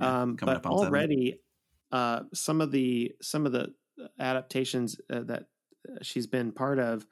Yeah, 0.00 0.22
um, 0.22 0.34
but 0.34 0.56
up 0.56 0.66
already, 0.66 1.40
uh, 1.92 2.22
some 2.34 2.60
of 2.60 2.72
the 2.72 3.12
some 3.22 3.46
of 3.46 3.52
the 3.52 3.72
adaptations 4.18 4.96
uh, 5.08 5.20
that 5.20 5.44
she's 6.02 6.26
been 6.26 6.50
part 6.50 6.80
of, 6.80 7.06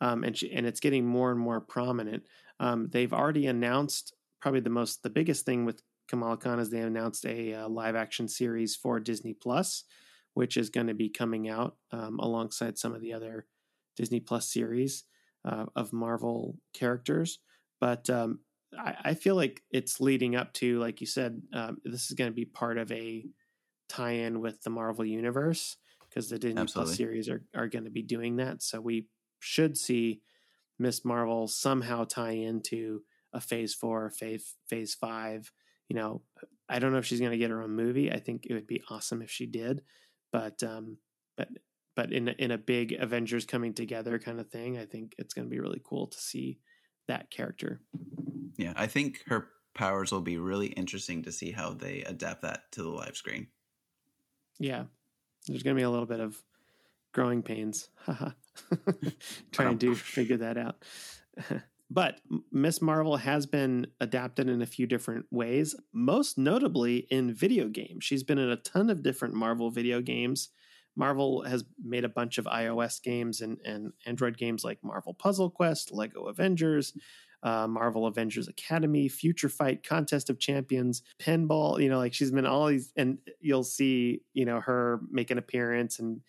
um, 0.00 0.22
and 0.22 0.36
she, 0.36 0.52
and 0.52 0.66
it's 0.66 0.80
getting 0.80 1.04
more 1.04 1.32
and 1.32 1.40
more 1.40 1.60
prominent. 1.60 2.22
Um, 2.60 2.88
they've 2.92 3.12
already 3.12 3.46
announced 3.46 4.14
probably 4.40 4.60
the 4.60 4.70
most 4.70 5.02
the 5.02 5.10
biggest 5.10 5.44
thing 5.44 5.64
with 5.64 5.82
Kamala 6.08 6.36
Khan 6.36 6.58
is 6.58 6.70
they 6.70 6.80
announced 6.80 7.24
a 7.24 7.54
uh, 7.54 7.68
live 7.68 7.94
action 7.94 8.26
series 8.28 8.74
for 8.74 8.98
Disney 8.98 9.32
Plus, 9.34 9.84
which 10.34 10.56
is 10.56 10.70
going 10.70 10.88
to 10.88 10.94
be 10.94 11.08
coming 11.08 11.48
out 11.48 11.76
um, 11.92 12.18
alongside 12.18 12.78
some 12.78 12.94
of 12.94 13.00
the 13.00 13.12
other 13.12 13.46
Disney 13.96 14.20
Plus 14.20 14.52
series 14.52 15.04
uh, 15.44 15.66
of 15.76 15.92
Marvel 15.92 16.56
characters. 16.74 17.38
But 17.80 18.10
um, 18.10 18.40
I, 18.76 18.94
I 19.04 19.14
feel 19.14 19.36
like 19.36 19.62
it's 19.70 20.00
leading 20.00 20.36
up 20.36 20.52
to, 20.54 20.78
like 20.80 21.00
you 21.00 21.06
said, 21.06 21.40
um, 21.52 21.78
this 21.84 22.10
is 22.10 22.16
going 22.16 22.30
to 22.30 22.34
be 22.34 22.44
part 22.44 22.76
of 22.76 22.90
a 22.90 23.24
tie-in 23.88 24.40
with 24.40 24.62
the 24.62 24.70
Marvel 24.70 25.04
universe 25.04 25.76
because 26.08 26.28
the 26.28 26.38
Disney 26.38 26.60
Absolutely. 26.60 26.88
Plus 26.88 26.96
series 26.96 27.28
are 27.28 27.44
are 27.54 27.68
going 27.68 27.84
to 27.84 27.90
be 27.90 28.02
doing 28.02 28.36
that. 28.36 28.62
So 28.62 28.80
we 28.80 29.06
should 29.38 29.76
see 29.76 30.22
Miss 30.78 31.04
Marvel 31.04 31.46
somehow 31.46 32.04
tie 32.04 32.32
into 32.32 33.02
a 33.32 33.40
Phase 33.40 33.74
Four, 33.74 34.10
Phase 34.10 34.54
Phase 34.68 34.94
Five. 34.94 35.52
You 35.88 35.96
know, 35.96 36.22
I 36.68 36.78
don't 36.78 36.92
know 36.92 36.98
if 36.98 37.06
she's 37.06 37.20
going 37.20 37.32
to 37.32 37.38
get 37.38 37.50
her 37.50 37.62
own 37.62 37.70
movie. 37.74 38.12
I 38.12 38.20
think 38.20 38.46
it 38.46 38.54
would 38.54 38.66
be 38.66 38.82
awesome 38.90 39.22
if 39.22 39.30
she 39.30 39.46
did, 39.46 39.82
but 40.32 40.62
um, 40.62 40.98
but 41.36 41.48
but 41.96 42.12
in 42.12 42.28
a- 42.28 42.34
in 42.38 42.50
a 42.52 42.58
big 42.58 42.92
Avengers 42.92 43.44
coming 43.44 43.74
together 43.74 44.18
kind 44.18 44.38
of 44.40 44.48
thing, 44.50 44.78
I 44.78 44.84
think 44.86 45.14
it's 45.18 45.34
going 45.34 45.46
to 45.48 45.50
be 45.50 45.60
really 45.60 45.80
cool 45.84 46.06
to 46.06 46.18
see 46.18 46.58
that 47.08 47.30
character. 47.30 47.80
Yeah, 48.56 48.72
I 48.76 48.86
think 48.86 49.20
her 49.26 49.48
powers 49.74 50.12
will 50.12 50.20
be 50.20 50.38
really 50.38 50.66
interesting 50.68 51.22
to 51.24 51.32
see 51.32 51.50
how 51.50 51.72
they 51.74 52.02
adapt 52.02 52.42
that 52.42 52.70
to 52.72 52.82
the 52.82 52.88
live 52.90 53.16
screen. 53.16 53.48
Yeah, 54.58 54.84
there's 55.48 55.62
going 55.62 55.74
to 55.74 55.80
be 55.80 55.84
a 55.84 55.90
little 55.90 56.06
bit 56.06 56.20
of 56.20 56.40
growing 57.12 57.42
pains. 57.42 57.88
Haha. 58.04 58.30
Trying 59.52 59.78
to 59.78 59.94
figure 59.94 60.36
that 60.38 60.56
out. 60.58 60.84
but 61.90 62.20
Miss 62.52 62.80
Marvel 62.80 63.16
has 63.16 63.46
been 63.46 63.88
adapted 64.00 64.48
in 64.48 64.62
a 64.62 64.66
few 64.66 64.86
different 64.86 65.26
ways, 65.30 65.74
most 65.92 66.38
notably 66.38 67.06
in 67.10 67.34
video 67.34 67.68
games. 67.68 68.04
She's 68.04 68.22
been 68.22 68.38
in 68.38 68.50
a 68.50 68.56
ton 68.56 68.90
of 68.90 69.02
different 69.02 69.34
Marvel 69.34 69.70
video 69.70 70.00
games, 70.00 70.50
Marvel 70.96 71.42
has 71.44 71.64
made 71.82 72.04
a 72.04 72.08
bunch 72.08 72.38
of 72.38 72.46
iOS 72.46 73.02
games 73.02 73.40
and, 73.40 73.58
and 73.64 73.92
Android 74.06 74.36
games 74.36 74.64
like 74.64 74.78
Marvel 74.82 75.14
Puzzle 75.14 75.50
Quest, 75.50 75.92
Lego 75.92 76.24
Avengers, 76.24 76.92
uh, 77.42 77.66
Marvel 77.66 78.06
Avengers 78.06 78.48
Academy, 78.48 79.08
Future 79.08 79.48
Fight, 79.48 79.82
Contest 79.82 80.28
of 80.30 80.38
Champions, 80.38 81.02
Pinball. 81.18 81.80
You 81.82 81.88
know, 81.88 81.98
like 81.98 82.12
she's 82.12 82.30
been 82.30 82.46
all 82.46 82.66
these, 82.66 82.92
and 82.96 83.18
you'll 83.40 83.64
see, 83.64 84.20
you 84.34 84.44
know, 84.44 84.60
her 84.60 85.00
make 85.10 85.30
an 85.30 85.38
appearance 85.38 85.98
and 85.98 86.20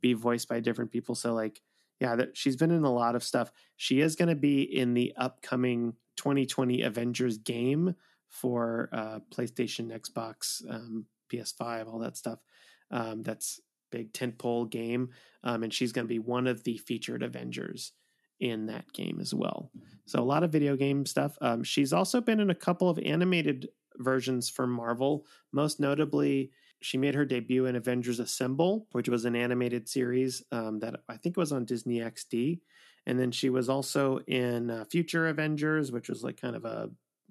be 0.00 0.12
voiced 0.12 0.48
by 0.48 0.60
different 0.60 0.92
people. 0.92 1.14
So, 1.14 1.34
like, 1.34 1.60
yeah, 2.00 2.16
that 2.16 2.36
she's 2.36 2.56
been 2.56 2.70
in 2.70 2.84
a 2.84 2.92
lot 2.92 3.14
of 3.14 3.22
stuff. 3.22 3.52
She 3.76 4.00
is 4.00 4.16
going 4.16 4.28
to 4.28 4.34
be 4.34 4.62
in 4.62 4.94
the 4.94 5.12
upcoming 5.16 5.94
2020 6.16 6.82
Avengers 6.82 7.38
game 7.38 7.94
for 8.28 8.88
uh, 8.92 9.20
PlayStation, 9.34 9.90
Xbox, 9.92 10.62
um, 10.70 11.04
PS5, 11.32 11.86
all 11.86 11.98
that 11.98 12.16
stuff. 12.16 12.38
Um, 12.90 13.22
that's 13.22 13.60
big 13.90 14.12
tentpole 14.12 14.70
game, 14.70 15.10
um, 15.44 15.62
and 15.62 15.72
she's 15.72 15.92
going 15.92 16.06
to 16.06 16.12
be 16.12 16.18
one 16.18 16.46
of 16.46 16.64
the 16.64 16.78
featured 16.78 17.22
Avengers 17.22 17.92
in 18.40 18.66
that 18.66 18.90
game 18.92 19.18
as 19.20 19.34
well. 19.34 19.70
So 20.06 20.20
a 20.20 20.24
lot 20.24 20.42
of 20.42 20.50
video 20.50 20.76
game 20.76 21.04
stuff. 21.04 21.36
Um, 21.42 21.62
she's 21.62 21.92
also 21.92 22.20
been 22.20 22.40
in 22.40 22.50
a 22.50 22.54
couple 22.54 22.88
of 22.88 22.98
animated 22.98 23.68
versions 23.98 24.48
for 24.48 24.66
Marvel. 24.66 25.26
Most 25.52 25.78
notably, 25.78 26.50
she 26.82 26.96
made 26.98 27.14
her 27.14 27.24
debut 27.24 27.66
in 27.66 27.76
Avengers 27.76 28.20
Assemble, 28.20 28.86
which 28.92 29.08
was 29.08 29.24
an 29.24 29.36
animated 29.36 29.88
series 29.88 30.42
um, 30.50 30.78
that 30.80 31.00
I 31.08 31.16
think 31.16 31.36
was 31.36 31.52
on 31.52 31.64
Disney 31.64 31.98
XD. 31.98 32.60
And 33.06 33.18
then 33.18 33.30
she 33.30 33.50
was 33.50 33.68
also 33.68 34.18
in 34.26 34.70
uh, 34.70 34.84
Future 34.90 35.28
Avengers, 35.28 35.92
which 35.92 36.08
was 36.08 36.22
like 36.22 36.40
kind 36.40 36.56
of 36.56 36.64
a 36.64 36.90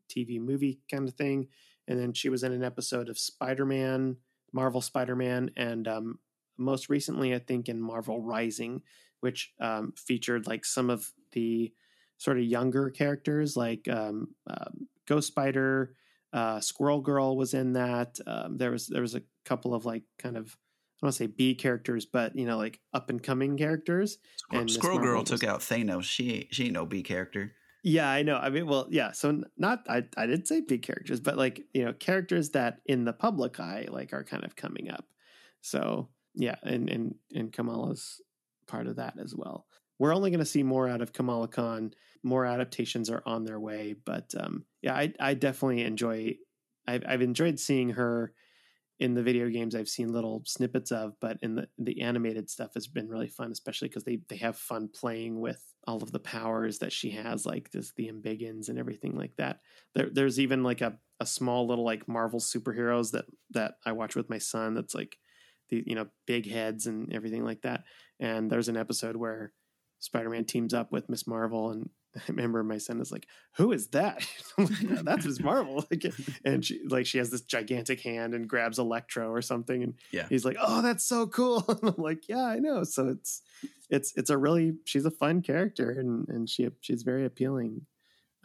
TV 0.10 0.40
movie 0.40 0.80
kind 0.90 1.08
of 1.08 1.16
thing. 1.16 1.48
And 1.88 2.00
then 2.00 2.14
she 2.14 2.30
was 2.30 2.44
in 2.44 2.52
an 2.52 2.64
episode 2.64 3.10
of 3.10 3.18
Spider 3.18 3.66
Man, 3.66 4.18
Marvel 4.54 4.82
Spider 4.82 5.16
Man, 5.16 5.52
and 5.58 5.88
um, 5.88 6.20
most 6.58 6.90
recently, 6.90 7.34
I 7.34 7.40
think, 7.40 7.70
in 7.70 7.82
Marvel 7.82 8.22
Rising, 8.22 8.84
which 9.22 9.54
um, 9.60 9.94
featured 9.96 10.46
like 10.46 10.66
some 10.66 10.90
of 10.92 11.12
the 11.32 11.74
sort 12.18 12.38
of 12.38 12.44
younger 12.44 12.90
characters, 12.92 13.58
like 13.58 13.88
um, 13.88 14.36
uh, 14.48 14.70
Ghost 15.08 15.28
Spider, 15.28 15.96
uh, 16.34 16.60
Squirrel 16.60 17.02
Girl 17.02 17.36
was 17.36 17.54
in 17.54 17.74
that. 17.74 18.20
Um, 18.26 18.58
there 18.58 18.72
was 18.72 18.88
there 18.88 19.02
was 19.02 19.16
a 19.16 19.24
couple 19.46 19.74
of 19.74 19.86
like 19.86 20.04
kind 20.18 20.38
of 20.38 20.46
I 20.48 21.06
don't 21.06 21.08
want 21.08 21.16
to 21.16 21.24
say 21.24 21.28
B 21.28 21.56
characters, 21.56 22.06
but 22.06 22.36
you 22.36 22.46
know 22.46 22.58
like 22.58 22.80
up 22.94 23.10
and 23.10 23.22
coming 23.22 23.58
characters. 23.58 24.18
Squirrel, 24.38 24.62
and 24.62 24.72
Squirrel 24.72 25.00
Girl 25.00 25.20
was, 25.22 25.30
took 25.30 25.44
out 25.44 25.62
Thanos. 25.62 26.04
She 26.04 26.48
she 26.52 26.66
ain't 26.66 26.74
no 26.74 26.86
B 26.86 27.04
character. 27.04 27.54
Yeah, 27.84 28.10
I 28.10 28.24
know. 28.24 28.36
I 28.36 28.50
mean, 28.50 28.68
well, 28.68 28.88
yeah. 28.90 29.12
So 29.12 29.44
not 29.58 29.86
I 29.90 30.04
I 30.18 30.26
did 30.26 30.48
say 30.48 30.62
B 30.62 30.78
characters, 30.78 31.20
but 31.20 31.38
like 31.38 31.62
you 31.74 31.86
know 31.86 31.94
characters 31.94 32.50
that 32.52 32.82
in 32.86 33.06
the 33.06 33.14
public 33.14 33.60
eye 33.60 33.88
like 33.90 34.14
are 34.14 34.24
kind 34.24 34.44
of 34.44 34.56
coming 34.56 34.92
up. 34.92 35.06
So 35.62 36.10
yeah, 36.36 36.56
and 36.64 36.90
and 36.90 37.16
and 37.34 37.52
Kamala's 37.52 38.22
part 38.68 38.88
of 38.88 38.98
that 38.98 39.16
as 39.20 39.34
well. 39.36 39.66
We're 39.98 40.16
only 40.16 40.30
going 40.30 40.40
to 40.40 40.46
see 40.46 40.64
more 40.64 40.88
out 40.88 41.02
of 41.02 41.12
Kamala 41.12 41.48
Khan. 41.48 41.94
More 42.24 42.46
adaptations 42.46 43.10
are 43.10 43.24
on 43.26 43.46
their 43.46 43.60
way, 43.60 43.96
but 44.06 44.34
um, 44.40 44.66
yeah, 44.82 44.94
I, 44.94 45.14
I 45.20 45.34
definitely 45.34 45.84
enjoy. 45.84 46.36
I've, 46.88 47.04
I've 47.08 47.22
enjoyed 47.22 47.60
seeing 47.60 47.92
her 47.92 48.34
in 49.00 49.14
the 49.14 49.24
video 49.24 49.48
games. 49.48 49.76
I've 49.76 49.88
seen 49.88 50.12
little 50.12 50.44
snippets 50.46 50.92
of, 50.92 51.14
but 51.22 51.38
in 51.42 51.56
the 51.56 51.68
the 51.78 52.02
animated 52.02 52.50
stuff 52.50 52.74
has 52.74 52.88
been 52.88 53.08
really 53.08 53.30
fun, 53.30 53.52
especially 53.52 53.88
because 53.88 54.04
they 54.04 54.20
they 54.28 54.36
have 54.38 54.58
fun 54.58 54.90
playing 54.94 55.40
with 55.40 55.64
all 55.88 56.04
of 56.04 56.12
the 56.12 56.20
powers 56.20 56.80
that 56.80 56.92
she 56.92 57.12
has, 57.12 57.46
like 57.46 57.72
this 57.72 57.94
the 57.96 58.12
Embiggens 58.12 58.68
and 58.70 58.78
everything 58.78 59.16
like 59.16 59.36
that. 59.38 59.62
There, 59.96 60.10
there's 60.12 60.40
even 60.40 60.64
like 60.64 60.82
a 60.82 60.98
a 61.20 61.26
small 61.26 61.68
little 61.68 61.86
like 61.86 62.08
Marvel 62.08 62.40
superheroes 62.40 63.12
that 63.12 63.26
that 63.52 63.76
I 63.86 63.94
watch 63.94 64.16
with 64.16 64.30
my 64.30 64.38
son. 64.38 64.74
That's 64.74 64.96
like 64.96 65.18
the 65.70 65.84
you 65.86 65.96
know 65.96 66.08
big 66.28 66.50
heads 66.50 66.86
and 66.86 67.14
everything 67.14 67.46
like 67.46 67.62
that. 67.62 67.84
And 68.20 68.52
there's 68.52 68.70
an 68.70 68.78
episode 68.78 69.16
where 69.16 69.54
Spider-Man 70.00 70.46
teams 70.46 70.74
up 70.74 70.92
with 70.92 71.10
Miss 71.10 71.26
Marvel, 71.26 71.72
and 71.72 71.90
I 72.18 72.22
remember 72.28 72.64
my 72.64 72.78
son 72.78 73.00
is 73.02 73.12
like, 73.12 73.28
"Who 73.58 73.72
is 73.72 73.88
that?" 73.90 74.28
like, 74.58 74.82
yeah, 74.82 75.02
That's 75.04 75.26
Miss 75.26 75.40
Marvel. 75.40 75.86
like, 75.92 76.06
and 76.44 76.66
she 76.66 76.82
like 76.88 77.06
she 77.06 77.18
has 77.18 77.30
this 77.30 77.42
gigantic 77.42 78.02
hand 78.02 78.34
and 78.34 78.48
grabs 78.48 78.80
Electro 78.80 79.30
or 79.30 79.42
something, 79.42 79.84
and 79.84 79.94
yeah. 80.12 80.28
he's 80.30 80.46
like, 80.46 80.58
"Oh, 80.60 80.82
that's 80.82 81.06
so 81.06 81.28
cool." 81.28 81.64
and 81.68 81.80
I'm 81.84 82.02
like, 82.04 82.28
"Yeah, 82.28 82.46
I 82.46 82.58
know." 82.58 82.84
So 82.84 83.08
it's 83.10 83.42
it's 83.90 84.14
it's 84.16 84.30
a 84.30 84.38
really 84.38 84.74
she's 84.86 85.06
a 85.06 85.12
fun 85.12 85.42
character, 85.42 85.92
and 85.92 86.28
and 86.30 86.50
she 86.50 86.70
she's 86.82 87.04
very 87.04 87.26
appealing. 87.26 87.86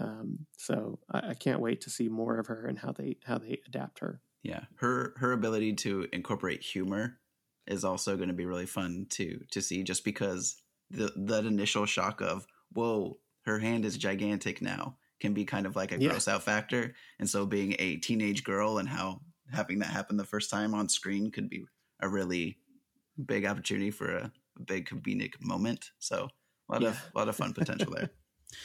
Um, 0.01 0.47
so 0.57 0.99
I, 1.11 1.31
I 1.31 1.35
can't 1.35 1.61
wait 1.61 1.83
to 1.83 1.91
see 1.91 2.09
more 2.09 2.39
of 2.39 2.49
her 2.49 2.67
and 2.67 2.79
how 2.79 2.93
they 2.93 3.17
how 3.25 3.39
they 3.39 3.61
adapt 3.67 4.01
her. 4.01 4.21
Yeah, 4.43 4.65
her 4.77 5.15
her 5.17 5.33
ability 5.33 5.75
to 5.75 6.07
incorporate 6.13 6.63
humor 6.63 7.19
is 7.67 7.85
also 7.85 8.17
going 8.17 8.29
to 8.29 8.35
be 8.35 8.45
really 8.45 8.67
fun 8.67 9.07
to 9.11 9.41
to 9.53 9.63
see, 9.63 9.83
just 9.83 10.05
because 10.05 10.57
the 10.91 11.13
that 11.17 11.47
initial 11.47 11.87
shock 11.87 12.21
of 12.21 12.47
whoa, 12.73 13.19
her 13.45 13.59
hand 13.59 13.85
is 13.85 13.97
gigantic 13.97 14.61
now 14.63 14.97
can 15.21 15.33
be 15.33 15.45
kind 15.45 15.65
of 15.67 15.77
like 15.77 15.93
a 15.93 16.01
yeah. 16.01 16.11
gross 16.11 16.29
out 16.29 16.43
factor, 16.43 16.95
and 17.19 17.29
so 17.29 17.47
being 17.47 17.77
a 17.79 17.97
teenage 17.97 18.45
girl 18.45 18.79
and 18.79 18.89
how 18.89 19.21
having 19.53 19.79
that 19.79 19.89
happen 19.89 20.17
the 20.17 20.25
first 20.25 20.51
time 20.51 20.75
on 20.75 20.89
screen 20.89 21.31
could 21.31 21.49
be 21.49 21.65
a 22.01 22.09
really 22.09 22.59
big 23.25 23.47
opportunity 23.47 23.91
for 23.91 24.11
a, 24.11 24.33
a 24.59 24.63
big 24.63 24.89
comedic 24.89 25.35
moment. 25.41 25.91
So 25.99 26.29
a 26.69 26.73
lot 26.73 26.83
yeah. 26.83 26.89
of 26.89 27.11
a 27.15 27.19
lot 27.19 27.29
of 27.29 27.37
fun 27.37 27.53
potential 27.55 27.93
there. 27.93 28.11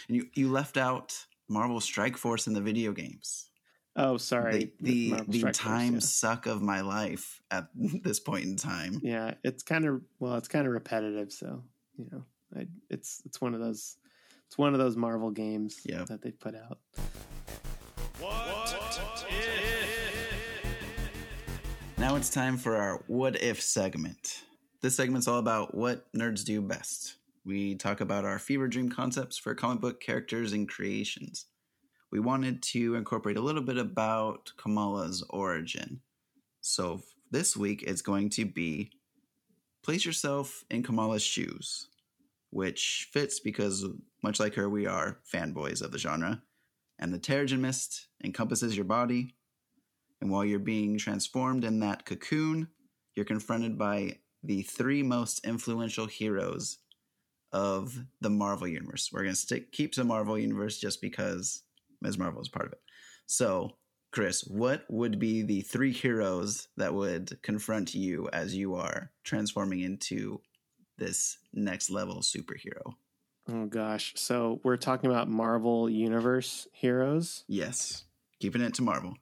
And 0.08 0.18
you 0.18 0.28
you 0.34 0.52
left 0.52 0.78
out 0.78 1.26
Marvel 1.48 1.80
Strike 1.80 2.18
Force 2.18 2.48
in 2.48 2.54
the 2.54 2.62
video 2.62 2.92
games. 2.92 3.50
Oh, 3.96 4.18
sorry. 4.18 4.72
The 4.80 5.14
the, 5.28 5.42
the 5.42 5.52
time 5.52 5.96
yeah. 5.96 6.00
suck 6.00 6.46
of 6.46 6.62
my 6.62 6.82
life 6.82 7.42
at 7.52 7.68
this 7.76 8.20
point 8.20 8.46
in 8.46 8.56
time. 8.56 9.00
Yeah, 9.04 9.36
it's 9.44 9.64
kind 9.64 9.86
of 9.86 10.02
well, 10.20 10.36
it's 10.36 10.48
kind 10.48 10.68
of 10.68 10.74
repetitive. 10.74 11.32
So 11.32 11.64
you 11.98 12.08
know, 12.12 12.26
I, 12.56 12.68
it's 12.90 13.22
it's 13.26 13.42
one 13.42 13.54
of 13.54 13.60
those 13.60 13.98
it's 14.50 14.58
one 14.58 14.74
of 14.74 14.80
those 14.80 14.98
Marvel 14.98 15.30
games 15.30 15.80
yep. 15.86 16.08
that 16.08 16.22
they 16.22 16.32
put 16.32 16.56
out. 16.56 16.80
What, 18.20 19.00
Now 21.98 22.16
it's 22.16 22.30
time 22.30 22.58
for 22.58 22.76
our 22.76 23.04
what 23.08 23.42
if 23.42 23.62
segment. 23.62 24.42
This 24.82 24.96
segment's 24.96 25.28
all 25.28 25.40
about 25.40 25.76
what 25.76 26.12
nerds 26.14 26.44
do 26.44 26.62
best. 26.62 27.16
We 27.46 27.76
talk 27.76 28.02
about 28.02 28.26
our 28.26 28.40
fever 28.40 28.68
dream 28.68 28.90
concepts 28.90 29.38
for 29.38 29.54
comic 29.56 29.80
book 29.80 30.02
characters 30.02 30.52
and 30.52 30.68
creations 30.68 31.46
we 32.12 32.20
wanted 32.20 32.62
to 32.62 32.96
incorporate 32.96 33.38
a 33.38 33.42
little 33.42 33.62
bit 33.62 33.78
about 33.78 34.52
Kamala's 34.58 35.24
origin. 35.30 36.02
So 36.62 37.02
this 37.32 37.56
week 37.56 37.84
it's 37.84 38.02
going 38.02 38.30
to 38.32 38.46
be 38.46 38.92
place 39.84 40.06
yourself 40.06 40.64
in 40.70 40.84
Kamala's 40.84 41.24
shoes, 41.24 41.88
which 42.50 43.10
fits 43.14 43.40
because, 43.40 43.86
much 44.22 44.40
like 44.40 44.56
her, 44.56 44.70
we 44.70 44.86
are 44.86 45.20
fanboys 45.32 45.82
of 45.82 45.92
the 45.92 45.98
genre. 45.98 46.42
And 47.00 47.14
the 47.14 47.20
Terrigen 47.20 47.60
Mist 47.60 48.08
encompasses 48.24 48.76
your 48.76 48.86
body. 48.86 49.36
And 50.22 50.30
while 50.30 50.44
you're 50.44 50.60
being 50.60 50.98
transformed 50.98 51.64
in 51.64 51.80
that 51.80 52.06
cocoon, 52.06 52.68
you're 53.16 53.26
confronted 53.26 53.78
by 53.78 54.18
the 54.44 54.64
three 54.64 55.04
most 55.04 55.46
influential 55.46 56.08
heroes 56.08 56.80
of 57.52 57.98
the 58.22 58.30
Marvel 58.30 58.68
Universe. 58.68 59.10
We're 59.12 59.24
going 59.24 59.34
to 59.34 59.40
stick 59.40 59.72
keep 59.72 59.94
to 59.94 60.04
Marvel 60.04 60.38
Universe 60.38 60.78
just 60.78 61.02
because 61.02 61.64
Ms. 62.02 62.18
Marvel 62.18 62.42
is 62.42 62.50
part 62.50 62.66
of 62.66 62.74
it. 62.74 62.82
So, 63.26 63.78
Chris, 64.12 64.42
what 64.42 64.86
would 64.90 65.20
be 65.20 65.44
the 65.44 65.62
three 65.62 65.92
heroes 65.92 66.68
that 66.78 66.94
would 66.94 67.42
confront 67.44 67.94
you 67.94 68.30
as 68.34 68.56
you 68.56 68.76
are 68.76 69.12
transforming 69.24 69.82
into 69.82 70.42
this 70.98 71.38
next 71.54 71.90
level 71.90 72.18
superhero? 72.18 72.94
Oh 73.52 73.66
gosh. 73.66 74.14
So 74.16 74.60
we're 74.64 74.78
talking 74.78 75.10
about 75.10 75.28
Marvel 75.28 75.90
Universe 75.90 76.68
heroes? 76.72 77.46
Yes. 77.48 78.06
Keeping 78.40 78.62
it 78.62 78.76
to 78.76 78.84
Marvel. 78.84 79.16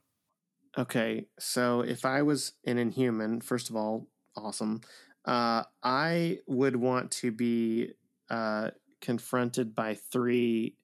Okay. 0.78 1.28
So 1.40 1.82
if 1.82 2.04
I 2.04 2.24
was 2.24 2.54
an 2.66 2.78
inhuman, 2.78 3.40
first 3.40 3.70
of 3.70 3.76
all, 3.76 4.08
awesome. 4.36 4.82
Uh, 5.24 5.64
I 5.82 6.40
would 6.46 6.76
want 6.76 7.12
to 7.12 7.32
be 7.32 7.94
uh, 8.30 8.72
confronted 9.02 9.74
by 9.74 9.96
three 9.96 10.76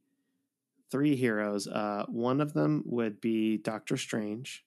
three 0.90 1.16
heroes. 1.16 1.68
Uh, 1.68 2.06
one 2.08 2.40
of 2.40 2.54
them 2.54 2.84
would 2.86 3.20
be 3.20 3.58
Doctor 3.58 3.98
Strange, 3.98 4.64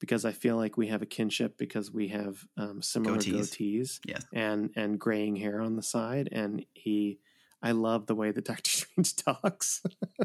because 0.00 0.24
I 0.24 0.32
feel 0.32 0.56
like 0.56 0.76
we 0.76 0.88
have 0.88 1.02
a 1.02 1.06
kinship 1.06 1.58
because 1.58 1.92
we 1.92 2.08
have 2.08 2.44
um, 2.56 2.82
similar 2.82 3.18
goatees, 3.18 3.50
goatees 3.50 4.00
yes. 4.06 4.24
and 4.32 4.70
and 4.76 4.98
graying 4.98 5.36
hair 5.36 5.60
on 5.60 5.76
the 5.76 5.82
side, 5.82 6.28
and 6.32 6.64
he. 6.72 7.20
I 7.62 7.72
love 7.72 8.06
the 8.06 8.14
way 8.14 8.30
that 8.32 8.44
Doctor 8.44 8.70
Strange 8.70 9.16
talks. 9.16 9.82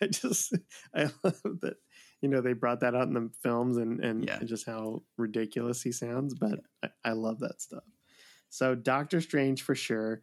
I 0.00 0.06
just 0.06 0.54
I 0.94 1.04
love 1.22 1.40
that 1.62 1.76
you 2.20 2.28
know 2.28 2.40
they 2.40 2.52
brought 2.52 2.80
that 2.80 2.94
out 2.94 3.08
in 3.08 3.14
the 3.14 3.30
films 3.42 3.76
and 3.76 4.04
and, 4.04 4.24
yeah. 4.24 4.38
and 4.38 4.48
just 4.48 4.66
how 4.66 5.02
ridiculous 5.16 5.82
he 5.82 5.92
sounds, 5.92 6.34
but 6.34 6.60
I, 6.82 6.88
I 7.04 7.12
love 7.12 7.40
that 7.40 7.60
stuff. 7.60 7.84
So 8.50 8.74
Doctor 8.74 9.20
Strange 9.20 9.62
for 9.62 9.74
sure. 9.74 10.22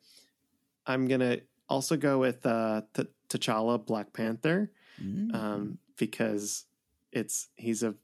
I'm 0.85 1.07
gonna 1.07 1.37
also 1.69 1.95
go 1.95 2.19
with 2.19 2.45
uh, 2.45 2.81
T- 2.93 3.07
T'Challa 3.29 3.85
Black 3.85 4.13
Panther 4.13 4.71
mm. 5.01 5.33
um, 5.33 5.77
because 5.97 6.65
it's 7.11 7.49
he's 7.55 7.83
a 7.83 7.95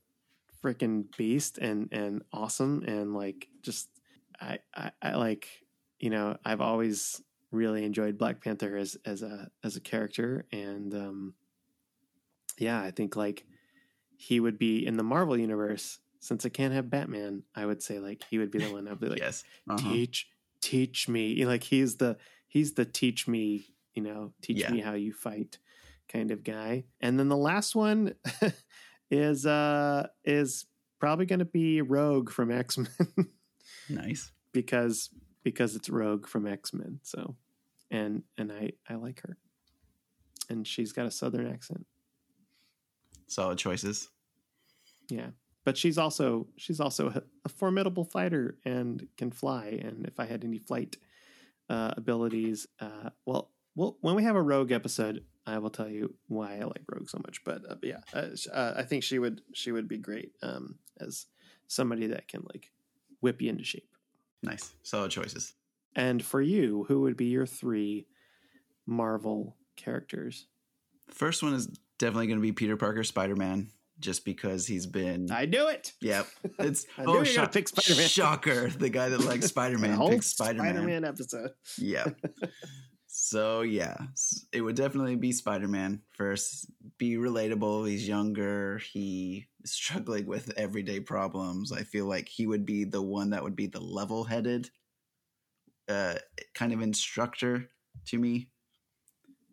freaking 0.64 1.06
beast 1.18 1.58
and 1.58 1.90
and 1.92 2.24
awesome 2.34 2.84
and 2.88 3.14
like 3.14 3.48
just 3.62 3.90
I, 4.40 4.60
I, 4.76 4.92
I 5.02 5.16
like 5.16 5.48
you 6.00 6.10
know 6.10 6.38
I've 6.44 6.62
always 6.62 7.22
really 7.58 7.84
enjoyed 7.84 8.18
Black 8.18 8.42
Panther 8.44 8.78
as 8.78 8.96
as 9.06 9.22
a 9.24 9.50
as 9.64 9.76
a 9.76 9.82
character, 9.82 10.46
and 10.52 10.94
um, 10.94 11.34
yeah, 12.58 12.82
I 12.82 12.92
think 12.92 13.16
like 13.16 13.46
he 14.16 14.40
would 14.40 14.58
be 14.58 14.86
in 14.86 14.98
the 14.98 15.04
Marvel 15.04 15.38
universe 15.38 16.00
since 16.20 16.46
I 16.46 16.50
can't 16.50 16.74
have 16.74 16.90
Batman. 16.90 17.44
I 17.56 17.66
would 17.66 17.84
say 17.84 18.00
like 18.00 18.24
he 18.30 18.38
would 18.40 18.52
be 18.52 18.60
the 18.60 18.72
one. 18.72 18.88
I'd 18.88 19.00
be 19.00 19.08
like, 19.10 19.20
yes. 19.20 19.44
Uh-huh. 19.70 19.92
teach 19.92 20.28
teach 20.62 21.08
me. 21.10 21.28
You 21.34 21.46
know, 21.46 21.52
Like 21.52 21.64
he's 21.64 21.98
the 21.98 22.18
he's 22.48 22.74
the 22.74 22.86
teach 22.86 23.28
me. 23.28 23.68
You 23.94 24.04
know, 24.04 24.34
teach 24.42 24.58
Yeah. 24.62 24.72
me 24.72 24.80
how 24.80 24.94
you 24.94 25.12
fight 25.14 25.58
kind 26.08 26.30
of 26.32 26.44
guy. 26.44 26.86
And 27.02 27.20
then 27.20 27.30
the 27.30 27.38
last 27.38 27.76
one 27.76 28.14
is 29.12 29.46
uh 29.46 30.08
is 30.24 30.66
probably 31.00 31.26
going 31.26 31.40
to 31.40 31.46
be 31.46 31.82
Rogue 31.82 32.30
from 32.32 32.52
X 32.52 32.78
Men. 32.78 32.90
Nice. 33.90 34.32
because 34.54 35.10
because 35.44 35.76
it's 35.76 35.90
Rogue 35.90 36.28
from 36.28 36.46
X 36.48 36.74
Men. 36.74 37.00
So, 37.04 37.36
and 37.92 38.24
and 38.38 38.52
I 38.52 38.72
I 38.90 38.96
like 38.96 39.22
her, 39.22 39.38
and 40.50 40.68
she's 40.68 40.92
got 40.92 41.06
a 41.06 41.12
Southern 41.12 41.52
accent. 41.52 41.86
Solid 43.28 43.58
choices. 43.58 44.10
Yeah, 45.10 45.28
but 45.66 45.78
she's 45.78 45.98
also 45.98 46.48
she's 46.58 46.80
also 46.80 47.10
a, 47.10 47.24
a 47.46 47.50
formidable 47.50 48.06
fighter 48.06 48.58
and 48.66 49.08
can 49.18 49.32
fly. 49.32 49.80
And 49.84 50.06
if 50.06 50.20
I 50.20 50.26
had 50.26 50.44
any 50.44 50.60
flight 50.60 50.98
uh, 51.70 51.94
abilities, 51.98 52.68
uh, 52.80 53.10
well, 53.26 53.52
well, 53.76 53.98
when 54.02 54.16
we 54.16 54.24
have 54.24 54.36
a 54.36 54.42
Rogue 54.42 54.72
episode, 54.72 55.24
I 55.46 55.60
will 55.60 55.70
tell 55.70 55.90
you 55.90 56.14
why 56.28 56.56
I 56.56 56.64
like 56.64 56.84
Rogue 56.92 57.10
so 57.10 57.20
much. 57.20 57.44
But, 57.44 57.62
uh, 57.70 57.76
yeah, 57.84 58.00
uh, 58.14 58.28
uh, 58.52 58.74
I 58.76 58.84
think 58.84 59.04
she 59.04 59.20
would 59.20 59.42
she 59.54 59.72
would 59.72 59.88
be 59.88 59.98
great 59.98 60.32
um, 60.42 60.76
as 61.00 61.26
somebody 61.68 62.08
that 62.08 62.28
can 62.28 62.44
like 62.54 62.72
whip 63.22 63.42
you 63.42 63.50
into 63.50 63.64
shape. 63.64 63.90
Nice. 64.44 64.74
Solid 64.84 65.12
choices. 65.12 65.54
And 65.98 66.24
for 66.24 66.42
you, 66.42 66.86
who 66.88 67.02
would 67.02 67.18
be 67.18 67.26
your 67.26 67.48
three 67.48 68.06
Marvel 68.86 69.58
characters? 69.76 70.46
First 71.10 71.42
one 71.42 71.54
is 71.54 71.68
definitely 71.98 72.28
going 72.28 72.38
to 72.38 72.42
be 72.44 72.52
Peter 72.52 72.78
Parker 72.78 73.04
Spider 73.04 73.36
Man, 73.36 73.70
just 74.00 74.24
because 74.24 74.68
he's 74.68 74.86
been. 74.86 75.32
I 75.32 75.46
knew 75.46 75.68
it. 75.68 75.94
Yep. 76.02 76.28
It's 76.60 76.86
oh 77.00 77.02
you 77.02 77.08
were 77.08 77.14
gonna 77.16 77.26
shock, 77.26 77.52
pick 77.52 77.68
Spider-Man. 77.68 78.08
shocker. 78.08 78.70
The 78.70 78.90
guy 78.90 79.10
that 79.10 79.22
likes 79.22 79.48
Spider 79.54 79.78
Man 79.80 80.00
picks 80.10 80.28
Spider 80.28 80.62
Man. 80.62 80.74
Spider-Man 80.76 81.04
episode. 81.04 81.52
Yeah. 81.80 82.08
so 83.08 83.62
yeah, 83.62 83.98
it 84.52 84.62
would 84.62 84.76
definitely 84.76 85.16
be 85.16 85.32
Spider 85.32 85.68
Man 85.68 86.02
first. 86.12 86.70
Be 87.00 87.16
relatable. 87.16 87.88
He's 87.88 88.08
younger. 88.08 88.80
He 88.92 89.48
is 89.64 89.72
struggling 89.72 90.28
with 90.28 90.52
everyday 90.58 91.00
problems. 91.00 91.72
I 91.72 91.82
feel 91.84 92.06
like 92.06 92.28
he 92.28 92.46
would 92.48 92.66
be 92.66 92.84
the 92.84 93.02
one 93.02 93.32
that 93.32 93.44
would 93.44 93.56
be 93.56 93.68
the 93.68 93.80
level 93.82 94.24
headed, 94.24 94.70
uh, 95.88 96.16
kind 96.54 96.74
of 96.74 96.82
instructor 96.82 97.70
to 98.08 98.18
me. 98.18 98.50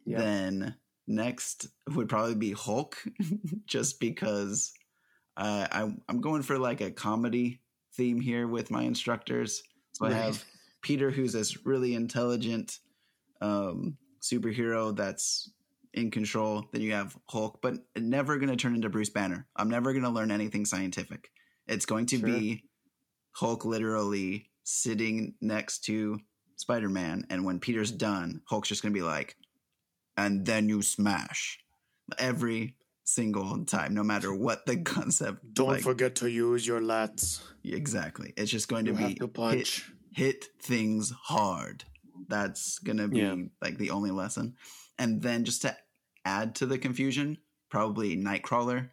Yeah. 0.05 0.19
Then 0.19 0.77
next 1.07 1.69
would 1.95 2.09
probably 2.09 2.35
be 2.35 2.53
Hulk, 2.53 3.03
just 3.67 4.01
because 4.01 4.73
uh, 5.37 5.67
I'm 5.71 6.03
I'm 6.09 6.21
going 6.21 6.43
for 6.43 6.59
like 6.59 6.81
a 6.81 6.91
comedy 6.91 7.61
theme 7.95 8.21
here 8.21 8.47
with 8.47 8.71
my 8.71 8.83
instructors. 8.83 9.63
So 9.93 10.07
I 10.07 10.13
have 10.13 10.45
Peter, 10.83 11.11
who's 11.11 11.33
this 11.33 11.65
really 11.65 11.95
intelligent 11.95 12.79
um, 13.41 13.97
superhero 14.21 14.95
that's 14.95 15.51
in 15.93 16.11
control. 16.11 16.65
Then 16.73 16.83
you 16.83 16.93
have 16.93 17.17
Hulk, 17.29 17.61
but 17.63 17.77
never 17.97 18.37
going 18.39 18.49
to 18.51 18.57
turn 18.57 18.75
into 18.75 18.89
Bruce 18.91 19.11
Banner. 19.11 19.47
I'm 19.57 19.71
never 19.71 19.93
going 19.93 20.03
to 20.05 20.11
learn 20.11 20.31
anything 20.31 20.65
scientific. 20.65 21.31
It's 21.69 21.87
going 21.87 22.07
to 22.07 22.19
Sure. 22.19 22.29
be 22.29 22.65
Hulk 23.33 23.65
literally 23.65 24.51
sitting 24.65 25.35
next 25.41 25.85
to 25.85 26.19
Spider 26.57 26.89
Man, 26.89 27.25
and 27.31 27.45
when 27.45 27.61
Peter's 27.61 27.93
done, 27.93 28.43
Hulk's 28.49 28.69
just 28.69 28.83
going 28.83 28.93
to 28.93 28.99
be 28.99 29.05
like, 29.05 29.37
and 30.17 30.45
then 30.45 30.69
you 30.69 30.83
smash 30.83 31.59
every 32.19 32.77
single 33.05 33.65
time, 33.65 33.95
no 33.95 34.03
matter 34.03 34.35
what 34.35 34.65
the 34.67 34.77
concept. 34.83 35.55
Don't 35.55 35.69
like, 35.69 35.83
forget 35.83 36.17
to 36.17 36.31
use 36.31 36.67
your 36.67 36.81
lats. 36.81 37.43
Exactly. 37.65 38.33
It's 38.37 38.51
just 38.51 38.69
going 38.69 38.87
to 38.87 38.93
You 38.93 39.09
be 39.09 39.15
to 39.17 39.29
punch. 39.29 39.91
Hit, 40.13 40.25
hit 40.25 40.45
things 40.63 41.11
hard. 41.11 41.85
That's 42.29 42.79
going 42.79 42.99
to 42.99 43.09
be 43.09 43.19
Yeah. 43.19 43.37
like 43.61 43.77
the 43.79 43.91
only 43.91 44.11
lesson. 44.11 44.57
And 44.99 45.21
then 45.21 45.45
just 45.45 45.63
to 45.63 45.77
add 46.25 46.55
to 46.57 46.67
the 46.67 46.79
confusion, 46.79 47.39
probably 47.69 48.17
Nightcrawler. 48.17 48.91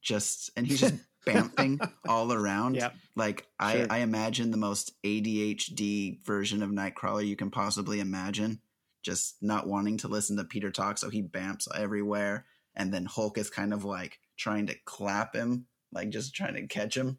Just 0.00 0.50
and 0.56 0.66
he's 0.66 0.80
just 0.80 0.94
bamfing 1.26 1.88
all 2.08 2.32
around. 2.32 2.76
Yep. 2.76 2.94
Like 3.16 3.46
I, 3.58 3.76
Sure. 3.76 3.86
I 3.90 3.98
imagine 3.98 4.50
the 4.50 4.56
most 4.56 5.00
ADHD 5.02 6.24
version 6.24 6.62
of 6.62 6.70
Nightcrawler 6.70 7.26
you 7.26 7.36
can 7.36 7.50
possibly 7.50 8.00
imagine. 8.00 8.60
Just 9.02 9.36
not 9.42 9.66
wanting 9.66 9.98
to 9.98 10.08
listen 10.08 10.36
to 10.36 10.44
Peter 10.44 10.70
talk, 10.70 10.98
so 10.98 11.10
he 11.10 11.22
bamps 11.22 11.66
everywhere. 11.74 12.46
And 12.74 12.92
then 12.92 13.04
Hulk 13.04 13.36
is 13.36 13.50
kind 13.50 13.72
of 13.72 13.84
like 13.84 14.18
trying 14.36 14.66
to 14.68 14.76
clap 14.84 15.34
him, 15.34 15.66
like 15.92 16.10
just 16.10 16.34
trying 16.34 16.54
to 16.54 16.66
catch 16.66 16.96
him. 16.96 17.18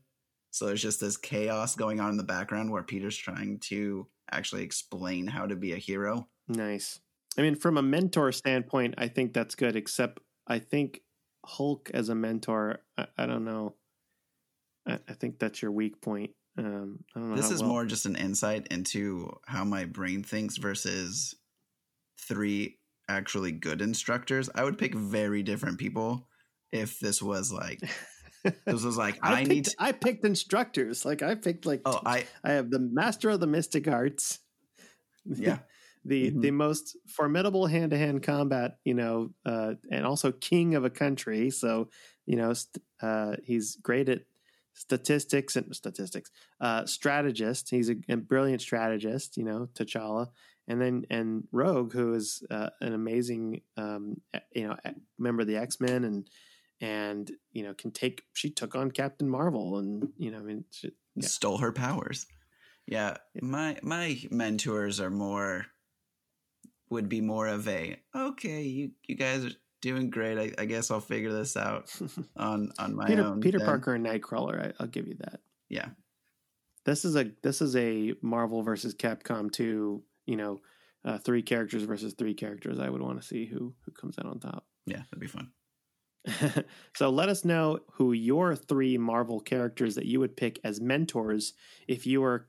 So 0.52 0.66
there's 0.66 0.82
just 0.82 1.02
this 1.02 1.18
chaos 1.18 1.76
going 1.76 2.00
on 2.00 2.12
in 2.12 2.18
the 2.18 2.24
background 2.24 2.72
where 2.72 2.84
Peter's 2.84 3.18
trying 3.18 3.60
to 3.66 4.08
actually 4.32 4.64
explain 4.64 5.28
how 5.28 5.46
to 5.46 5.56
be 5.56 5.74
a 5.74 5.78
hero. 5.78 6.28
Nice. 6.48 7.00
I 7.38 7.42
mean, 7.42 7.56
from 7.56 7.78
a 7.78 7.82
mentor 7.82 8.32
standpoint, 8.32 8.96
I 8.98 9.08
think 9.08 9.34
that's 9.34 9.56
good. 9.56 9.76
Except, 9.76 10.20
I 10.48 10.60
think 10.60 11.02
Hulk 11.46 11.90
as 11.94 12.10
a 12.10 12.16
mentor, 12.16 12.80
I, 12.98 13.08
I 13.18 13.26
don't 13.26 13.46
know. 13.46 13.76
I, 14.88 15.00
I 15.08 15.14
think 15.14 15.40
that's 15.40 15.62
your 15.62 15.72
weak 15.72 16.02
point. 16.02 16.32
Um, 16.58 17.00
I 17.16 17.20
don't 17.20 17.30
know. 17.32 17.36
This 17.36 17.52
is 17.52 17.62
well- 17.62 17.70
more 17.72 17.86
just 17.86 18.06
an 18.06 18.16
insight 18.16 18.68
into 18.70 19.32
how 19.46 19.64
my 19.64 19.86
brain 19.86 20.24
thinks 20.24 20.58
versus 20.58 21.36
three 22.20 22.80
actually 23.10 23.52
good 23.52 23.82
instructors. 23.82 24.50
I 24.54 24.64
would 24.64 24.78
pick 24.78 24.96
very 24.96 25.44
different 25.44 25.78
people 25.78 26.28
if 26.72 27.00
this 27.00 27.22
was 27.22 27.52
like 27.52 27.80
this 28.66 28.84
was 28.84 28.98
like 28.98 29.20
I, 29.22 29.34
I, 29.34 29.38
picked, 29.40 29.50
need 29.50 29.66
to, 29.66 29.76
I 29.80 29.92
picked 29.92 30.26
instructors. 30.26 31.06
Like 31.06 31.22
I 31.22 31.36
picked 31.36 31.66
like 31.66 31.82
oh 31.86 32.00
I 32.06 32.26
I 32.44 32.52
have 32.54 32.70
the 32.70 32.80
master 32.80 33.30
of 33.30 33.40
the 33.40 33.48
mystic 33.48 33.88
arts. 33.88 34.40
yeah 35.26 35.60
the 36.06 36.32
Mhm. 36.32 36.42
the 36.42 36.52
most 36.52 36.98
formidable 37.08 37.66
hand 37.66 37.92
to 37.92 37.98
hand 37.98 38.24
combat, 38.24 38.78
you 38.84 38.94
know, 38.94 39.30
uh, 39.46 39.76
and 39.90 40.06
also 40.06 40.34
king 40.34 40.76
of 40.76 40.84
a 40.84 40.90
country. 40.90 41.50
So 41.50 41.90
you 42.26 42.36
know, 42.36 42.54
st- 42.54 42.84
uh, 43.02 43.36
he's 43.44 43.78
great 43.78 44.10
at 44.10 44.22
statistics 44.74 45.56
and 45.56 45.76
statistics. 45.76 46.32
Uh, 46.60 46.86
strategist. 46.86 47.70
He's 47.70 47.90
a, 47.90 47.96
a 48.10 48.18
brilliant 48.18 48.62
strategist. 48.62 49.38
You 49.38 49.46
know, 49.46 49.70
T'Challa, 49.74 50.28
and 50.68 50.82
then 50.82 51.06
and 51.10 51.48
Rogue, 51.52 51.94
who 51.94 52.14
is 52.14 52.44
uh, 52.50 52.70
an 52.82 52.94
amazing, 52.94 53.62
um, 53.78 54.22
you 54.54 54.68
know, 54.68 54.76
member 55.18 55.42
of 55.42 55.48
the 55.48 55.58
X 55.58 55.80
Men 55.80 56.04
and. 56.04 56.28
And 56.82 57.32
you 57.54 57.64
know, 57.64 57.74
can 57.74 57.92
take. 57.92 58.24
She 58.34 58.50
took 58.50 58.76
on 58.76 58.92
Captain 58.92 59.30
Marvel, 59.30 59.78
and 59.78 60.10
you 60.18 60.32
know, 60.32 60.40
I 60.40 60.42
mean, 60.42 60.66
she, 60.70 60.92
Yeah. 61.16 61.28
stole 61.28 61.60
her 61.60 61.72
powers. 61.72 62.26
Yeah, 62.86 63.16
Yeah. 63.34 63.42
my 63.42 63.80
my 63.84 64.22
mentors 64.32 65.00
are 65.00 65.12
more 65.12 65.68
would 66.90 67.08
be 67.08 67.22
more 67.22 67.48
of 67.48 67.70
a 67.70 68.02
okay. 68.14 68.64
You 68.64 68.92
you 69.08 69.16
guys 69.16 69.46
are 69.46 69.52
doing 69.84 70.10
great. 70.10 70.40
I, 70.40 70.62
I 70.62 70.66
guess 70.66 70.90
I'll 70.90 71.00
figure 71.02 71.32
this 71.32 71.56
out 71.56 71.94
on 72.38 72.72
on 72.80 72.96
my 72.96 73.06
Peter 73.06 73.24
own. 73.24 73.42
Peter 73.42 73.60
then. 73.60 73.68
Parker 73.68 73.94
and 73.94 74.06
Nightcrawler. 74.06 74.70
I, 74.70 74.74
I'll 74.80 74.88
give 74.88 75.08
you 75.08 75.18
that. 75.20 75.42
Yeah, 75.70 75.90
This 76.86 77.04
is 77.06 77.16
a 77.16 77.32
this 77.44 77.62
is 77.62 77.76
a 77.76 78.14
Marvel 78.22 78.64
versus 78.64 78.96
Capcom 78.96 79.52
two. 79.52 80.04
You 80.26 80.38
know, 80.38 80.62
uh, 81.06 81.18
three 81.20 81.42
characters 81.44 81.84
versus 81.84 82.14
three 82.14 82.34
characters. 82.34 82.80
I 82.80 82.90
would 82.90 83.02
want 83.02 83.22
to 83.22 83.28
see 83.28 83.46
who 83.46 83.76
who 83.86 83.92
comes 83.92 84.18
out 84.18 84.26
on 84.26 84.40
top. 84.40 84.66
yeah, 84.86 85.04
that'd 85.12 85.20
be 85.20 85.28
fun. 85.28 85.52
so 86.96 87.10
let 87.10 87.28
us 87.28 87.44
know 87.44 87.80
who 87.94 88.14
your 88.14 88.56
three 88.56 88.98
Marvel 88.98 89.42
characters 89.42 89.96
that 89.96 90.06
you 90.06 90.22
would 90.22 90.38
pick 90.38 90.58
as 90.64 90.80
mentors 90.80 91.54
if 91.88 92.08
you 92.08 92.22
were 92.22 92.48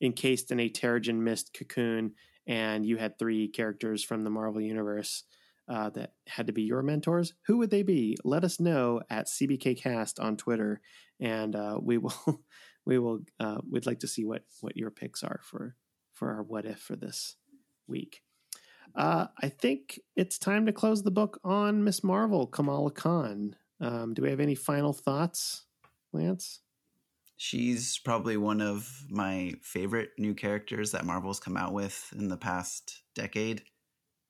encased 0.00 0.50
in 0.50 0.58
a 0.58 0.70
Terrigen 0.70 1.16
Mist 1.16 1.52
cocoon 1.52 2.12
and 2.46 2.86
you 2.86 2.96
had 2.96 3.18
three 3.18 3.46
characters 3.48 4.02
from 4.02 4.24
the 4.24 4.30
Marvel 4.30 4.62
universe 4.62 5.24
uh, 5.70 5.88
that 5.90 6.14
had 6.26 6.48
to 6.48 6.52
be 6.52 6.62
your 6.62 6.82
mentors. 6.82 7.32
Who 7.46 7.58
would 7.58 7.70
they 7.70 7.84
be? 7.84 8.16
Let 8.24 8.42
us 8.42 8.58
know 8.58 9.00
at 9.08 9.28
CBKcast 9.28 10.22
on 10.22 10.36
Twitter, 10.36 10.80
and 11.20 11.54
uh, 11.54 11.78
we 11.80 11.96
will 11.96 12.42
we 12.84 12.98
will 12.98 13.20
uh, 13.38 13.58
we'd 13.70 13.86
like 13.86 14.00
to 14.00 14.08
see 14.08 14.24
what 14.24 14.42
what 14.60 14.76
your 14.76 14.90
picks 14.90 15.22
are 15.22 15.40
for 15.44 15.76
for 16.12 16.32
our 16.32 16.42
what 16.42 16.66
if 16.66 16.80
for 16.80 16.96
this 16.96 17.36
week. 17.86 18.22
Uh, 18.96 19.26
I 19.40 19.48
think 19.48 20.00
it's 20.16 20.38
time 20.38 20.66
to 20.66 20.72
close 20.72 21.04
the 21.04 21.12
book 21.12 21.38
on 21.44 21.84
Miss 21.84 22.02
Marvel, 22.02 22.48
Kamala 22.48 22.90
Khan. 22.90 23.54
Um, 23.80 24.14
do 24.14 24.22
we 24.22 24.30
have 24.30 24.40
any 24.40 24.56
final 24.56 24.92
thoughts, 24.92 25.66
Lance? 26.12 26.60
She's 27.36 27.98
probably 27.98 28.36
one 28.36 28.60
of 28.60 29.04
my 29.08 29.54
favorite 29.62 30.10
new 30.18 30.34
characters 30.34 30.90
that 30.90 31.06
Marvel's 31.06 31.40
come 31.40 31.56
out 31.56 31.72
with 31.72 32.12
in 32.18 32.28
the 32.28 32.36
past 32.36 33.02
decade. 33.14 33.62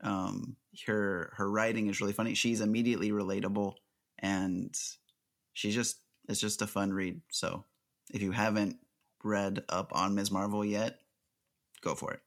Um, 0.03 0.57
her 0.87 1.33
her 1.37 1.51
writing 1.51 1.89
is 1.89 2.01
really 2.01 2.13
funny. 2.13 2.35
She's 2.35 2.61
immediately 2.61 3.11
relatable, 3.11 3.75
and 4.19 4.75
she's 5.53 5.75
just 5.75 5.99
it's 6.29 6.41
just 6.41 6.63
a 6.63 6.67
fun 6.67 6.93
read. 6.93 7.21
So 7.31 7.65
if 8.11 8.23
you 8.23 8.33
haven't 8.33 8.79
read 9.23 9.65
up 9.69 9.93
on 9.95 10.15
Ms. 10.15 10.31
Marvel 10.31 10.65
yet, 10.65 11.01
go 11.83 11.95
for 11.95 12.13
it. 12.13 12.21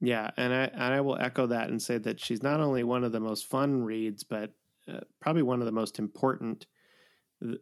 Yeah, 0.00 0.30
and 0.36 0.52
I 0.52 0.64
and 0.64 0.94
I 0.94 1.00
will 1.00 1.18
echo 1.18 1.46
that 1.46 1.68
and 1.68 1.80
say 1.80 1.98
that 1.98 2.20
she's 2.20 2.42
not 2.42 2.60
only 2.60 2.84
one 2.84 3.04
of 3.04 3.12
the 3.12 3.20
most 3.20 3.46
fun 3.46 3.82
reads, 3.82 4.24
but 4.24 4.52
uh, 4.88 5.00
probably 5.20 5.42
one 5.42 5.60
of 5.60 5.66
the 5.66 5.72
most 5.72 5.98
important 5.98 6.66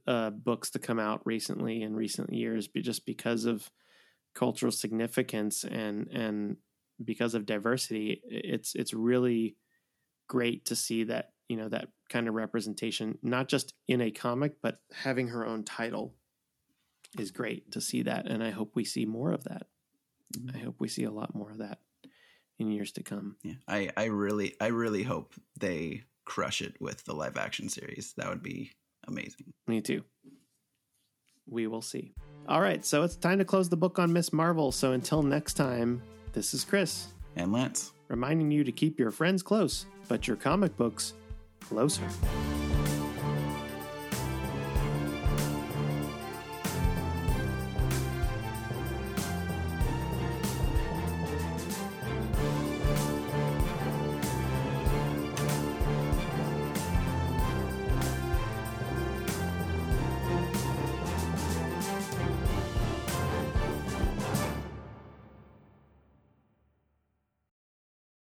uh, 0.07 0.31
books 0.31 0.71
to 0.71 0.79
come 0.79 0.99
out 0.99 1.21
recently 1.25 1.83
in 1.83 1.95
recent 1.95 2.33
years, 2.33 2.69
but 2.69 2.83
just 2.83 3.07
because 3.07 3.45
of 3.45 3.71
cultural 4.35 4.73
significance 4.73 5.65
and 5.65 6.09
and 6.09 6.57
because 7.03 7.35
of 7.35 7.47
diversity. 7.47 8.21
It's 8.25 8.75
it's 8.75 8.93
really 8.93 9.57
great 10.27 10.67
to 10.67 10.77
see 10.77 11.05
that 11.05 11.31
you 11.49 11.57
know 11.57 11.69
that 11.69 11.89
kind 12.09 12.29
of 12.29 12.35
representation, 12.35 13.19
not 13.23 13.49
just 13.49 13.75
in 13.89 14.01
a 14.01 14.11
comic, 14.11 14.57
but 14.63 14.81
having 14.93 15.29
her 15.29 15.47
own 15.47 15.65
title 15.65 16.15
is 17.19 17.31
great 17.31 17.71
to 17.73 17.81
see 17.81 18.03
that, 18.03 18.27
and 18.27 18.43
I 18.43 18.51
hope 18.51 18.73
we 18.75 18.85
see 18.85 19.07
more 19.07 19.33
of 19.33 19.45
that. 19.45 19.67
Mm-hmm. 20.37 20.57
I 20.57 20.61
hope 20.61 20.77
we 20.79 20.89
see 20.89 21.05
a 21.05 21.11
lot 21.11 21.35
more 21.35 21.51
of 21.51 21.59
that 21.59 21.79
in 22.59 22.71
years 22.71 22.93
to 22.93 23.03
come. 23.03 23.37
Yeah, 23.43 23.55
I, 23.69 23.91
I 23.97 24.05
really, 24.07 24.55
I 24.61 24.69
really 24.69 25.03
hope 25.03 25.35
they 25.59 26.05
crush 26.25 26.63
it 26.63 26.81
with 26.81 27.05
the 27.05 27.15
live 27.15 27.37
action 27.37 27.69
series. 27.69 28.15
That 28.17 28.29
would 28.29 28.43
be 28.43 28.73
amazing. 29.07 29.53
Me 29.67 29.81
too. 29.81 30.03
We 31.47 31.67
will 31.67 31.83
see. 31.83 32.15
All 32.49 32.61
right, 32.61 32.85
so 32.85 33.03
it's 33.03 33.17
time 33.17 33.39
to 33.39 33.45
close 33.45 33.69
the 33.69 33.77
book 33.77 33.99
on 33.99 34.13
Miss 34.13 34.33
Marvel. 34.33 34.73
So 34.73 34.93
until 34.93 35.23
next 35.23 35.55
time, 35.55 36.03
this 36.33 36.55
is 36.55 36.65
Chris 36.65 37.09
and 37.37 37.53
Lance 37.53 37.94
reminding 38.09 38.51
you 38.51 38.65
to 38.65 38.73
keep 38.73 38.99
your 38.99 39.11
friends 39.11 39.43
close, 39.43 39.87
but 40.09 40.27
your 40.27 40.37
comic 40.37 40.77
books 40.77 41.15
closer. 41.61 42.09